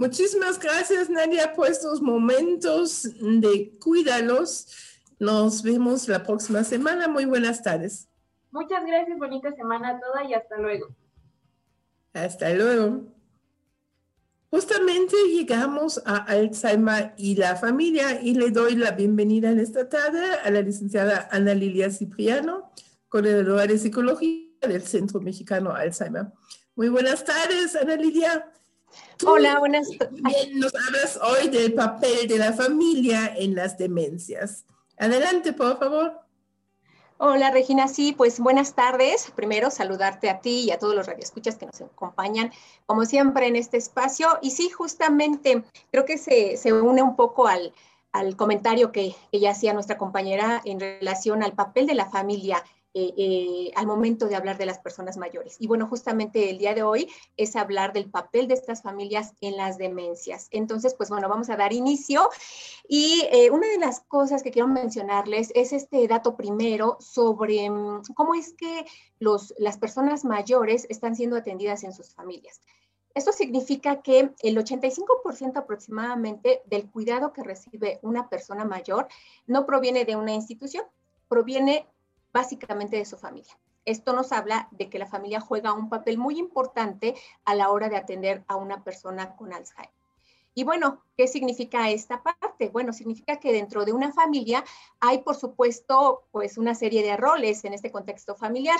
Muchísimas 0.00 0.58
gracias, 0.58 1.10
Nadia, 1.10 1.52
por 1.52 1.68
estos 1.68 2.00
momentos 2.00 3.02
de 3.20 3.78
cuídalos. 3.78 4.66
Nos 5.18 5.62
vemos 5.62 6.08
la 6.08 6.22
próxima 6.22 6.64
semana. 6.64 7.06
Muy 7.06 7.26
buenas 7.26 7.62
tardes. 7.62 8.08
Muchas 8.50 8.82
gracias, 8.86 9.18
bonita 9.18 9.54
semana 9.54 10.00
toda 10.00 10.24
y 10.24 10.32
hasta 10.32 10.56
luego. 10.56 10.88
Hasta 12.14 12.48
luego. 12.54 13.12
Justamente 14.50 15.16
llegamos 15.34 16.00
a 16.06 16.16
Alzheimer 16.16 17.12
y 17.18 17.36
la 17.36 17.56
familia 17.56 18.22
y 18.22 18.32
le 18.32 18.50
doy 18.50 18.76
la 18.76 18.92
bienvenida 18.92 19.50
en 19.50 19.60
esta 19.60 19.86
tarde 19.90 20.24
a 20.42 20.50
la 20.50 20.62
licenciada 20.62 21.28
Ana 21.30 21.52
Lilia 21.52 21.90
Cipriano, 21.90 22.72
coordinadora 23.10 23.66
de 23.66 23.76
psicología 23.76 24.48
del 24.62 24.80
Centro 24.80 25.20
Mexicano 25.20 25.74
Alzheimer. 25.74 26.28
Muy 26.74 26.88
buenas 26.88 27.22
tardes, 27.22 27.76
Ana 27.76 27.96
Lilia. 27.96 28.50
Hola, 29.26 29.58
buenas 29.58 29.88
tardes. 29.98 30.54
Nos 30.54 30.72
hablas 30.74 31.18
hoy 31.22 31.48
del 31.48 31.74
papel 31.74 32.26
de 32.26 32.38
la 32.38 32.52
familia 32.52 33.34
en 33.36 33.54
las 33.54 33.76
demencias. 33.76 34.64
Adelante, 34.96 35.52
por 35.52 35.78
favor. 35.78 36.20
Hola 37.18 37.50
Regina, 37.50 37.86
sí, 37.86 38.12
pues 38.16 38.40
buenas 38.40 38.74
tardes. 38.74 39.30
Primero 39.36 39.70
saludarte 39.70 40.30
a 40.30 40.40
ti 40.40 40.64
y 40.64 40.70
a 40.70 40.78
todos 40.78 40.94
los 40.94 41.06
radioescuchas 41.06 41.56
que 41.56 41.66
nos 41.66 41.80
acompañan, 41.82 42.50
como 42.86 43.04
siempre, 43.04 43.46
en 43.46 43.56
este 43.56 43.76
espacio. 43.76 44.38
Y 44.40 44.52
sí, 44.52 44.70
justamente 44.70 45.64
creo 45.90 46.06
que 46.06 46.16
se, 46.16 46.56
se 46.56 46.72
une 46.72 47.02
un 47.02 47.16
poco 47.16 47.46
al, 47.46 47.74
al 48.12 48.36
comentario 48.36 48.90
que, 48.90 49.14
que, 49.30 49.40
ya 49.40 49.50
hacía 49.50 49.74
nuestra 49.74 49.98
compañera 49.98 50.62
en 50.64 50.80
relación 50.80 51.42
al 51.42 51.52
papel 51.52 51.86
de 51.86 51.94
la 51.94 52.06
familia 52.06 52.64
eh, 52.92 53.14
eh, 53.16 53.70
al 53.76 53.86
momento 53.86 54.26
de 54.26 54.34
hablar 54.34 54.58
de 54.58 54.66
las 54.66 54.80
personas 54.80 55.16
mayores. 55.16 55.56
Y 55.60 55.68
bueno, 55.68 55.86
justamente 55.86 56.50
el 56.50 56.58
día 56.58 56.74
de 56.74 56.82
hoy 56.82 57.08
es 57.36 57.54
hablar 57.54 57.92
del 57.92 58.10
papel 58.10 58.48
de 58.48 58.54
estas 58.54 58.82
familias 58.82 59.32
en 59.40 59.56
las 59.56 59.78
demencias. 59.78 60.48
Entonces, 60.50 60.94
pues 60.94 61.08
bueno, 61.08 61.28
vamos 61.28 61.50
a 61.50 61.56
dar 61.56 61.72
inicio. 61.72 62.28
Y 62.88 63.28
eh, 63.30 63.50
una 63.50 63.68
de 63.68 63.78
las 63.78 64.00
cosas 64.00 64.42
que 64.42 64.50
quiero 64.50 64.66
mencionarles 64.66 65.52
es 65.54 65.72
este 65.72 66.08
dato 66.08 66.36
primero 66.36 66.96
sobre 66.98 67.70
mm, 67.70 68.02
cómo 68.16 68.34
es 68.34 68.54
que 68.54 68.84
los, 69.20 69.54
las 69.58 69.78
personas 69.78 70.24
mayores 70.24 70.88
están 70.90 71.14
siendo 71.14 71.36
atendidas 71.36 71.84
en 71.84 71.92
sus 71.92 72.12
familias. 72.12 72.60
Esto 73.14 73.30
significa 73.30 74.02
que 74.02 74.32
el 74.42 74.56
85% 74.56 75.56
aproximadamente 75.56 76.62
del 76.66 76.90
cuidado 76.90 77.32
que 77.32 77.44
recibe 77.44 78.00
una 78.02 78.28
persona 78.28 78.64
mayor 78.64 79.06
no 79.46 79.64
proviene 79.64 80.04
de 80.04 80.16
una 80.16 80.32
institución, 80.32 80.84
proviene 81.28 81.86
básicamente 82.32 82.96
de 82.96 83.04
su 83.04 83.16
familia. 83.16 83.58
Esto 83.84 84.12
nos 84.12 84.32
habla 84.32 84.68
de 84.72 84.90
que 84.90 84.98
la 84.98 85.06
familia 85.06 85.40
juega 85.40 85.72
un 85.72 85.88
papel 85.88 86.18
muy 86.18 86.38
importante 86.38 87.14
a 87.44 87.54
la 87.54 87.70
hora 87.70 87.88
de 87.88 87.96
atender 87.96 88.44
a 88.46 88.56
una 88.56 88.84
persona 88.84 89.36
con 89.36 89.52
Alzheimer. 89.52 90.00
Y 90.54 90.64
bueno, 90.64 91.04
¿qué 91.16 91.28
significa 91.28 91.90
esta 91.90 92.22
parte? 92.22 92.68
Bueno, 92.68 92.92
significa 92.92 93.36
que 93.36 93.52
dentro 93.52 93.84
de 93.84 93.92
una 93.92 94.12
familia 94.12 94.64
hay, 94.98 95.18
por 95.18 95.36
supuesto, 95.36 96.24
pues 96.32 96.58
una 96.58 96.74
serie 96.74 97.02
de 97.02 97.16
roles 97.16 97.64
en 97.64 97.72
este 97.72 97.92
contexto 97.92 98.34
familiar. 98.34 98.78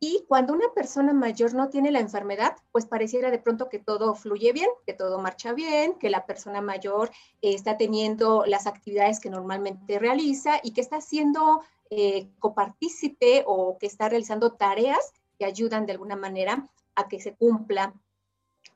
Y 0.00 0.24
cuando 0.28 0.52
una 0.52 0.72
persona 0.74 1.12
mayor 1.12 1.54
no 1.54 1.68
tiene 1.68 1.90
la 1.90 2.00
enfermedad, 2.00 2.56
pues 2.72 2.86
pareciera 2.86 3.30
de 3.30 3.38
pronto 3.38 3.68
que 3.68 3.78
todo 3.78 4.14
fluye 4.14 4.52
bien, 4.52 4.68
que 4.86 4.94
todo 4.94 5.18
marcha 5.18 5.52
bien, 5.52 5.94
que 5.94 6.10
la 6.10 6.26
persona 6.26 6.60
mayor 6.60 7.10
está 7.42 7.76
teniendo 7.76 8.44
las 8.46 8.66
actividades 8.66 9.20
que 9.20 9.30
normalmente 9.30 9.98
realiza 9.98 10.58
y 10.62 10.72
que 10.72 10.80
está 10.80 10.96
haciendo 10.96 11.62
eh, 11.90 12.30
copartícipe 12.38 13.42
o 13.46 13.76
que 13.78 13.86
está 13.86 14.08
realizando 14.08 14.52
tareas 14.52 15.12
que 15.38 15.44
ayudan 15.44 15.86
de 15.86 15.92
alguna 15.92 16.16
manera 16.16 16.70
a 16.94 17.08
que 17.08 17.20
se 17.20 17.34
cumpla 17.34 17.94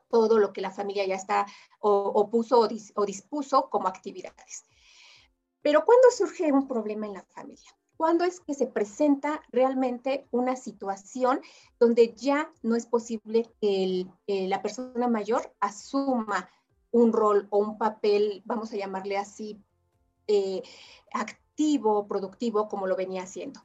todo 0.08 0.38
lo 0.38 0.52
que 0.52 0.60
la 0.60 0.70
familia 0.70 1.06
ya 1.06 1.16
está 1.16 1.46
o, 1.80 2.30
puso 2.30 2.60
o, 2.60 3.06
dispuso 3.06 3.68
como 3.70 3.88
actividades. 3.88 4.64
Pero 5.62 5.84
¿cuándo 5.84 6.10
surge 6.10 6.52
un 6.52 6.68
problema 6.68 7.06
en 7.06 7.14
la 7.14 7.22
familia? 7.22 7.70
¿Cuándo 7.96 8.24
es 8.24 8.40
que 8.40 8.54
se 8.54 8.66
presenta 8.66 9.42
realmente 9.50 10.26
una 10.30 10.56
situación 10.56 11.40
donde 11.78 12.14
ya 12.14 12.52
no 12.62 12.76
es 12.76 12.86
posible 12.86 13.50
que 13.60 14.06
eh, 14.26 14.48
la 14.48 14.62
persona 14.62 15.08
mayor 15.08 15.52
asuma 15.60 16.48
un 16.90 17.12
rol 17.12 17.48
o 17.50 17.58
un 17.58 17.76
papel, 17.76 18.42
vamos 18.44 18.72
a 18.72 18.76
llamarle 18.76 19.18
así, 19.18 19.60
eh, 20.28 20.62
activo, 21.54 22.08
productivo, 22.08 22.68
como 22.68 22.88
lo 22.88 22.96
venía 22.96 23.22
haciendo. 23.22 23.60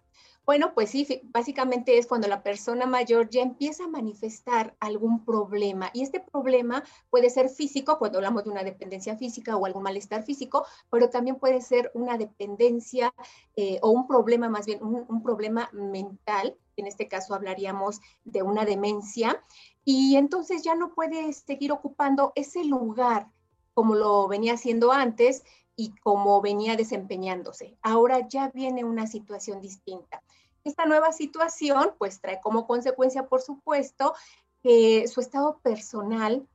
Bueno, 0.45 0.73
pues 0.73 0.91
sí, 0.91 1.21
básicamente 1.25 1.97
es 1.97 2.07
cuando 2.07 2.27
la 2.27 2.43
persona 2.43 2.85
mayor 2.85 3.29
ya 3.29 3.41
empieza 3.41 3.85
a 3.85 3.87
manifestar 3.87 4.75
algún 4.79 5.25
problema. 5.25 5.89
Y 5.93 6.03
este 6.03 6.19
problema 6.19 6.83
puede 7.09 7.29
ser 7.29 7.49
físico, 7.49 7.97
cuando 7.97 8.19
hablamos 8.19 8.43
de 8.43 8.51
una 8.51 8.63
dependencia 8.63 9.15
física 9.15 9.57
o 9.57 9.65
algún 9.65 9.83
malestar 9.83 10.23
físico, 10.23 10.65
pero 10.89 11.09
también 11.09 11.35
puede 11.37 11.61
ser 11.61 11.91
una 11.93 12.17
dependencia 12.17 13.13
eh, 13.55 13.79
o 13.81 13.89
un 13.89 14.07
problema, 14.07 14.49
más 14.49 14.65
bien 14.65 14.83
un, 14.83 15.23
problema 15.23 15.69
mental. 15.73 16.55
En 16.77 16.87
este 16.87 17.07
caso 17.07 17.35
hablaríamos 17.35 18.01
de 18.23 18.41
una 18.43 18.65
demencia. 18.65 19.43
Y 19.83 20.15
entonces 20.15 20.63
ya 20.63 20.75
no 20.75 20.93
puede 20.93 21.33
seguir 21.33 21.71
ocupando 21.71 22.33
ese 22.35 22.63
lugar 22.63 23.27
como 23.79 23.95
lo 23.95 24.27
venía 24.27 24.55
haciendo 24.55 24.91
antes, 24.91 25.45
y 25.79 25.95
como 26.03 26.41
venía 26.41 26.75
desempeñándose. 26.75 27.77
Ahora 27.81 28.27
ya 28.27 28.49
viene 28.49 28.83
una 28.83 29.07
situación 29.07 29.61
distinta. 29.61 30.21
Esta 30.65 30.85
nueva 30.85 31.13
situación 31.13 31.95
pues 31.97 32.19
trae 32.19 32.41
como 32.41 32.67
consecuencia, 32.67 33.27
por 33.27 33.41
supuesto, 33.41 34.13
que 34.61 35.07
su 35.07 35.21
estado 35.21 35.59
personal 35.63 36.45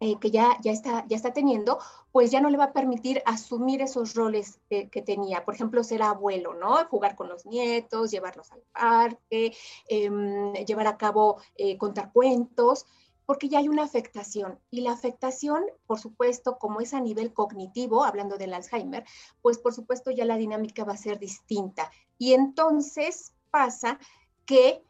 eh, 0.00 0.18
que 0.18 0.32
ya, 0.32 0.58
ya, 0.60 0.72
está, 0.72 1.04
ya 1.08 1.16
está 1.16 1.32
teniendo, 1.32 1.78
pues 2.10 2.32
ya 2.32 2.40
no 2.40 2.50
le 2.50 2.56
va 2.56 2.64
a 2.64 2.72
permitir 2.72 3.22
asumir 3.26 3.80
esos 3.80 4.14
roles 4.14 4.60
que, 4.68 5.02
tenía. 5.02 5.44
Por 5.44 5.54
ejemplo, 5.54 5.84
ser 5.84 6.02
abuelo, 6.02 6.54
¿no? 6.54 6.84
Jugar 6.86 7.14
con 7.14 7.28
los 7.28 7.46
nietos, 7.46 8.10
llevarlos 8.10 8.50
al 8.50 8.62
parque, 8.72 9.56
em, 9.88 10.52
llevar 10.66 10.88
a 10.88 10.96
cabo, 10.96 11.40
eh, 11.54 11.78
contar 11.78 12.12
cuentos, 12.12 12.86
porque 13.28 13.50
ya 13.50 13.58
hay 13.58 13.68
una 13.68 13.84
afectación. 13.84 14.58
Y 14.70 14.80
la 14.80 14.92
afectación, 14.92 15.62
por 15.86 15.98
supuesto, 15.98 16.56
como 16.56 16.80
es 16.80 16.94
a 16.94 17.00
nivel 17.00 17.34
cognitivo, 17.34 18.02
hablando 18.02 18.38
del 18.38 18.54
Alzheimer, 18.54 19.04
pues 19.42 19.58
por 19.58 19.74
supuesto 19.74 20.10
ya 20.10 20.24
la 20.24 20.38
dinámica 20.38 20.82
va 20.82 20.94
a 20.94 20.96
ser 20.96 21.18
distinta. 21.18 21.90
Y 22.16 22.32
entonces 22.32 23.34
pasa 23.50 23.98
que 24.46 24.82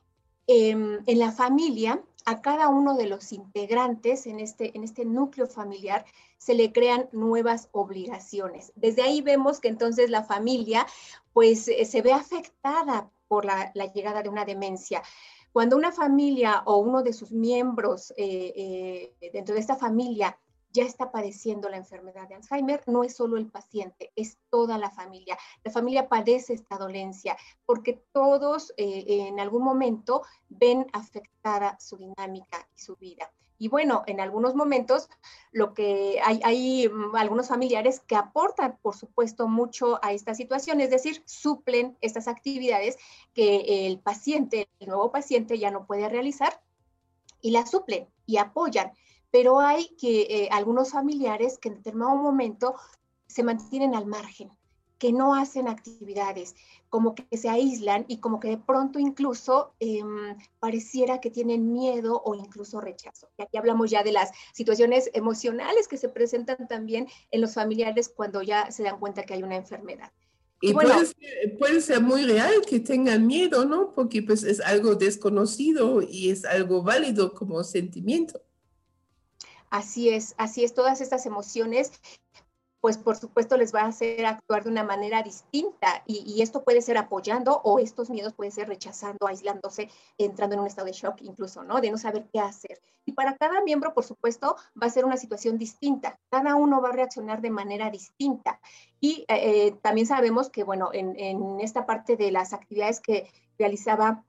em, 0.47 1.01
en 1.05 1.19
la 1.19 1.33
familia 1.33 2.01
a 2.27 2.41
cada 2.41 2.69
uno 2.69 2.95
de 2.95 3.09
los 3.09 3.33
integrantes 3.33 4.25
en 4.29 4.39
este, 4.39 4.71
en 4.77 4.85
este 4.85 5.05
núcleo 5.05 5.49
familiar 5.49 6.05
se 6.37 6.55
le 6.55 6.71
crean 6.71 7.09
nuevas 7.11 7.69
obligaciones. 7.73 8.71
Desde 8.77 9.03
ahí 9.03 9.21
vemos 9.21 9.59
que 9.59 9.67
entonces 9.67 10.11
la 10.11 10.23
familia 10.23 10.87
pues 11.33 11.67
eh, 11.67 11.85
se 11.85 12.03
ve 12.03 12.13
afectada 12.13 13.11
por 13.29 13.45
la, 13.45 13.73
llegada 13.95 14.23
de 14.23 14.29
una 14.29 14.45
demencia. 14.45 15.03
Cuando 15.53 15.77
una 15.77 15.93
familia 15.93 16.63
o 16.67 16.79
uno 16.79 17.03
de 17.03 17.13
sus 17.13 17.33
miembros 17.33 18.13
eh, 18.17 19.15
eh, 19.21 19.31
dentro 19.33 19.55
de 19.55 19.61
esta 19.61 19.77
familia 19.77 20.39
ya 20.71 20.85
está 20.85 21.11
padeciendo 21.11 21.69
la 21.69 21.79
enfermedad 21.79 22.29
de 22.29 22.35
Alzheimer, 22.35 22.83
no 22.87 23.03
es 23.03 23.17
solo 23.17 23.37
el 23.39 23.51
paciente, 23.51 24.13
es 24.15 24.39
toda 24.51 24.79
la 24.79 24.91
familia. 24.91 25.39
La 25.65 25.71
familia 25.71 26.09
padece 26.09 26.53
esta 26.53 26.77
dolencia 26.77 27.37
porque 27.65 28.05
todos 28.13 28.73
eh, 28.77 29.05
en 29.09 29.41
algún 29.41 29.65
momento 29.65 30.23
ven 30.49 30.87
afectada 30.93 31.79
su 31.81 31.97
dinámica 31.97 32.69
y 32.77 32.79
su 32.79 32.97
vida. 32.97 33.33
Y 33.59 33.69
bueno, 33.69 34.05
en 34.07 34.21
algunos 34.21 34.55
momentos 34.55 35.09
lo 35.51 35.75
que 35.75 36.21
hay, 36.25 36.41
hay 36.45 36.89
mm, 36.89 37.17
algunos 37.17 37.49
familiares 37.49 38.01
que 38.01 38.15
aportan, 38.15 38.79
por 38.83 38.97
supuesto, 38.97 39.49
mucho 39.49 39.99
a 40.03 40.13
esta 40.13 40.35
situación, 40.35 40.81
es 40.81 40.91
decir, 40.91 41.23
suplen 41.27 41.99
estas 42.01 42.29
actividades 42.29 42.97
que 43.35 43.87
el 43.87 43.99
paciente, 43.99 44.69
el 44.79 44.89
nuevo 44.89 45.11
paciente 45.11 45.59
ya 45.59 45.71
no 45.71 45.87
puede 45.87 46.09
realizar 46.09 46.63
y 47.41 47.51
las 47.51 47.71
suplen 47.71 48.09
y 48.27 48.39
apoyan. 48.39 48.93
Pero 49.31 49.61
hay 49.61 49.89
que 49.97 50.23
eh, 50.23 50.49
algunos 50.51 50.93
familiares 50.93 51.59
que 51.59 51.69
en 51.69 51.77
determinado 51.77 52.17
momento 52.17 52.77
se 53.27 53.43
mantienen 53.43 53.95
al 53.95 54.07
margen, 54.07 54.51
que 54.99 55.13
no 55.13 55.35
hacen 55.35 55.69
actividades, 55.69 56.55
como 56.89 57.15
que 57.15 57.37
se 57.37 57.49
aíslan 57.49 58.05
y 58.09 58.19
como 58.19 58.41
que 58.41 58.49
de 58.49 58.59
pronto 58.59 58.99
incluso 58.99 59.75
em, 59.79 60.37
pareciera 60.59 61.21
que 61.21 61.31
tienen 61.31 61.73
miedo 61.73 62.21
o 62.25 62.35
incluso 62.35 62.81
rechazo. 62.81 63.29
Y 63.39 63.43
aquí 63.43 63.57
hablamos 63.57 63.91
ya 63.91 64.03
de 64.03 64.13
las 64.13 64.31
situaciones 64.53 65.11
emocionales 65.15 65.89
que 65.89 65.97
se 65.97 66.09
presentan 66.09 66.67
también 66.69 67.07
en 67.31 67.41
los 67.41 67.55
familiares 67.55 68.09
cuando 68.09 68.43
ya 68.43 68.71
se 68.71 68.83
dan 68.83 68.99
cuenta 68.99 69.23
que 69.23 69.35
hay 69.35 69.43
una 69.43 69.57
enfermedad. 69.57 70.11
Y, 70.61 70.73
puede, 70.73 71.07
ser, 71.07 71.59
puede, 71.59 71.81
ser, 71.81 72.01
muy 72.01 72.25
real 72.25 72.53
que 72.69 72.81
tengan 72.81 73.29
miedo, 73.29 73.65
¿no? 73.65 73.95
Porque 73.95 74.23
pues 74.25 74.43
es 74.43 74.59
algo 74.59 74.97
desconocido 74.97 76.03
y 76.03 76.31
es 76.31 76.45
algo 76.45 76.83
válido 76.83 77.33
como 77.33 77.63
sentimiento. 77.63 78.43
Así 79.71 80.09
es, 80.09 80.35
así 80.39 80.65
es, 80.65 80.75
todas 80.75 81.01
estas 81.01 81.27
emociones 81.27 81.93
pues 82.81 82.97
por 82.97 83.17
supuesto 83.17 83.57
les 83.57 83.75
va 83.75 83.83
a 83.83 83.89
hacer 83.89 84.25
actuar 84.25 84.65
de 84.65 84.71
una 84.71 84.85
manera 84.85 85.23
distinta 85.23 86.03
y, 86.07 86.41
esto 86.43 86.63
puede 86.63 86.81
ser 86.83 86.97
apoyando 86.97 87.61
o 87.65 87.79
estos 87.79 88.11
miedos 88.11 88.33
pueden 88.33 88.53
ser 88.53 88.69
rechazando, 88.69 89.27
aislándose, 89.27 89.91
entrando 90.17 90.55
en 90.55 90.61
un 90.61 90.67
estado 90.67 90.87
de 90.87 90.93
shock 90.93 91.17
incluso, 91.23 91.65
¿no? 91.65 91.81
De 91.81 91.91
no 91.91 91.99
saber 91.99 92.29
qué 92.33 92.39
hacer. 92.39 92.81
Y 93.05 93.13
para 93.13 93.37
cada 93.37 93.61
miembro, 93.63 93.95
por 93.95 94.05
supuesto, 94.05 94.57
va 94.81 94.87
a 94.87 94.91
ser 94.91 95.05
una 95.05 95.17
situación 95.17 95.59
distinta. 95.59 96.21
Cada 96.31 96.55
uno 96.55 96.81
va 96.81 96.91
a 96.91 96.93
reaccionar 96.93 97.41
de 97.41 97.51
manera 97.51 97.91
distinta. 97.91 98.61
Y 99.01 99.25
eh, 99.29 99.67
eh, 99.67 99.79
también 99.83 100.07
sabemos 100.07 100.51
que, 100.51 100.63
bueno, 100.63 100.91
en, 100.93 101.59
esta 101.61 101.87
parte 101.87 102.17
de 102.17 102.31
las 102.31 102.53
actividades 102.53 103.01
que 103.01 103.31
realizaba 103.59 104.25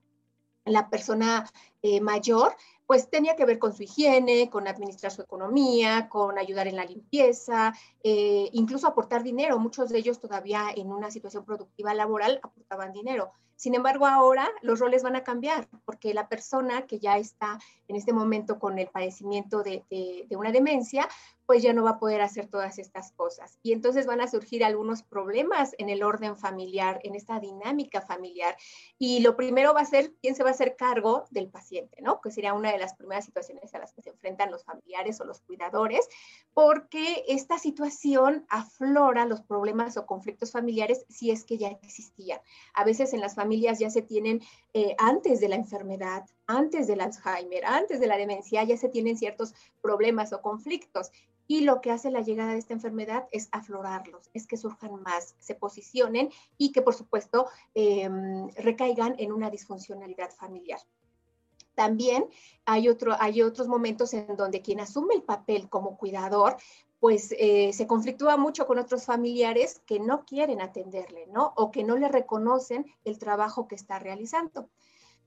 la 0.65 0.89
persona 0.89 1.49
eh, 1.81 2.01
mayor, 2.01 2.55
pues 2.89 3.07
tenía 3.07 3.35
que 3.35 3.45
ver 3.45 3.59
con 3.59 3.71
su 3.71 3.83
higiene, 3.83 4.49
con 4.49 4.67
administrar 4.67 5.11
su 5.11 5.21
economía, 5.21 6.09
con 6.09 6.39
ayudar 6.39 6.67
en 6.67 6.75
la 6.75 6.85
limpieza, 6.85 7.71
eh, 8.03 8.49
incluso 8.51 8.87
aportar 8.87 9.21
dinero. 9.21 9.59
Muchos 9.59 9.89
de 9.89 9.99
ellos 9.99 10.19
todavía 10.19 10.69
en 10.75 10.91
una 10.91 11.11
situación 11.11 11.45
productiva 11.45 11.93
laboral 11.93 12.39
aportaban 12.41 12.91
dinero. 12.91 13.31
Sin 13.59 13.75
embargo, 13.75 14.07
ahora 14.07 14.49
los 14.61 14.79
roles 14.79 15.03
van 15.03 15.17
a 15.17 15.23
cambiar 15.25 15.67
porque 15.83 16.13
la 16.13 16.29
persona 16.29 16.87
que 16.87 16.97
ya 16.99 17.17
está 17.17 17.59
en 17.89 17.97
este 17.97 18.13
momento 18.13 18.57
con 18.57 18.79
el 18.79 18.87
padecimiento 18.87 19.63
de, 19.63 19.83
de, 19.89 20.37
una 20.37 20.53
demencia, 20.53 21.09
pues 21.45 21.61
ya 21.61 21.73
no 21.73 21.83
va 21.83 21.89
a 21.89 21.99
poder 21.99 22.21
hacer 22.21 22.47
todas 22.47 22.79
estas 22.79 23.11
cosas. 23.11 23.59
Y 23.61 23.73
entonces 23.73 24.05
van 24.05 24.21
a 24.21 24.29
surgir 24.29 24.63
algunos 24.63 25.03
problemas 25.03 25.75
en 25.77 25.89
el 25.89 26.03
orden 26.03 26.37
familiar, 26.37 27.01
en 27.03 27.15
esta 27.15 27.41
dinámica 27.41 27.99
familiar. 27.99 28.55
Y 28.97 29.19
lo 29.19 29.35
primero 29.35 29.73
va 29.73 29.81
a 29.81 29.85
ser 29.85 30.13
quién 30.21 30.35
se 30.35 30.43
va 30.43 30.51
a 30.51 30.53
hacer 30.53 30.77
cargo 30.77 31.25
del 31.29 31.49
paciente, 31.49 32.01
¿no? 32.01 32.21
Que 32.21 32.31
sería 32.31 32.53
una 32.53 32.71
de 32.71 32.78
las 32.79 32.95
primeras 32.95 33.25
situaciones 33.25 33.73
a 33.73 33.79
las 33.79 33.93
que 33.93 34.01
se 34.01 34.09
enfrentan 34.09 34.51
los 34.51 34.63
familiares 34.63 35.19
o 35.21 35.25
los 35.25 35.41
cuidadores, 35.41 36.07
porque 36.53 37.23
esta 37.27 37.57
situación 37.57 38.45
aflora 38.49 39.25
los 39.25 39.41
problemas 39.41 39.97
o 39.97 40.05
conflictos 40.05 40.51
familiares 40.51 41.05
si 41.09 41.31
es 41.31 41.43
que 41.43 41.57
ya 41.57 41.69
existían. 41.69 42.39
A 42.73 42.83
veces 42.83 43.13
en 43.13 43.21
las 43.21 43.35
familias 43.35 43.79
ya 43.79 43.89
se 43.89 44.01
tienen, 44.01 44.41
eh, 44.73 44.95
antes 44.97 45.39
de 45.39 45.49
la 45.49 45.55
enfermedad, 45.55 46.25
antes 46.47 46.87
del 46.87 47.01
Alzheimer, 47.01 47.65
antes 47.65 47.99
de 47.99 48.07
la 48.07 48.17
demencia, 48.17 48.63
ya 48.63 48.77
se 48.77 48.89
tienen 48.89 49.17
ciertos 49.17 49.53
problemas 49.81 50.33
o 50.33 50.41
conflictos. 50.41 51.11
Y 51.51 51.61
lo 51.61 51.81
que 51.81 51.89
hace 51.89 52.11
la 52.11 52.21
llegada 52.21 52.51
de 52.51 52.59
esta 52.59 52.73
enfermedad 52.73 53.27
es 53.31 53.49
aflorarlos, 53.51 54.29
es 54.35 54.45
que 54.45 54.55
surjan 54.55 55.01
más, 55.01 55.35
se 55.39 55.55
posicionen 55.55 56.29
y 56.59 56.71
que 56.71 56.83
por 56.83 56.93
supuesto 56.93 57.47
em, 57.73 58.49
recaigan 58.49 59.15
en 59.17 59.31
una 59.31 59.49
disfuncionalidad 59.49 60.29
familiar. 60.29 60.79
También 61.79 62.25
hay, 62.65 62.89
otro, 62.89 63.15
hay 63.17 63.41
otros 63.41 63.69
momentos 63.69 64.13
en 64.13 64.35
donde 64.35 64.61
quien 64.61 64.81
asume 64.81 65.15
el 65.15 65.23
papel 65.23 65.69
como 65.69 65.95
cuidador, 65.95 66.57
pues 66.99 67.33
eh, 67.39 67.71
se 67.71 67.87
conflictúa 67.87 68.35
mucho 68.35 68.67
con 68.67 68.79
otros 68.79 69.05
familiares 69.05 69.81
que 69.85 69.97
no 69.97 70.25
quieren 70.25 70.59
atenderle, 70.59 71.27
¿no? 71.27 71.53
O 71.55 71.71
que 71.71 71.85
no 71.85 71.95
le 71.95 72.09
reconocen 72.09 72.85
el 73.05 73.17
trabajo 73.17 73.69
que 73.69 73.75
está 73.75 73.97
realizando. 73.97 74.67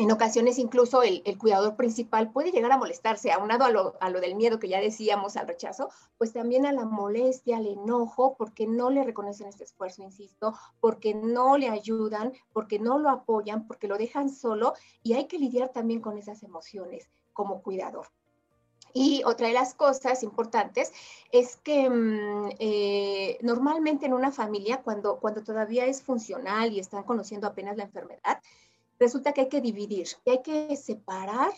En 0.00 0.12
ocasiones 0.12 0.60
incluso 0.60 1.02
el, 1.02 1.24
cuidador 1.38 1.74
principal 1.74 2.30
puede 2.30 2.52
llegar 2.52 2.70
a 2.70 2.78
molestarse, 2.78 3.32
aunado 3.32 3.64
a 3.64 3.70
lo, 3.70 3.96
a 4.00 4.10
lo 4.10 4.20
del 4.20 4.36
miedo 4.36 4.60
que 4.60 4.68
ya 4.68 4.80
decíamos, 4.80 5.36
al 5.36 5.48
rechazo, 5.48 5.90
pues 6.18 6.32
también 6.32 6.66
a 6.66 6.72
la 6.72 6.84
molestia, 6.84 7.56
al 7.56 7.66
enojo, 7.66 8.36
porque 8.38 8.68
no 8.68 8.90
le 8.90 9.02
reconocen 9.02 9.48
este 9.48 9.64
esfuerzo, 9.64 10.04
insisto, 10.04 10.54
porque 10.78 11.14
no 11.14 11.58
le 11.58 11.68
ayudan, 11.68 12.32
porque 12.52 12.78
no 12.78 13.00
lo 13.00 13.10
apoyan, 13.10 13.66
porque 13.66 13.88
lo 13.88 13.98
dejan 13.98 14.30
solo 14.30 14.74
y 15.02 15.14
hay 15.14 15.26
que 15.26 15.40
lidiar 15.40 15.70
también 15.70 16.00
con 16.00 16.16
esas 16.16 16.44
emociones 16.44 17.08
como 17.32 17.60
cuidador. 17.60 18.06
Y 18.94 19.22
otra 19.24 19.48
de 19.48 19.52
las 19.52 19.74
cosas 19.74 20.22
importantes 20.22 20.92
es 21.32 21.56
que 21.56 21.90
mm, 21.90 22.50
eh, 22.60 23.38
normalmente 23.42 24.06
en 24.06 24.14
una 24.14 24.30
familia, 24.30 24.80
cuando, 24.82 25.18
cuando 25.18 25.42
todavía 25.42 25.86
es 25.86 26.02
funcional 26.02 26.72
y 26.72 26.78
están 26.78 27.02
conociendo 27.02 27.48
apenas 27.48 27.76
la 27.76 27.84
enfermedad, 27.84 28.40
resulta 28.98 29.32
que 29.32 29.42
hay 29.42 29.48
que 29.48 29.60
dividir, 29.60 30.08
que 30.24 30.30
hay 30.32 30.42
que 30.42 30.76
separar 30.76 31.52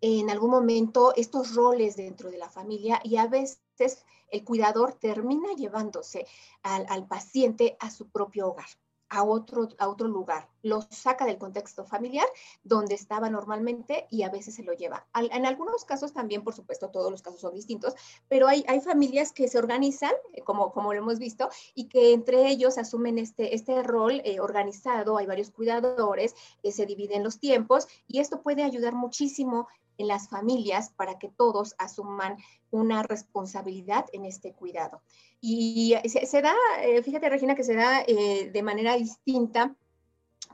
en 0.00 0.30
algún 0.30 0.50
momento 0.50 1.12
estos 1.16 1.54
roles 1.54 1.96
dentro 1.96 2.30
de 2.30 2.38
la 2.38 2.48
familia 2.48 3.00
y 3.02 3.16
a 3.16 3.26
veces 3.26 4.04
el 4.30 4.44
cuidador 4.44 4.94
termina 4.94 5.52
llevándose 5.54 6.26
al, 6.62 6.86
al 6.88 7.06
paciente 7.06 7.76
a 7.80 7.90
su 7.90 8.08
propio 8.08 8.48
hogar 8.48 8.68
a 9.10 9.22
otro, 9.22 9.68
a 9.78 9.88
otro 9.88 10.08
lugar, 10.08 10.48
lo 10.62 10.82
saca 10.90 11.24
del 11.24 11.38
contexto 11.38 11.84
familiar 11.84 12.26
donde 12.62 12.94
estaba 12.94 13.30
normalmente 13.30 14.06
y 14.10 14.22
a 14.22 14.30
veces 14.30 14.54
se 14.54 14.62
lo 14.62 14.72
lleva. 14.72 15.06
en 15.14 15.46
algunos 15.46 15.84
casos 15.84 16.12
también, 16.12 16.42
por 16.44 16.54
supuesto, 16.54 16.90
todos 16.90 17.10
los 17.10 17.22
casos 17.22 17.40
son 17.40 17.54
distintos, 17.54 17.94
pero 18.28 18.48
hay, 18.48 18.64
hay 18.68 18.80
familias 18.80 19.32
que 19.32 19.48
se 19.48 19.58
organizan, 19.58 20.12
eh, 20.34 20.42
como, 20.42 20.72
como 20.72 20.92
lo 20.92 20.98
hemos 20.98 21.18
visto, 21.18 21.48
y 21.74 21.88
que 21.88 22.12
entre 22.12 22.48
ellos 22.48 22.78
asumen 22.78 23.18
este, 23.18 23.54
este 23.54 23.82
rol 23.82 24.20
eh, 24.24 24.40
organizado, 24.40 25.16
hay 25.16 25.26
varios 25.26 25.50
cuidadores, 25.50 26.34
eh, 26.62 26.72
se 26.72 26.86
dividen 26.86 27.24
los 27.24 27.38
tiempos 27.38 27.88
y 28.06 28.20
esto 28.20 28.42
puede 28.42 28.62
ayudar 28.62 28.94
muchísimo 28.94 29.68
en 29.98 30.08
las 30.08 30.28
familias 30.28 30.90
para 30.90 31.18
que 31.18 31.28
todos 31.28 31.74
asuman 31.78 32.36
una 32.70 33.02
responsabilidad 33.02 34.06
en 34.12 34.24
este 34.24 34.52
cuidado. 34.54 35.02
Y 35.40 35.94
se, 36.06 36.42
da, 36.42 36.54
eh, 36.82 37.02
fíjate 37.02 37.28
Regina, 37.28 37.54
que 37.54 37.64
se 37.64 37.74
da 37.74 38.02
eh, 38.06 38.50
de 38.52 38.62
manera 38.62 38.96
distinta 38.96 39.76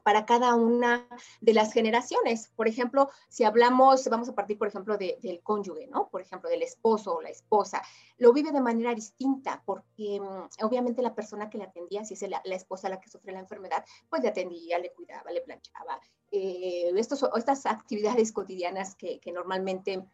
para 0.02 0.26
cada 0.26 0.54
una 0.54 1.06
de 1.40 1.54
las 1.54 1.72
generaciones. 1.72 2.52
Por 2.56 2.68
ejemplo, 2.68 3.10
si 3.28 3.44
hablamos, 3.44 4.06
vamos 4.08 4.28
a 4.28 4.34
partir, 4.34 4.58
por 4.58 4.68
ejemplo, 4.68 4.98
del 4.98 5.40
cónyuge, 5.42 5.86
¿no? 5.86 6.08
Por 6.08 6.20
ejemplo, 6.20 6.48
del 6.48 6.62
esposo 6.62 7.16
o 7.16 7.22
la 7.22 7.30
esposa, 7.30 7.82
lo 8.18 8.32
vive 8.32 8.52
de 8.52 8.60
manera 8.60 8.94
distinta 8.94 9.62
porque 9.64 10.20
mm, 10.20 10.64
obviamente 10.64 11.02
la 11.02 11.14
persona 11.14 11.48
que 11.48 11.58
le 11.58 11.64
atendía, 11.64 12.04
si 12.04 12.14
es 12.14 12.22
la, 12.28 12.42
esposa 12.44 12.88
la 12.88 13.00
que 13.00 13.08
sufre 13.08 13.32
la 13.32 13.40
enfermedad, 13.40 13.84
pues 14.08 14.22
le 14.22 14.28
atendía, 14.28 14.78
le 14.78 14.92
cuidaba, 14.92 15.30
le 15.30 15.40
planchaba. 15.40 15.98
Eh, 16.30 16.92
estas 16.96 17.66
actividades 17.66 18.32
cotidianas 18.32 18.94
que, 18.96 19.20
que 19.20 19.32
normalmente 19.32 20.04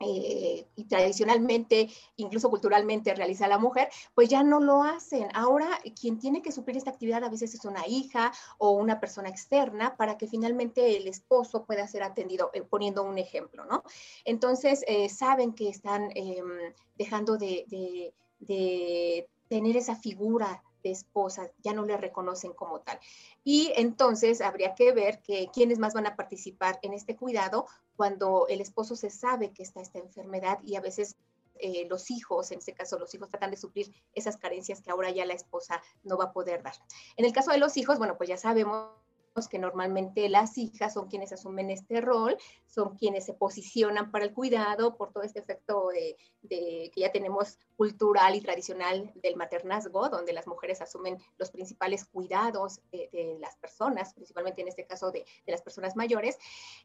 eh, 0.00 0.66
y 0.74 0.84
tradicionalmente, 0.84 1.88
incluso 2.16 2.50
culturalmente, 2.50 3.14
realiza 3.14 3.46
la 3.46 3.58
mujer, 3.58 3.88
pues 4.14 4.28
ya 4.28 4.42
no 4.42 4.60
lo 4.60 4.82
hacen. 4.82 5.28
Ahora 5.34 5.68
quien 6.00 6.18
tiene 6.18 6.42
que 6.42 6.50
suplir 6.50 6.76
esta 6.76 6.90
actividad 6.90 7.22
a 7.22 7.28
veces 7.28 7.54
es 7.54 7.64
una 7.64 7.86
hija 7.86 8.32
o 8.58 8.70
una 8.70 8.98
persona 8.98 9.28
externa 9.28 9.96
para 9.96 10.18
que 10.18 10.26
finalmente 10.26 10.96
el 10.96 11.06
esposo 11.06 11.64
pueda 11.64 11.86
ser 11.86 12.02
atendido, 12.02 12.50
eh, 12.52 12.62
poniendo 12.62 13.02
un 13.04 13.18
ejemplo, 13.18 13.64
¿no? 13.64 13.84
Entonces, 14.24 14.84
eh, 14.88 15.08
saben 15.08 15.52
que 15.52 15.68
están 15.68 16.10
em, 16.14 16.72
dejando 16.96 17.36
de, 17.36 18.12
de 18.38 19.28
tener 19.48 19.76
esa 19.76 19.94
figura 19.94 20.62
de 20.82 20.90
esposa, 20.90 21.50
ya 21.62 21.72
no 21.72 21.84
le 21.84 21.96
reconocen 21.96 22.52
como 22.52 22.80
tal. 22.80 22.98
Y 23.44 23.72
entonces 23.76 24.40
habría 24.40 24.74
que 24.74 24.92
ver 24.92 25.22
que 25.22 25.48
quiénes 25.52 25.78
más 25.78 25.94
van 25.94 26.06
a 26.06 26.16
participar 26.16 26.78
en 26.82 26.92
este 26.92 27.16
cuidado 27.16 27.66
cuando 27.96 28.46
el 28.48 28.60
esposo 28.60 28.96
se 28.96 29.10
sabe 29.10 29.52
que 29.52 29.62
está 29.62 29.80
esta 29.80 29.98
enfermedad 29.98 30.58
y 30.64 30.76
a 30.76 30.80
veces 30.80 31.16
eh, 31.58 31.86
los 31.88 32.10
hijos, 32.10 32.50
en 32.50 32.58
este 32.58 32.72
caso 32.72 32.98
los 32.98 33.14
hijos 33.14 33.28
tratan 33.28 33.50
de 33.50 33.56
suplir 33.56 33.94
esas 34.14 34.36
carencias 34.36 34.80
que 34.80 34.90
ahora 34.90 35.10
ya 35.10 35.24
la 35.24 35.34
esposa 35.34 35.80
no 36.02 36.16
va 36.16 36.24
a 36.24 36.32
poder 36.32 36.62
dar. 36.62 36.74
En 37.16 37.24
el 37.24 37.32
caso 37.32 37.52
de 37.52 37.58
los 37.58 37.76
hijos, 37.76 37.98
bueno, 37.98 38.16
pues 38.16 38.28
ya 38.28 38.36
sabemos 38.36 38.90
que 39.48 39.58
normalmente 39.58 40.28
las 40.28 40.58
hijas 40.58 40.92
son 40.92 41.08
quienes 41.08 41.32
asumen 41.32 41.70
este 41.70 42.00
rol, 42.00 42.36
son 42.66 42.96
quienes 42.96 43.24
se 43.24 43.32
posicionan 43.32 44.10
para 44.10 44.26
el 44.26 44.34
cuidado 44.34 44.96
por 44.96 45.10
todo 45.10 45.22
este 45.22 45.40
efecto 45.40 45.88
de, 45.88 46.16
que 46.48 46.92
ya 46.94 47.10
tenemos 47.10 47.58
cultural 47.76 48.34
y 48.34 48.40
tradicional 48.40 49.10
del 49.14 49.36
maternazgo, 49.36 50.08
donde 50.10 50.32
las 50.32 50.46
mujeres 50.46 50.82
asumen 50.82 51.18
los 51.38 51.50
principales 51.50 52.04
cuidados 52.04 52.80
de, 52.90 53.38
las 53.40 53.56
personas, 53.56 54.12
principalmente 54.14 54.60
en 54.60 54.68
este 54.68 54.84
caso 54.86 55.10
de, 55.10 55.24
las 55.46 55.62
personas 55.62 55.96
mayores. 55.96 56.38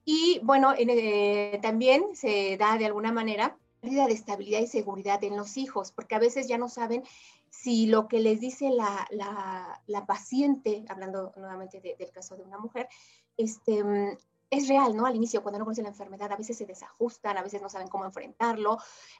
Y 0.05 0.39
bueno, 0.43 0.73
eh, 0.77 1.59
también 1.61 2.15
se 2.15 2.55
da 2.57 2.77
de 2.77 2.85
alguna 2.85 3.11
manera 3.11 3.57
pérdida 3.81 4.07
de 4.07 4.13
estabilidad 4.13 4.59
y 4.59 4.67
seguridad 4.67 5.23
en 5.23 5.37
los 5.37 5.57
hijos, 5.57 5.91
porque 5.91 6.15
a 6.15 6.19
veces 6.19 6.47
ya 6.47 6.57
no 6.57 6.69
saben 6.69 7.03
si 7.67 7.85
lo 7.85 8.07
que 8.07 8.21
les 8.21 8.39
dice 8.39 8.69
la, 8.69 9.05
la, 9.11 10.05
paciente, 10.05 10.85
hablando 10.87 11.33
nuevamente 11.35 11.81
del 11.81 12.11
caso 12.11 12.37
de 12.37 12.43
una 12.43 12.57
mujer, 12.57 12.87
este, 13.35 13.83
mm, 13.83 14.17
es 14.49 14.69
real, 14.69 14.95
¿no? 14.95 15.05
Al 15.05 15.17
inicio, 15.17 15.43
cuando 15.43 15.59
no 15.59 15.65
conocen 15.65 15.83
la 15.83 15.89
enfermedad, 15.89 16.31
a 16.31 16.37
veces 16.37 16.57
se 16.57 16.65
desajustan, 16.65 17.37
a 17.37 17.43
veces 17.43 17.61
no 17.61 17.69
saben 17.69 17.89
cómo 17.89 18.05
enfrentarlo, 18.05 18.77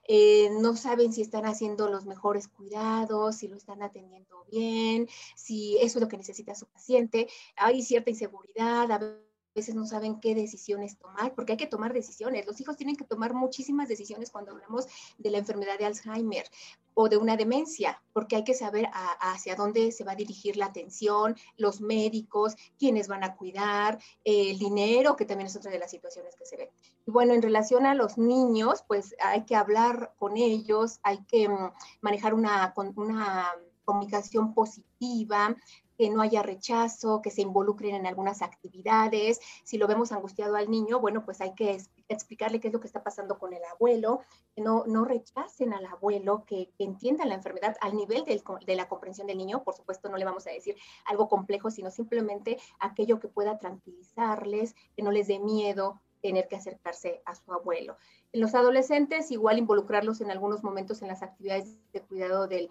eh, 0.07 0.49
no 0.61 0.77
saben 0.77 1.11
si 1.11 1.23
están 1.23 1.45
haciendo 1.45 1.89
los 1.89 2.05
mejores 2.05 2.47
cuidados, 2.47 3.35
si 3.35 3.49
lo 3.49 3.57
están 3.57 3.83
atendiendo 3.83 4.45
bien, 4.49 5.09
si 5.35 5.75
eso 5.79 5.99
es 5.99 6.01
lo 6.03 6.07
que 6.07 6.15
necesita 6.15 6.55
su 6.55 6.67
paciente. 6.67 7.27
Hay 7.57 7.81
cierta 7.81 8.11
inseguridad, 8.11 8.89
a 8.89 9.26
veces 9.57 9.75
no 9.75 9.85
saben 9.85 10.19
qué 10.19 10.35
decisiones 10.35 10.97
tomar, 10.97 11.33
porque 11.33 11.53
hay 11.53 11.57
que 11.57 11.67
tomar 11.67 11.91
decisiones. 11.91 12.45
Los 12.45 12.61
hijos 12.61 12.77
tienen 12.77 12.95
que 12.95 13.03
tomar 13.03 13.33
muchísimas 13.33 13.89
decisiones 13.89 14.29
cuando 14.29 14.51
hablamos 14.51 14.85
de 15.17 15.31
la 15.31 15.39
enfermedad 15.39 15.79
de 15.79 15.85
Alzheimer 15.85 16.45
o 16.93 17.09
de 17.09 17.17
una 17.17 17.35
demencia, 17.35 18.01
porque 18.13 18.35
hay 18.35 18.43
que 18.43 18.53
saber 18.53 18.87
hacia 19.19 19.55
dónde 19.55 19.91
se 19.91 20.03
va 20.03 20.13
a 20.13 20.15
dirigir 20.15 20.57
la 20.57 20.67
atención, 20.67 21.35
los 21.57 21.81
médicos, 21.81 22.55
quiénes 22.77 23.07
van 23.07 23.23
a 23.23 23.35
cuidar, 23.35 23.99
el 24.23 24.57
dinero, 24.59 25.15
que 25.15 25.25
también 25.25 25.47
es 25.47 25.55
otra 25.55 25.71
de 25.71 25.79
las 25.79 25.91
situaciones 25.91 26.35
que 26.35 26.45
se 26.45 26.57
ven. 26.57 26.69
Y 27.05 27.11
bueno, 27.11 27.33
en 27.33 27.41
relación 27.41 27.85
a 27.85 27.95
los 27.95 28.17
niños, 28.17 28.83
pues 28.87 29.15
hay 29.19 29.43
que 29.45 29.55
hablar 29.55 30.13
con 30.17 30.37
ellos, 30.37 30.99
hay 31.03 31.23
que 31.25 31.49
mm, 31.49 31.71
manejar 32.01 32.33
una, 32.33 32.73
una 32.95 33.51
comunicación 33.85 34.53
positiva, 34.53 35.55
que 35.97 36.09
no 36.09 36.21
haya 36.21 36.43
rechazo, 36.43 37.21
que 37.21 37.31
se 37.31 37.41
involucren 37.41 37.95
en 37.95 38.05
algunas 38.05 38.41
actividades. 38.41 39.39
Si 39.63 39.77
lo 39.77 39.87
vemos 39.87 40.11
angustiado 40.11 40.55
al 40.55 40.69
niño, 40.69 40.99
bueno, 40.99 41.25
pues 41.25 41.41
hay 41.41 41.53
que 41.55 41.81
explicarle 42.07 42.59
qué 42.59 42.67
es 42.67 42.73
lo 42.73 42.79
que 42.79 42.87
está 42.87 43.03
pasando 43.03 43.39
con 43.39 43.53
el 43.53 43.63
abuelo, 43.65 44.21
que 44.55 44.61
no, 44.61 44.83
no 44.85 45.05
rechacen 45.05 45.73
al 45.73 45.85
abuelo, 45.85 46.45
que, 46.45 46.71
entiendan 46.77 47.29
la 47.29 47.35
enfermedad 47.35 47.75
al 47.81 47.95
nivel 47.95 48.23
de 48.23 48.75
la 48.75 48.87
comprensión 48.87 49.27
del 49.27 49.37
niño. 49.37 49.63
Por 49.63 49.75
supuesto, 49.75 50.09
no 50.09 50.17
le 50.17 50.25
vamos 50.25 50.45
a 50.47 50.51
decir 50.51 50.75
algo 51.05 51.27
complejo, 51.27 51.71
sino 51.71 51.91
simplemente 51.91 52.57
aquello 52.79 53.19
que 53.19 53.27
pueda 53.27 53.57
tranquilizarles, 53.57 54.75
que 54.95 55.03
no 55.03 55.11
les 55.11 55.27
dé 55.27 55.39
miedo 55.39 56.01
tener 56.21 56.47
que 56.47 56.55
acercarse 56.55 57.21
a 57.25 57.35
su 57.35 57.51
abuelo. 57.53 57.97
En 58.33 58.41
los 58.41 58.55
adolescentes, 58.55 59.31
igual 59.31 59.57
involucrarlos 59.57 60.19
en 60.19 60.31
algunos 60.31 60.61
momentos 60.61 61.01
en 61.01 61.07
las 61.07 61.23
actividades 61.23 61.77
de 61.93 62.01
cuidado 62.01 62.47
del, 62.47 62.69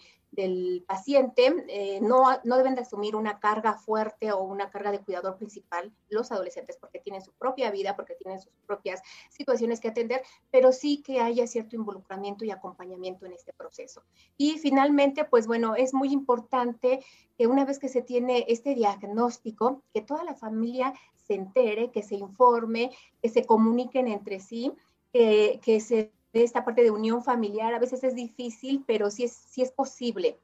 paciente. 0.87 1.65
Eh, 1.69 1.99
no, 2.03 2.25
no 2.45 2.59
deben 2.59 2.75
de 2.75 2.83
asumir 2.83 3.17
una 3.17 3.41
carga 3.41 3.73
fuerte 3.73 4.33
o 4.33 4.43
una 4.43 4.69
carga 4.69 4.93
de 4.93 5.01
cuidador 5.01 5.39
principal 5.39 5.91
los 6.11 6.31
adolescentes 6.31 6.77
porque 6.77 6.99
tienen 6.99 7.23
su 7.23 7.33
propia 7.33 7.71
vida, 7.71 7.97
porque 7.97 8.17
tienen 8.17 8.39
sus 8.39 8.53
propias 8.67 9.01
situaciones 9.31 9.81
que 9.81 9.89
atender, 9.89 10.23
pero 10.51 10.73
sí 10.73 11.03
que 11.03 11.21
haya 11.21 11.47
cierto 11.47 11.75
involucramiento 11.75 12.45
y 12.45 12.51
acompañamiento 12.51 13.25
en 13.25 13.33
este 13.33 13.55
proceso. 13.55 14.03
Y 14.37 14.59
finalmente, 14.59 15.25
pues 15.25 15.47
bueno, 15.47 15.75
es 15.75 15.95
muy 15.95 16.13
importante 16.13 17.03
que 17.39 17.47
una 17.47 17.65
vez 17.65 17.79
que 17.79 17.89
se 17.89 18.03
tiene 18.03 18.45
este 18.49 18.75
diagnóstico, 18.75 19.83
que 19.95 20.03
toda 20.03 20.23
la 20.23 20.35
familia 20.35 20.93
se 21.15 21.35
entere, 21.35 21.91
que 21.91 22.03
se 22.03 22.17
informe, 22.17 22.91
que 23.23 23.31
se 23.31 23.47
comuniquen 23.47 24.07
entre 24.07 24.39
sí 24.39 24.71
que, 25.13 25.81
se 25.81 26.13
dé 26.33 26.43
esta 26.43 26.65
parte 26.65 26.83
de 26.83 26.91
unión 26.91 27.23
familiar. 27.23 27.75
A 27.75 27.79
veces 27.79 28.05
es 28.05 28.15
difícil, 28.15 28.85
pero 28.87 29.11
sí 29.11 29.25
es, 29.25 29.33
sí 29.33 29.63
es 29.63 29.71
posible 29.71 30.39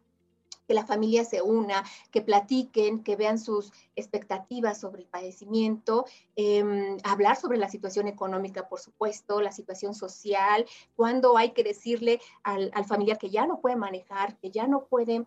que 0.66 0.74
la 0.74 0.86
familia 0.86 1.24
se 1.24 1.42
una, 1.42 1.84
que 2.10 2.22
platiquen, 2.22 3.02
que 3.02 3.16
vean 3.16 3.38
sus 3.38 3.72
expectativas 3.96 4.80
sobre 4.80 5.02
el 5.02 5.08
padecimiento, 5.08 6.06
em, 6.36 6.98
hablar 7.04 7.36
sobre 7.36 7.58
la 7.58 7.68
situación 7.68 8.06
económica, 8.06 8.68
por 8.68 8.80
supuesto, 8.80 9.40
la 9.40 9.52
situación 9.52 9.94
social, 9.94 10.64
cuando 10.94 11.36
hay 11.36 11.50
que 11.50 11.64
decirle 11.64 12.20
al, 12.44 12.70
al 12.74 12.84
familiar 12.84 13.18
que 13.18 13.30
ya 13.30 13.46
no 13.46 13.60
puede 13.60 13.76
manejar, 13.76 14.38
que 14.38 14.50
ya 14.50 14.66
no 14.66 14.84
puede 14.84 15.26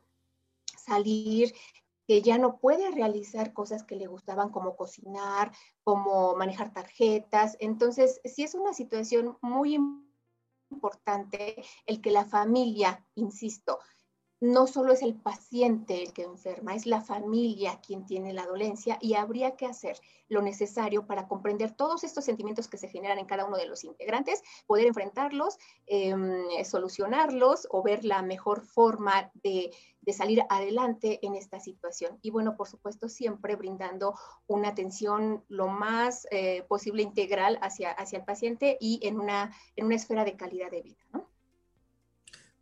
salir, 0.78 1.54
que 2.08 2.22
ya 2.22 2.38
no 2.38 2.58
puede 2.58 2.91
realizar 2.91 3.53
cosas 3.53 3.84
que 3.84 3.95
le 3.95 4.08
gustaban 4.08 4.49
como 4.49 4.76
cocinar, 4.76 5.51
como 5.84 6.36
manejar 6.36 6.72
tarjetas. 6.72 7.58
Entonces, 7.60 8.22
sí 8.24 8.43
es 8.43 8.56
una 8.56 8.74
situación 8.74 9.38
muy 9.41 9.78
importante 10.70 11.64
el 11.86 12.01
que 12.01 12.12
la 12.12 12.26
familia, 12.26 13.06
insisto, 13.16 13.80
no 14.46 14.68
solo 14.68 14.93
es 14.93 15.02
el 15.02 15.16
paciente 15.16 16.02
el 16.02 16.14
que 16.14 16.24
enferma, 16.24 16.76
es 16.76 16.86
la 16.86 17.02
familia 17.02 17.80
quien 17.86 18.06
tiene 18.06 18.34
la 18.34 18.46
dolencia 18.46 18.98
y 19.02 19.16
habría 19.16 19.56
que 19.56 19.66
hacer 19.66 20.00
lo 20.28 20.41
necesario 20.41 21.06
para 21.06 21.28
comprender 21.28 21.72
todos 21.72 22.04
estos 22.04 22.26
sentimientos 22.26 22.68
que 22.68 22.78
se 22.78 22.88
generan 22.88 23.20
en 23.20 23.26
cada 23.26 23.46
uno 23.46 23.58
de 23.58 23.68
los 23.68 23.84
integrantes, 23.84 24.43
poder 24.66 24.88
enfrentarlos, 24.88 25.58
em, 25.86 26.46
solucionarlos 26.64 27.68
o 27.72 27.84
ver 27.84 28.06
la 28.06 28.22
mejor 28.22 28.62
forma 28.62 29.32
de, 29.36 29.72
salir 30.14 30.43
adelante 30.50 31.20
en 31.24 31.34
esta 31.34 31.60
situación. 31.60 32.20
Y 32.22 32.30
bueno, 32.30 32.56
por 32.56 32.68
supuesto, 32.68 33.10
siempre 33.10 33.56
brindando 33.56 34.14
una 34.46 34.70
atención 34.70 35.43
lo 35.48 35.68
más 35.68 36.28
eh, 36.30 36.62
posible 36.70 37.02
integral 37.02 37.58
hacia, 37.64 37.91
hacia 37.91 38.20
el 38.20 38.26
paciente 38.26 38.78
y 38.80 39.00
en 39.02 39.20
una, 39.20 39.52
en 39.76 39.88
una 39.88 39.96
esfera 39.96 40.24
de 40.24 40.38
calidad 40.38 40.70
de 40.70 40.84
vida. 40.84 41.04
¿no? 41.12 41.28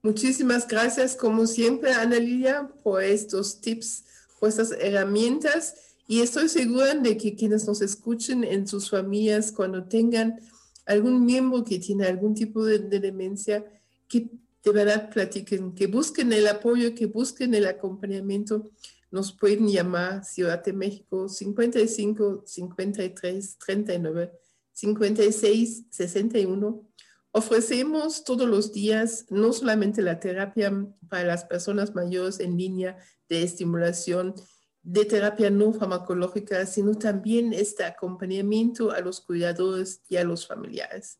Muchísimas 0.05 0.67
gracias, 0.67 1.15
como 1.15 1.47
siempre, 1.47 1.93
Ana 1.93 2.19
Lilia, 2.19 2.69
por 2.83 3.01
estos 3.01 3.61
tips, 3.61 4.03
por 4.37 4.49
estas 4.49 4.73
herramientas. 4.73 5.75
Y 6.09 6.19
estoy 6.19 6.49
segura 6.49 6.93
de 6.93 7.15
que 7.15 7.35
quienes 7.35 7.65
nos 7.65 7.81
escuchen 7.81 8.43
en 8.43 8.67
sus 8.67 8.89
familias, 8.89 9.53
cuando 9.53 9.85
tengan 9.85 10.41
algún 10.85 11.25
miembro 11.25 11.63
que 11.63 11.79
tiene 11.79 12.05
algún 12.05 12.35
tipo 12.35 12.65
de, 12.65 12.79
demencia, 12.79 13.63
que 14.09 14.29
de 14.65 14.71
verdad 14.71 15.09
platiquen, 15.09 15.73
que 15.73 15.87
busquen 15.87 16.33
el 16.33 16.47
apoyo, 16.47 16.93
que 16.93 17.05
busquen 17.05 17.53
el 17.53 17.65
acompañamiento. 17.65 18.71
Nos 19.09 19.31
pueden 19.31 19.69
llamar 19.69 20.25
Ciudad 20.25 20.61
de 20.61 20.73
México 20.73 21.29
55 21.29 22.43
53 22.45 23.57
39 23.57 24.31
56 24.73 25.83
61 25.89 26.92
Ofrecemos 27.35 28.23
todos 28.23 28.47
los 28.47 28.71
días 28.73 29.25
no 29.31 29.53
solamente 29.53 30.03
la 30.03 30.19
terapia 30.19 30.71
para 31.09 31.23
las 31.23 31.45
personas 31.45 31.95
mayores 31.95 32.39
en 32.39 32.57
línea 32.57 32.95
de 33.27 33.41
estimulación, 33.41 34.35
de 34.83 35.03
terapia 35.05 35.49
no 35.49 35.73
farmacológica, 35.73 36.63
sino 36.67 36.93
también 36.93 37.51
este 37.51 37.85
acompañamiento 37.85 38.91
a 38.91 38.99
los 38.99 39.19
cuidadores 39.19 40.03
y 40.09 40.17
a 40.17 40.23
los 40.23 40.45
familiares. 40.45 41.17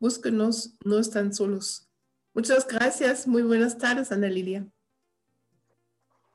Búsquenos, 0.00 0.76
no 0.84 0.98
están 0.98 1.32
solos. 1.32 1.88
Muchas 2.34 2.66
gracias, 2.66 3.28
muy 3.28 3.42
buenas 3.42 3.78
tardes, 3.78 4.10
Ana 4.10 4.28
Lilia. 4.28 4.66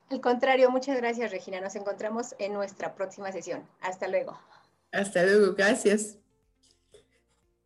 Al 0.10 0.22
contrario, 0.22 0.72
muchas 0.72 0.96
gracias, 0.96 1.32
Regina. 1.32 1.60
Nos 1.60 1.76
encontramos 1.76 2.34
en 2.40 2.54
nuestra 2.54 2.96
próxima 2.96 3.30
sesión. 3.34 3.68
Hasta 3.82 4.08
luego. 4.08 4.40
Hasta 4.94 5.24
luego, 5.24 5.54
gracias. 5.54 6.21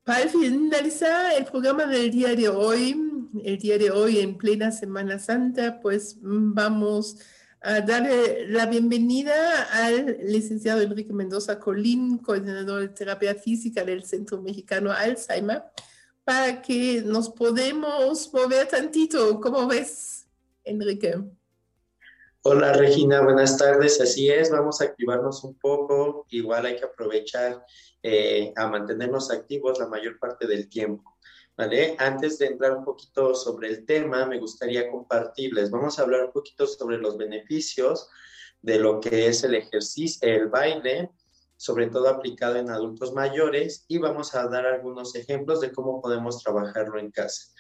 Para 0.06 0.28
finalizar 0.28 1.34
el 1.36 1.46
programa 1.46 1.88
del 1.88 2.12
día 2.12 2.36
de 2.36 2.48
hoy, 2.48 2.96
el 3.44 3.58
día 3.58 3.80
de 3.80 3.90
hoy 3.90 4.20
en 4.20 4.38
plena 4.38 4.72
Semana 4.72 5.18
Santa, 5.18 5.80
pues 5.82 6.18
vamos 6.22 7.18
a 7.60 7.82
darle 7.82 8.48
la 8.48 8.68
bienvenida 8.68 9.64
al 9.72 10.20
licenciado 10.22 10.82
Enrique 10.82 11.12
Mendoza 11.12 11.60
Colín, 11.60 12.20
coordinador 12.20 12.82
de 12.82 12.90
terapia 12.90 13.34
física 13.34 13.84
del 13.84 14.04
Centro 14.04 14.40
Mexicano 14.44 14.92
Alzheimer, 14.92 15.64
para 16.24 16.62
que 16.62 17.02
nos 17.04 17.30
podemos 17.30 18.32
mover 18.32 18.68
tantito. 18.68 19.42
¿Cómo 19.42 19.66
ves, 19.66 20.28
Enrique? 20.64 21.16
Hola 22.44 22.74
Regina, 22.74 23.24
buenas 23.24 23.58
tardes. 23.58 24.00
Así 24.00 24.30
es, 24.30 24.52
vamos 24.52 24.80
a 24.80 24.84
activarnos 24.84 25.44
un 25.44 25.56
poco. 25.56 26.28
Igual 26.30 26.68
hay 26.68 26.76
que 26.76 26.86
aprovechar 26.86 27.66
eh, 28.08 28.54
a 28.56 28.68
mantenernos 28.68 29.32
activos 29.32 29.80
la 29.80 29.88
mayor 29.88 30.20
parte 30.20 30.46
del 30.46 30.70
tiempo. 30.70 31.18
¿Vale? 31.58 31.96
Antes 31.98 32.38
de 32.38 32.48
entrar 32.48 32.78
un 32.78 32.86
poquito 32.86 33.34
sobre 33.34 33.70
el 33.70 33.84
tema, 33.84 34.28
me 34.28 34.38
gustaría 34.38 34.92
compartirles. 34.92 35.72
Vamos 35.72 35.98
a 35.98 36.04
hablar 36.04 36.26
un 36.26 36.32
poquito 36.32 36.68
sobre 36.68 37.00
los 37.00 37.18
beneficios 37.18 38.08
de 38.62 38.78
lo 38.78 39.00
que 39.00 39.26
es 39.26 39.44
el 39.44 39.56
ejercicio, 39.56 40.28
el 40.28 40.50
baile, 40.50 41.10
sobre 41.58 41.88
todo 41.88 42.08
aplicado 42.08 42.58
en 42.58 42.70
adultos 42.70 43.12
mayores, 43.14 43.86
y 43.88 43.98
vamos 43.98 44.36
a 44.36 44.48
dar 44.50 44.68
algunos 44.68 45.16
ejemplos 45.16 45.62
de 45.62 45.72
cómo 45.72 46.00
podemos 46.00 46.44
trabajarlo 46.44 47.00
en 47.00 47.10
casa. 47.10 47.54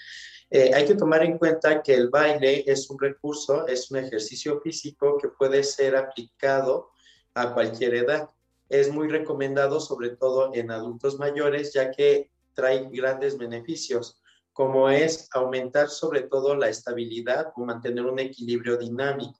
Eh, 0.51 0.71
hay 0.75 0.85
que 0.85 0.93
tomar 0.93 1.23
en 1.23 1.39
cuenta 1.39 1.81
que 1.81 1.95
el 1.95 2.09
baile 2.09 2.63
es 2.67 2.87
un 2.91 2.99
recurso, 2.99 3.65
es 3.65 3.89
un 3.89 3.97
ejercicio 3.97 4.61
físico 4.61 5.17
que 5.17 5.29
puede 5.29 5.63
ser 5.63 5.95
aplicado 5.95 6.91
a 7.33 7.51
cualquier 7.51 7.95
edad. 7.95 8.29
Es 8.70 8.91
muy 8.91 9.07
recomendado 9.07 9.80
sobre 9.80 10.09
todo 10.11 10.51
en 10.53 10.72
adultos 10.72 11.20
mayores 11.20 11.74
ya 11.74 11.91
que 11.91 12.32
trae 12.53 12.89
grandes 12.89 13.38
beneficios, 13.38 14.22
como 14.53 14.89
es 14.89 15.28
aumentar 15.34 15.89
sobre 15.89 16.22
todo 16.22 16.55
la 16.55 16.70
estabilidad 16.70 17.51
o 17.55 17.66
mantener 17.66 18.05
un 18.05 18.20
equilibrio 18.20 18.78
dinámico. 18.78 19.39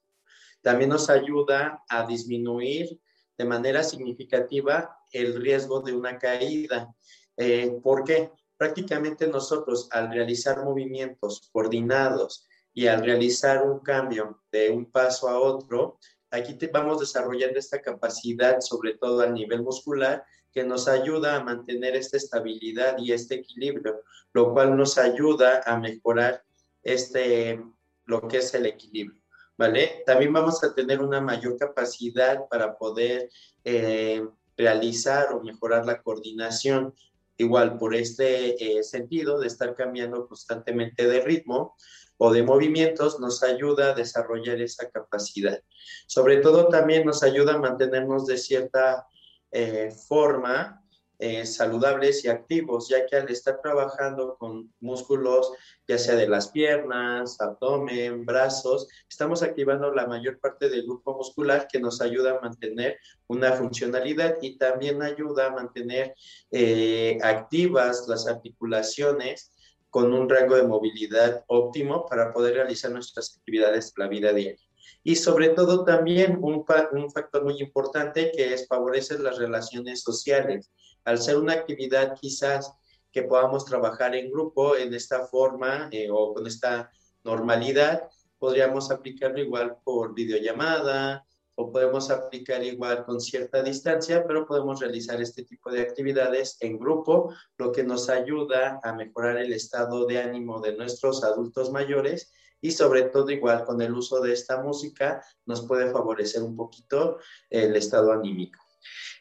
También 0.62 0.90
nos 0.90 1.08
ayuda 1.10 1.82
a 1.88 2.06
disminuir 2.06 3.00
de 3.38 3.44
manera 3.44 3.82
significativa 3.82 4.98
el 5.12 5.40
riesgo 5.40 5.80
de 5.80 5.94
una 5.94 6.18
caída. 6.18 6.94
Eh, 7.36 7.78
¿Por 7.82 8.04
qué? 8.04 8.30
prácticamente 8.56 9.26
nosotros 9.26 9.88
al 9.92 10.10
realizar 10.10 10.64
movimientos 10.64 11.48
coordinados 11.52 12.46
y 12.72 12.86
al 12.86 13.04
realizar 13.04 13.62
un 13.62 13.80
cambio 13.80 14.42
de 14.50 14.70
un 14.70 14.90
paso 14.90 15.28
a 15.28 15.38
otro, 15.38 15.98
aquí 16.30 16.58
vamos 16.72 17.00
desarrollando 17.00 17.58
esta 17.58 17.80
capacidad, 17.80 18.60
sobre 18.60 18.94
todo 18.94 19.20
a 19.20 19.26
nivel 19.26 19.62
muscular, 19.62 20.24
que 20.52 20.64
nos 20.64 20.88
ayuda 20.88 21.36
a 21.36 21.44
mantener 21.44 21.96
esta 21.96 22.16
estabilidad 22.16 22.96
y 22.98 23.12
este 23.12 23.36
equilibrio, 23.36 24.02
lo 24.32 24.52
cual 24.52 24.76
nos 24.76 24.96
ayuda 24.96 25.62
a 25.66 25.78
mejorar 25.78 26.42
este, 26.82 27.62
lo 28.06 28.26
que 28.26 28.38
es 28.38 28.54
el 28.54 28.66
equilibrio, 28.66 29.20
¿vale? 29.58 30.02
También 30.06 30.32
vamos 30.32 30.64
a 30.64 30.74
tener 30.74 31.02
una 31.02 31.20
mayor 31.20 31.58
capacidad 31.58 32.48
para 32.48 32.78
poder 32.78 33.28
eh, 33.64 34.26
realizar 34.56 35.32
o 35.32 35.42
mejorar 35.42 35.84
la 35.84 36.00
coordinación 36.00 36.94
igual 37.36 37.76
por 37.76 37.94
este 37.94 38.78
eh, 38.78 38.82
sentido 38.82 39.38
de 39.38 39.48
estar 39.48 39.74
cambiando 39.74 40.26
constantemente 40.26 41.06
de 41.06 41.20
ritmo 41.20 41.76
o 42.18 42.32
de 42.32 42.42
movimientos, 42.42 43.20
nos 43.20 43.42
ayuda 43.42 43.90
a 43.90 43.94
desarrollar 43.94 44.60
esa 44.60 44.90
capacidad. 44.90 45.60
Sobre 46.06 46.38
todo 46.38 46.68
también 46.68 47.04
nos 47.04 47.22
ayuda 47.22 47.54
a 47.54 47.58
mantenernos 47.58 48.26
de 48.26 48.38
cierta 48.38 49.06
eh, 49.50 49.90
forma 50.08 50.82
eh, 51.18 51.46
saludables 51.46 52.24
y 52.24 52.28
activos, 52.28 52.90
ya 52.90 53.06
que 53.06 53.16
al 53.16 53.30
estar 53.30 53.62
trabajando 53.62 54.36
con 54.38 54.70
músculos, 54.80 55.50
ya 55.88 55.96
sea 55.96 56.14
de 56.14 56.28
las 56.28 56.48
piernas, 56.50 57.40
abdomen, 57.40 58.26
brazos, 58.26 58.86
estamos 59.08 59.42
activando 59.42 59.94
la 59.94 60.06
mayor 60.06 60.38
parte 60.38 60.68
del 60.68 60.82
grupo 60.82 61.16
muscular 61.16 61.68
que 61.72 61.80
nos 61.80 62.02
ayuda 62.02 62.36
a 62.36 62.40
mantener 62.42 62.98
una 63.28 63.52
funcionalidad 63.52 64.36
y 64.42 64.58
también 64.58 65.02
ayuda 65.02 65.46
a 65.46 65.54
mantener 65.54 66.14
eh, 66.50 67.18
activas 67.22 68.06
las 68.08 68.26
articulaciones 68.26 69.52
con 69.90 70.12
un 70.12 70.28
rango 70.28 70.56
de 70.56 70.66
movilidad 70.66 71.44
óptimo 71.46 72.06
para 72.06 72.32
poder 72.32 72.54
realizar 72.54 72.90
nuestras 72.90 73.36
actividades 73.36 73.94
de 73.94 74.04
la 74.04 74.08
vida 74.08 74.32
diaria. 74.32 74.60
Y 75.02 75.16
sobre 75.16 75.50
todo 75.50 75.84
también 75.84 76.38
un, 76.42 76.64
un 76.92 77.10
factor 77.10 77.44
muy 77.44 77.60
importante 77.60 78.32
que 78.34 78.52
es 78.52 78.66
favorecer 78.66 79.20
las 79.20 79.38
relaciones 79.38 80.02
sociales 80.02 80.70
al 81.04 81.18
ser 81.18 81.36
una 81.38 81.54
actividad 81.54 82.14
quizás 82.20 82.72
que 83.12 83.22
podamos 83.22 83.64
trabajar 83.64 84.14
en 84.14 84.30
grupo 84.30 84.76
en 84.76 84.92
esta 84.92 85.26
forma 85.26 85.88
eh, 85.90 86.08
o 86.10 86.34
con 86.34 86.46
esta 86.46 86.90
normalidad, 87.24 88.08
podríamos 88.38 88.90
aplicarlo 88.90 89.40
igual 89.40 89.78
por 89.84 90.14
videollamada 90.14 91.24
o 91.56 91.72
podemos 91.72 92.10
aplicar 92.10 92.62
igual 92.62 93.04
con 93.04 93.20
cierta 93.20 93.62
distancia, 93.62 94.24
pero 94.26 94.46
podemos 94.46 94.80
realizar 94.80 95.20
este 95.20 95.42
tipo 95.42 95.70
de 95.70 95.80
actividades 95.80 96.58
en 96.60 96.78
grupo, 96.78 97.34
lo 97.58 97.72
que 97.72 97.82
nos 97.82 98.08
ayuda 98.08 98.78
a 98.82 98.92
mejorar 98.92 99.38
el 99.38 99.52
estado 99.52 100.06
de 100.06 100.20
ánimo 100.20 100.60
de 100.60 100.76
nuestros 100.76 101.24
adultos 101.24 101.70
mayores 101.70 102.32
y 102.60 102.72
sobre 102.72 103.02
todo 103.02 103.30
igual 103.30 103.64
con 103.64 103.80
el 103.80 103.94
uso 103.94 104.20
de 104.20 104.32
esta 104.32 104.62
música 104.62 105.22
nos 105.46 105.66
puede 105.66 105.90
favorecer 105.90 106.42
un 106.42 106.56
poquito 106.56 107.18
el 107.50 107.74
estado 107.76 108.12
anímico. 108.12 108.60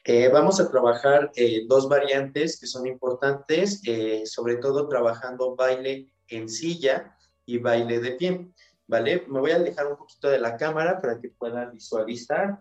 Eh, 0.04 0.30
vamos 0.30 0.60
a 0.60 0.70
trabajar 0.70 1.32
eh, 1.36 1.66
dos 1.68 1.90
variantes 1.90 2.60
que 2.60 2.68
son 2.68 2.86
importantes, 2.86 3.82
eh, 3.88 4.24
sobre 4.26 4.58
todo 4.58 4.88
trabajando 4.88 5.56
baile 5.56 6.14
en 6.28 6.48
silla 6.48 7.16
y 7.46 7.58
baile 7.58 8.00
de 8.00 8.12
pie, 8.12 8.48
¿vale? 8.88 9.26
Me 9.28 9.40
voy 9.40 9.52
a 9.52 9.56
alejar 9.56 9.88
un 9.88 9.98
poquito 9.98 10.30
de 10.30 10.40
la 10.40 10.58
cámara 10.58 11.02
para 11.02 11.20
que 11.20 11.30
puedan 11.30 11.72
visualizar. 11.72 12.60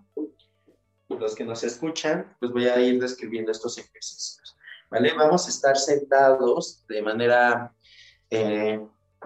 Los 1.08 1.34
que 1.34 1.44
nos 1.44 1.62
escuchan, 1.62 2.34
pues 2.40 2.50
voy 2.50 2.66
a 2.66 2.80
ir 2.80 3.00
describiendo 3.00 3.52
estos 3.52 3.78
ejercicios, 3.78 4.56
¿vale? 4.90 5.12
Vamos 5.14 5.46
a 5.46 5.50
estar 5.50 5.76
sentados 5.76 6.84
de 6.88 7.02
manera 7.02 7.72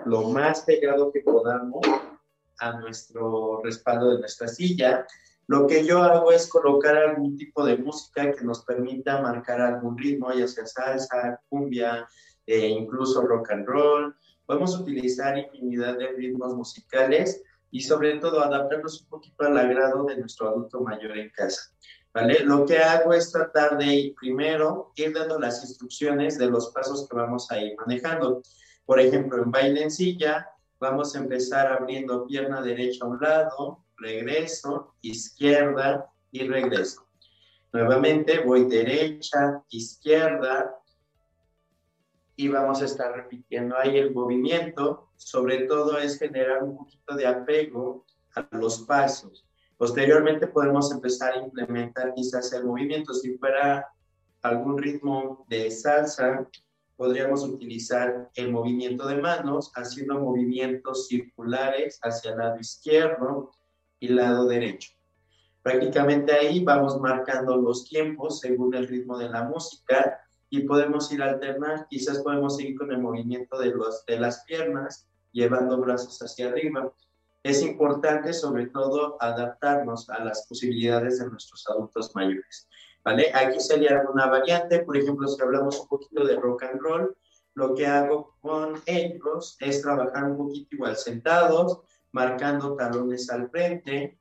lo 0.04 0.22
más 0.30 0.62
pegado 0.62 1.10
que 1.12 1.20
podamos 1.20 1.86
a 2.58 2.72
nuestro 2.72 3.62
respaldo 3.62 4.10
de 4.10 4.18
nuestra 4.18 4.48
silla 4.48 5.06
lo 5.48 5.66
que 5.66 5.84
yo 5.86 6.02
hago 6.02 6.30
es 6.30 6.46
colocar 6.46 6.94
algún 6.94 7.34
tipo 7.38 7.64
de 7.64 7.78
música 7.78 8.32
que 8.32 8.44
nos 8.44 8.66
permita 8.66 9.22
marcar 9.22 9.62
algún 9.62 9.96
ritmo, 9.96 10.30
ya 10.30 10.46
sea 10.46 10.66
salsa, 10.66 11.40
cumbia, 11.48 12.06
e 12.44 12.68
incluso 12.68 13.22
rock 13.22 13.52
and 13.52 13.66
roll. 13.66 14.14
Podemos 14.48 14.80
utilizar 14.80 15.36
infinidad 15.36 15.98
de 15.98 16.08
ritmos 16.12 16.54
musicales 16.54 17.42
y 17.70 17.82
sobre 17.82 18.18
todo 18.18 18.40
adaptarnos 18.40 19.02
un 19.02 19.08
poquito 19.08 19.44
al 19.44 19.58
agrado 19.58 20.04
de 20.04 20.16
nuestro 20.16 20.48
adulto 20.48 20.80
mayor 20.80 21.18
en 21.18 21.28
casa. 21.28 21.70
¿Vale? 22.14 22.40
Lo 22.40 22.64
que 22.64 22.78
hago 22.78 23.12
es 23.12 23.30
tratar 23.30 23.76
de 23.76 24.14
primero 24.18 24.90
ir 24.96 25.12
dando 25.12 25.38
las 25.38 25.62
instrucciones 25.62 26.38
de 26.38 26.46
los 26.46 26.70
pasos 26.70 27.06
que 27.06 27.14
vamos 27.14 27.50
a 27.50 27.60
ir 27.60 27.76
manejando. 27.76 28.40
Por 28.86 28.98
ejemplo, 28.98 29.42
en 29.42 29.50
baile 29.50 29.82
en 29.82 29.90
silla, 29.90 30.48
vamos 30.80 31.14
a 31.14 31.18
empezar 31.18 31.70
abriendo 31.70 32.24
pierna 32.24 32.62
derecha 32.62 33.04
a 33.04 33.08
un 33.08 33.20
lado, 33.20 33.84
regreso, 33.98 34.94
izquierda 35.02 36.10
y 36.32 36.48
regreso. 36.48 37.06
Nuevamente 37.70 38.38
voy 38.38 38.64
derecha, 38.64 39.62
izquierda 39.68 40.74
y 42.38 42.46
vamos 42.46 42.80
a 42.80 42.84
estar 42.84 43.12
repitiendo 43.14 43.76
ahí 43.76 43.98
el 43.98 44.14
movimiento. 44.14 45.10
Sobre 45.16 45.64
todo 45.64 45.98
es 45.98 46.18
generar 46.18 46.62
un 46.62 46.78
poquito 46.78 47.16
de 47.16 47.26
apego 47.26 48.06
a 48.36 48.46
los 48.52 48.82
pasos. 48.82 49.44
Posteriormente 49.76 50.46
podemos 50.46 50.92
empezar 50.92 51.34
a 51.34 51.42
implementar 51.42 52.14
quizás 52.14 52.52
el 52.52 52.64
movimiento. 52.64 53.12
Si 53.12 53.36
fuera 53.38 53.88
algún 54.42 54.78
ritmo 54.78 55.44
de 55.48 55.68
salsa, 55.72 56.48
podríamos 56.96 57.42
utilizar 57.42 58.30
el 58.36 58.52
movimiento 58.52 59.08
de 59.08 59.16
manos 59.16 59.72
haciendo 59.74 60.20
movimientos 60.20 61.08
circulares 61.08 61.98
hacia 62.02 62.30
el 62.30 62.38
lado 62.38 62.60
izquierdo, 62.60 63.50
y 64.00 64.08
lado 64.08 64.46
derecho. 64.46 64.92
Prácticamente 65.60 66.32
ahí 66.32 66.62
vamos 66.62 67.00
marcando 67.00 67.56
los 67.56 67.88
tiempos 67.88 68.38
según 68.38 68.72
el 68.74 68.86
ritmo 68.86 69.18
de 69.18 69.28
la 69.28 69.42
música 69.42 70.20
y 70.50 70.60
podemos 70.60 71.12
ir 71.12 71.22
a 71.22 71.30
alternar, 71.30 71.86
quizás 71.88 72.18
podemos 72.22 72.56
seguir 72.56 72.76
con 72.78 72.90
el 72.90 72.98
movimiento 72.98 73.58
de, 73.58 73.70
los, 73.70 74.04
de 74.06 74.18
las 74.18 74.44
piernas, 74.44 75.06
llevando 75.32 75.78
brazos 75.78 76.18
hacia 76.20 76.48
arriba. 76.48 76.92
Es 77.42 77.62
importante 77.62 78.32
sobre 78.32 78.66
todo 78.66 79.16
adaptarnos 79.20 80.08
a 80.10 80.24
las 80.24 80.46
posibilidades 80.46 81.18
de 81.18 81.28
nuestros 81.28 81.68
adultos 81.68 82.14
mayores. 82.14 82.68
¿Vale? 83.04 83.30
Aquí 83.32 83.60
sería 83.60 84.02
una 84.12 84.26
variante, 84.26 84.80
por 84.80 84.96
ejemplo, 84.96 85.28
si 85.28 85.40
hablamos 85.40 85.80
un 85.80 85.88
poquito 85.88 86.24
de 86.24 86.36
rock 86.36 86.64
and 86.64 86.80
roll, 86.80 87.16
lo 87.54 87.74
que 87.74 87.86
hago 87.86 88.36
con 88.40 88.80
ellos 88.86 89.56
es 89.60 89.82
trabajar 89.82 90.24
un 90.24 90.36
poquito 90.36 90.76
igual 90.76 90.96
sentados, 90.96 91.80
marcando 92.12 92.74
talones 92.76 93.28
al 93.30 93.50
frente. 93.50 94.18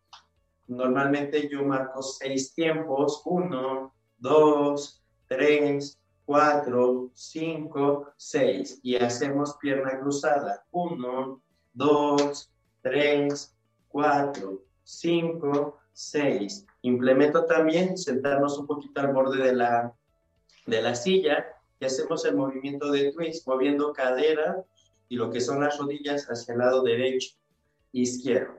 Normalmente 0.67 1.47
yo 1.49 1.63
marco 1.63 2.01
seis 2.01 2.53
tiempos, 2.53 3.21
uno, 3.25 3.93
dos, 4.17 5.03
tres, 5.27 5.99
cuatro, 6.27 7.09
cinco, 7.13 8.11
seis. 8.17 8.79
Y 8.83 8.97
hacemos 8.97 9.55
pierna 9.61 9.97
cruzada. 9.97 10.65
Uno, 10.71 11.41
dos, 11.73 12.51
tres, 12.81 13.55
cuatro, 13.87 14.61
cinco, 14.83 15.79
seis. 15.93 16.65
Implemento 16.81 17.45
también 17.45 17.97
sentarnos 17.97 18.57
un 18.59 18.67
poquito 18.67 18.99
al 18.99 19.13
borde 19.13 19.41
de 19.41 19.55
la, 19.55 19.95
de 20.65 20.81
la 20.81 20.95
silla 20.95 21.45
y 21.79 21.85
hacemos 21.85 22.25
el 22.25 22.35
movimiento 22.35 22.91
de 22.91 23.13
twist, 23.13 23.47
moviendo 23.47 23.93
cadera 23.93 24.65
y 25.07 25.15
lo 25.15 25.31
que 25.31 25.39
son 25.39 25.61
las 25.61 25.77
rodillas 25.77 26.25
hacia 26.25 26.55
el 26.55 26.59
lado 26.59 26.83
derecho 26.83 27.37
e 27.93 27.99
izquierdo. 28.01 28.53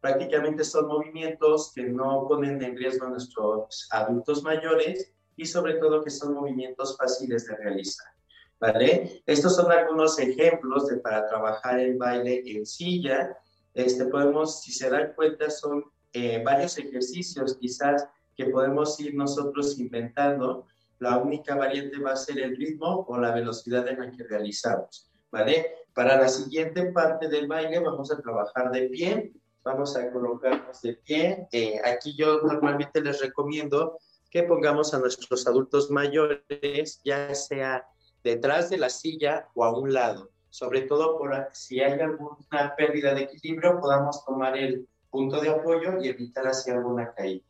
Prácticamente 0.00 0.64
son 0.64 0.88
movimientos 0.88 1.72
que 1.72 1.84
no 1.84 2.26
ponen 2.26 2.60
en 2.60 2.76
riesgo 2.76 3.06
a 3.06 3.10
nuestros 3.10 3.86
adultos 3.92 4.42
mayores 4.42 5.12
y 5.36 5.46
sobre 5.46 5.74
todo 5.74 6.02
que 6.02 6.10
son 6.10 6.34
movimientos 6.34 6.96
fáciles 6.96 7.46
de 7.46 7.56
realizar. 7.56 8.06
¿Vale? 8.60 9.22
Estos 9.26 9.56
son 9.56 9.72
algunos 9.72 10.18
ejemplos 10.20 10.86
de 10.86 10.98
para 10.98 11.26
trabajar 11.26 11.80
el 11.80 11.96
baile 11.96 12.44
en 12.46 12.64
silla. 12.64 13.36
Este, 13.74 14.04
podemos, 14.04 14.62
si 14.62 14.72
se 14.72 14.88
dan 14.88 15.14
cuenta, 15.16 15.50
son 15.50 15.84
eh, 16.12 16.40
varios 16.44 16.78
ejercicios 16.78 17.56
quizás 17.56 18.06
que 18.36 18.46
podemos 18.46 19.00
ir 19.00 19.14
nosotros 19.16 19.78
inventando. 19.78 20.66
La 21.00 21.18
única 21.18 21.56
variante 21.56 21.98
va 21.98 22.12
a 22.12 22.16
ser 22.16 22.38
el 22.38 22.56
ritmo 22.56 23.04
o 23.08 23.18
la 23.18 23.34
velocidad 23.34 23.88
en 23.88 23.98
la 23.98 24.10
que 24.12 24.22
realizamos. 24.22 25.10
¿Vale? 25.32 25.86
Para 25.92 26.16
la 26.16 26.28
siguiente 26.28 26.92
parte 26.92 27.28
del 27.28 27.48
baile 27.48 27.80
vamos 27.80 28.12
a 28.12 28.20
trabajar 28.20 28.70
de 28.70 28.88
pie. 28.88 29.32
Vamos 29.64 29.96
a 29.96 30.10
colocarnos 30.10 30.80
de 30.82 30.94
pie. 30.94 31.48
Eh, 31.52 31.80
aquí 31.84 32.14
yo 32.16 32.42
normalmente 32.42 33.00
les 33.00 33.20
recomiendo 33.20 33.98
que 34.32 34.42
pongamos 34.44 34.94
a 34.94 34.98
nuestros 34.98 35.46
adultos 35.46 35.90
mayores, 35.90 37.00
ya 37.04 37.34
sea 37.34 37.86
detrás 38.24 38.70
de 38.70 38.78
la 38.78 38.88
silla 38.88 39.46
o 39.54 39.62
a 39.62 39.78
un 39.78 39.92
lado. 39.92 40.30
Sobre 40.48 40.82
todo 40.82 41.18
por 41.18 41.48
si 41.52 41.80
hay 41.80 42.00
alguna 42.00 42.74
pérdida 42.74 43.14
de 43.14 43.24
equilibrio, 43.24 43.78
podamos 43.78 44.24
tomar 44.24 44.56
el 44.56 44.88
punto 45.10 45.38
de 45.38 45.50
apoyo 45.50 46.00
y 46.00 46.08
evitar 46.08 46.46
hacia 46.46 46.72
alguna 46.72 47.12
caída. 47.12 47.44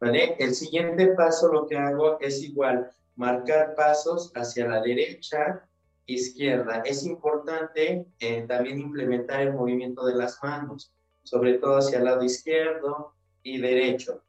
¿Vale? 0.00 0.36
El 0.40 0.54
siguiente 0.54 1.06
paso 1.14 1.46
lo 1.46 1.66
que 1.68 1.78
hago 1.78 2.18
es 2.20 2.42
igual, 2.42 2.90
marcar 3.14 3.76
pasos 3.76 4.32
hacia 4.34 4.66
la 4.66 4.82
derecha, 4.82 5.62
izquierda. 6.06 6.82
Es 6.84 7.04
importante 7.04 8.06
eh, 8.18 8.44
también 8.48 8.80
implementar 8.80 9.42
el 9.42 9.54
movimiento 9.54 10.04
de 10.04 10.16
las 10.16 10.42
manos, 10.42 10.92
sobre 11.22 11.54
todo 11.54 11.76
hacia 11.76 11.98
el 11.98 12.04
lado 12.04 12.24
izquierdo 12.24 13.14
y 13.44 13.60
derecho. 13.60 14.22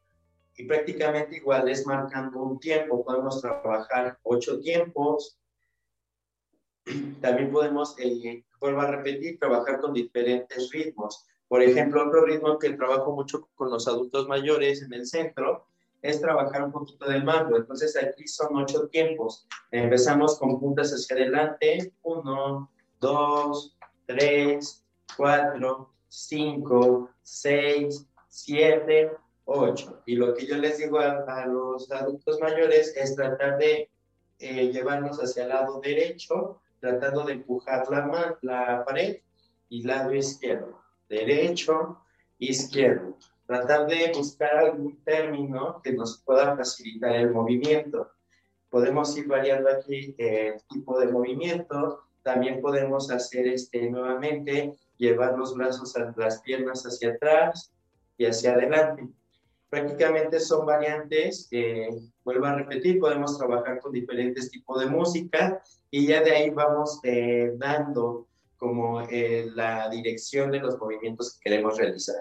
Y 0.58 0.66
prácticamente 0.66 1.38
igual 1.38 1.70
es 1.70 1.86
marcando 1.86 2.42
un 2.42 2.60
tiempo. 2.60 3.06
Podemos 3.06 3.40
trabajar 3.42 4.18
ocho 4.24 4.60
tiempos. 4.60 5.38
También 7.22 7.52
podemos, 7.52 7.96
eh, 8.00 8.44
vuelvo 8.60 8.82
a 8.82 8.88
repetir, 8.88 9.38
trabajar 9.38 9.80
con 9.80 9.94
diferentes 9.94 10.72
ritmos. 10.72 11.26
Por 11.48 11.62
ejemplo, 11.62 12.06
otro 12.08 12.26
ritmo 12.26 12.58
que 12.58 12.72
trabajo 12.72 13.14
mucho 13.14 13.48
con 13.56 13.70
los 13.70 13.88
adultos 13.88 14.28
mayores 14.28 14.82
en 14.82 14.94
el 14.94 15.06
centro 15.06 15.68
es 16.02 16.20
trabajar 16.20 16.64
un 16.64 16.72
poquito 16.72 17.08
del 17.08 17.24
mambo. 17.24 17.56
Entonces 17.58 17.96
aquí 17.96 18.28
son 18.28 18.56
ocho 18.58 18.88
tiempos. 18.88 19.48
Empezamos 19.72 20.40
con 20.40 20.60
puntas 20.60 20.92
hacia 20.92 21.18
adelante. 21.18 21.94
Uno, 22.02 22.72
dos, 23.00 23.78
tres, 24.08 24.84
cuatro, 25.16 25.94
cinco, 26.08 27.12
seis, 27.22 28.08
siete, 28.28 29.12
ocho. 29.48 30.02
Y 30.06 30.16
lo 30.16 30.34
que 30.34 30.46
yo 30.46 30.58
les 30.58 30.78
digo 30.78 31.00
a, 31.00 31.46
los 31.48 31.92
adultos 31.92 32.40
mayores 32.40 32.96
es 32.96 33.16
tratar 33.16 33.58
de 33.58 33.90
eh, 34.40 34.72
llevarnos 34.72 35.18
hacia 35.18 35.44
el 35.44 35.50
lado 35.50 35.82
derecho, 35.82 36.62
tratando 36.80 37.24
de 37.24 37.34
empujar 37.34 37.90
la, 37.90 38.38
la 38.42 38.86
pared 38.86 39.18
y 39.70 39.84
lado 39.84 40.14
izquierdo 40.14 40.88
derecho, 41.10 42.00
izquierdo. 42.40 43.18
Tratar 43.46 43.88
de 43.88 44.12
buscar 44.14 44.56
algún 44.58 45.02
término 45.04 45.82
que 45.82 45.94
nos 45.94 46.22
pueda 46.22 46.56
facilitar 46.56 47.16
el 47.16 47.32
movimiento. 47.32 48.12
Podemos 48.70 49.18
ir 49.18 49.28
variando 49.28 49.70
aquí 49.70 50.14
el 50.18 50.62
tipo 50.70 51.00
de 51.00 51.08
movimiento. 51.08 52.04
También 52.24 52.62
podemos 52.62 53.10
hacer 53.10 53.48
este 53.48 53.90
nuevamente, 53.90 54.74
llevar 54.98 55.38
los 55.38 55.56
brazos, 55.56 55.96
las 56.18 56.42
piernas 56.42 56.84
hacia 56.84 57.12
atrás 57.12 57.72
y 58.18 58.26
hacia 58.26 58.54
adelante. 58.54 59.08
Prácticamente 59.70 60.40
son 60.40 60.66
variantes, 60.66 61.50
vuelvo 62.24 62.46
a 62.46 62.56
repetir, 62.56 63.00
podemos 63.00 63.38
trabajar 63.38 63.80
con 63.80 63.92
diferentes 63.92 64.50
tipos 64.50 64.80
de 64.80 64.86
música 64.86 65.62
y 65.92 66.08
ya 66.08 66.22
de 66.22 66.32
ahí 66.32 66.50
vamos 66.52 67.00
eh, 67.04 67.52
dando 67.58 68.28
como 68.58 69.02
eh, 69.02 69.48
la 69.54 69.90
dirección 69.90 70.52
de 70.52 70.60
los 70.60 70.78
movimientos 70.78 71.34
que 71.34 71.50
queremos 71.50 71.78
realizar. 71.78 72.16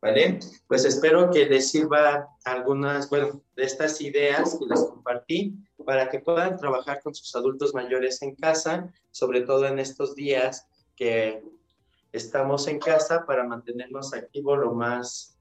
¿Vale? 0.00 0.40
Pues 0.66 0.84
espero 0.84 1.30
que 1.30 1.46
les 1.46 1.70
sirva 1.70 2.28
algunas, 2.44 3.08
bueno, 3.08 3.40
de 3.54 3.62
estas 3.62 4.00
ideas 4.00 4.56
que 4.58 4.66
les 4.66 4.80
compartí 4.80 5.54
para 5.86 6.08
que 6.08 6.18
puedan 6.18 6.56
trabajar 6.56 7.00
con 7.02 7.14
sus 7.14 7.34
adultos 7.36 7.72
mayores 7.72 8.20
en 8.22 8.34
casa, 8.34 8.92
sobre 9.12 9.42
todo 9.42 9.64
en 9.66 9.78
estos 9.78 10.16
días 10.16 10.66
que 10.96 11.40
estamos 12.12 12.66
en 12.66 12.80
casa 12.80 13.24
para 13.26 13.44
mantenernos 13.44 14.12
activos 14.12 14.58
lo 14.58 14.72
más 14.72 15.36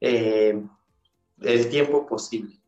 eh, 0.00 0.62
el 1.44 1.68
tiempo 1.68 2.06
posible. 2.06 2.62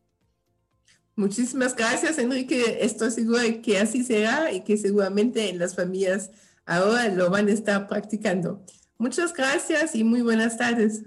Muchísimas 1.15 1.75
gracias, 1.75 2.17
Enrique. 2.17 2.79
Estoy 2.81 3.09
segura 3.11 3.41
que 3.61 3.79
así 3.79 4.03
será 4.03 4.51
y 4.51 4.63
que 4.63 4.77
seguramente 4.77 5.49
en 5.49 5.59
las 5.59 5.75
familias 5.75 6.29
ahora 6.65 7.07
lo 7.07 7.29
van 7.29 7.47
a 7.47 7.51
estar 7.51 7.87
practicando. 7.87 8.63
Muchas 8.97 9.33
gracias 9.33 9.95
y 9.95 10.03
muy 10.03 10.21
buenas 10.21 10.57
tardes. 10.57 11.03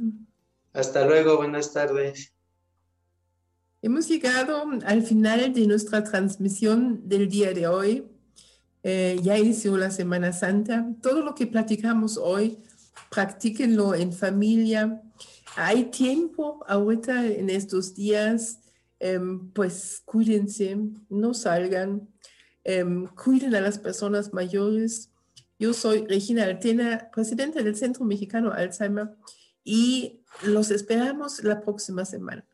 Hasta 0.73 1.05
luego, 1.05 1.37
buenas 1.37 1.73
tardes. 1.73 2.33
Hemos 3.81 4.09
llegado 4.09 4.65
al 4.87 5.03
final 5.03 5.53
de 5.53 5.67
nuestra 5.67 6.05
transmisión 6.05 7.09
del 7.09 7.29
día 7.29 7.53
de 7.53 7.67
hoy. 7.67 8.09
Eh, 8.83 9.19
ya 9.23 9.39
inició 9.39 9.77
la 9.77 9.91
Semana 9.91 10.33
Santa. 10.33 10.89
Todo 11.03 11.23
lo 11.23 11.35
que 11.35 11.47
platicamos 11.47 12.17
hoy, 12.17 12.59
practíquenlo 13.11 13.95
en 13.95 14.13
familia. 14.13 15.03
Hay 15.57 15.87
tiempo 15.87 16.65
ahorita 16.67 17.27
en 17.27 17.51
estos 17.51 17.95
días, 17.95 18.61
em, 19.01 19.51
pues 19.51 20.03
cuídense, 20.05 20.77
no 21.09 21.35
salgan, 21.35 22.09
em, 22.65 23.07
cuiden 23.07 23.55
a 23.55 23.61
las 23.61 23.79
personas 23.79 24.33
mayores 24.33 25.11
yo 25.61 25.75
soy 25.75 26.07
Regina 26.07 26.45
Altena, 26.45 27.11
presidenta 27.13 27.61
del 27.63 27.75
Centro 27.75 28.05
Mexicano 28.05 28.53
Alzheimer 28.53 29.09
y 29.65 30.21
los 30.45 30.71
esperamos 30.71 31.43
la 31.43 31.61
próxima 31.63 32.05
semana. 32.05 32.47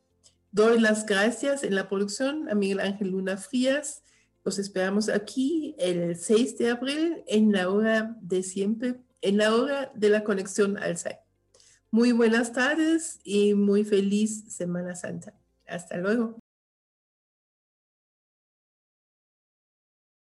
Doy 0.52 0.80
las 0.80 1.04
gracias 1.04 1.64
en 1.64 1.74
la 1.74 1.86
producción 1.90 2.48
a 2.48 2.54
Miguel 2.54 2.80
Ángel 2.80 3.10
Luna 3.10 3.36
Frías. 3.36 4.02
Los 4.42 4.58
esperamos 4.58 5.10
aquí 5.10 5.74
el 5.78 6.16
6 6.16 6.56
de 6.56 6.70
abril 6.70 7.22
en 7.26 7.52
la 7.52 7.68
hora 7.68 8.16
de 8.22 8.42
siempre, 8.42 8.94
en 9.24 9.38
la 9.38 9.54
hora 9.54 9.90
de 9.94 10.10
la 10.10 10.22
conexión 10.22 10.76
Alzheimer. 10.76 11.22
Muy 11.90 12.12
buenas 12.12 12.52
tardes 12.52 13.20
y 13.24 13.54
muy 13.54 13.82
feliz 13.84 14.44
Semana 14.48 14.94
Santa. 14.94 15.32
Hasta 15.66 15.96
luego. 15.96 16.43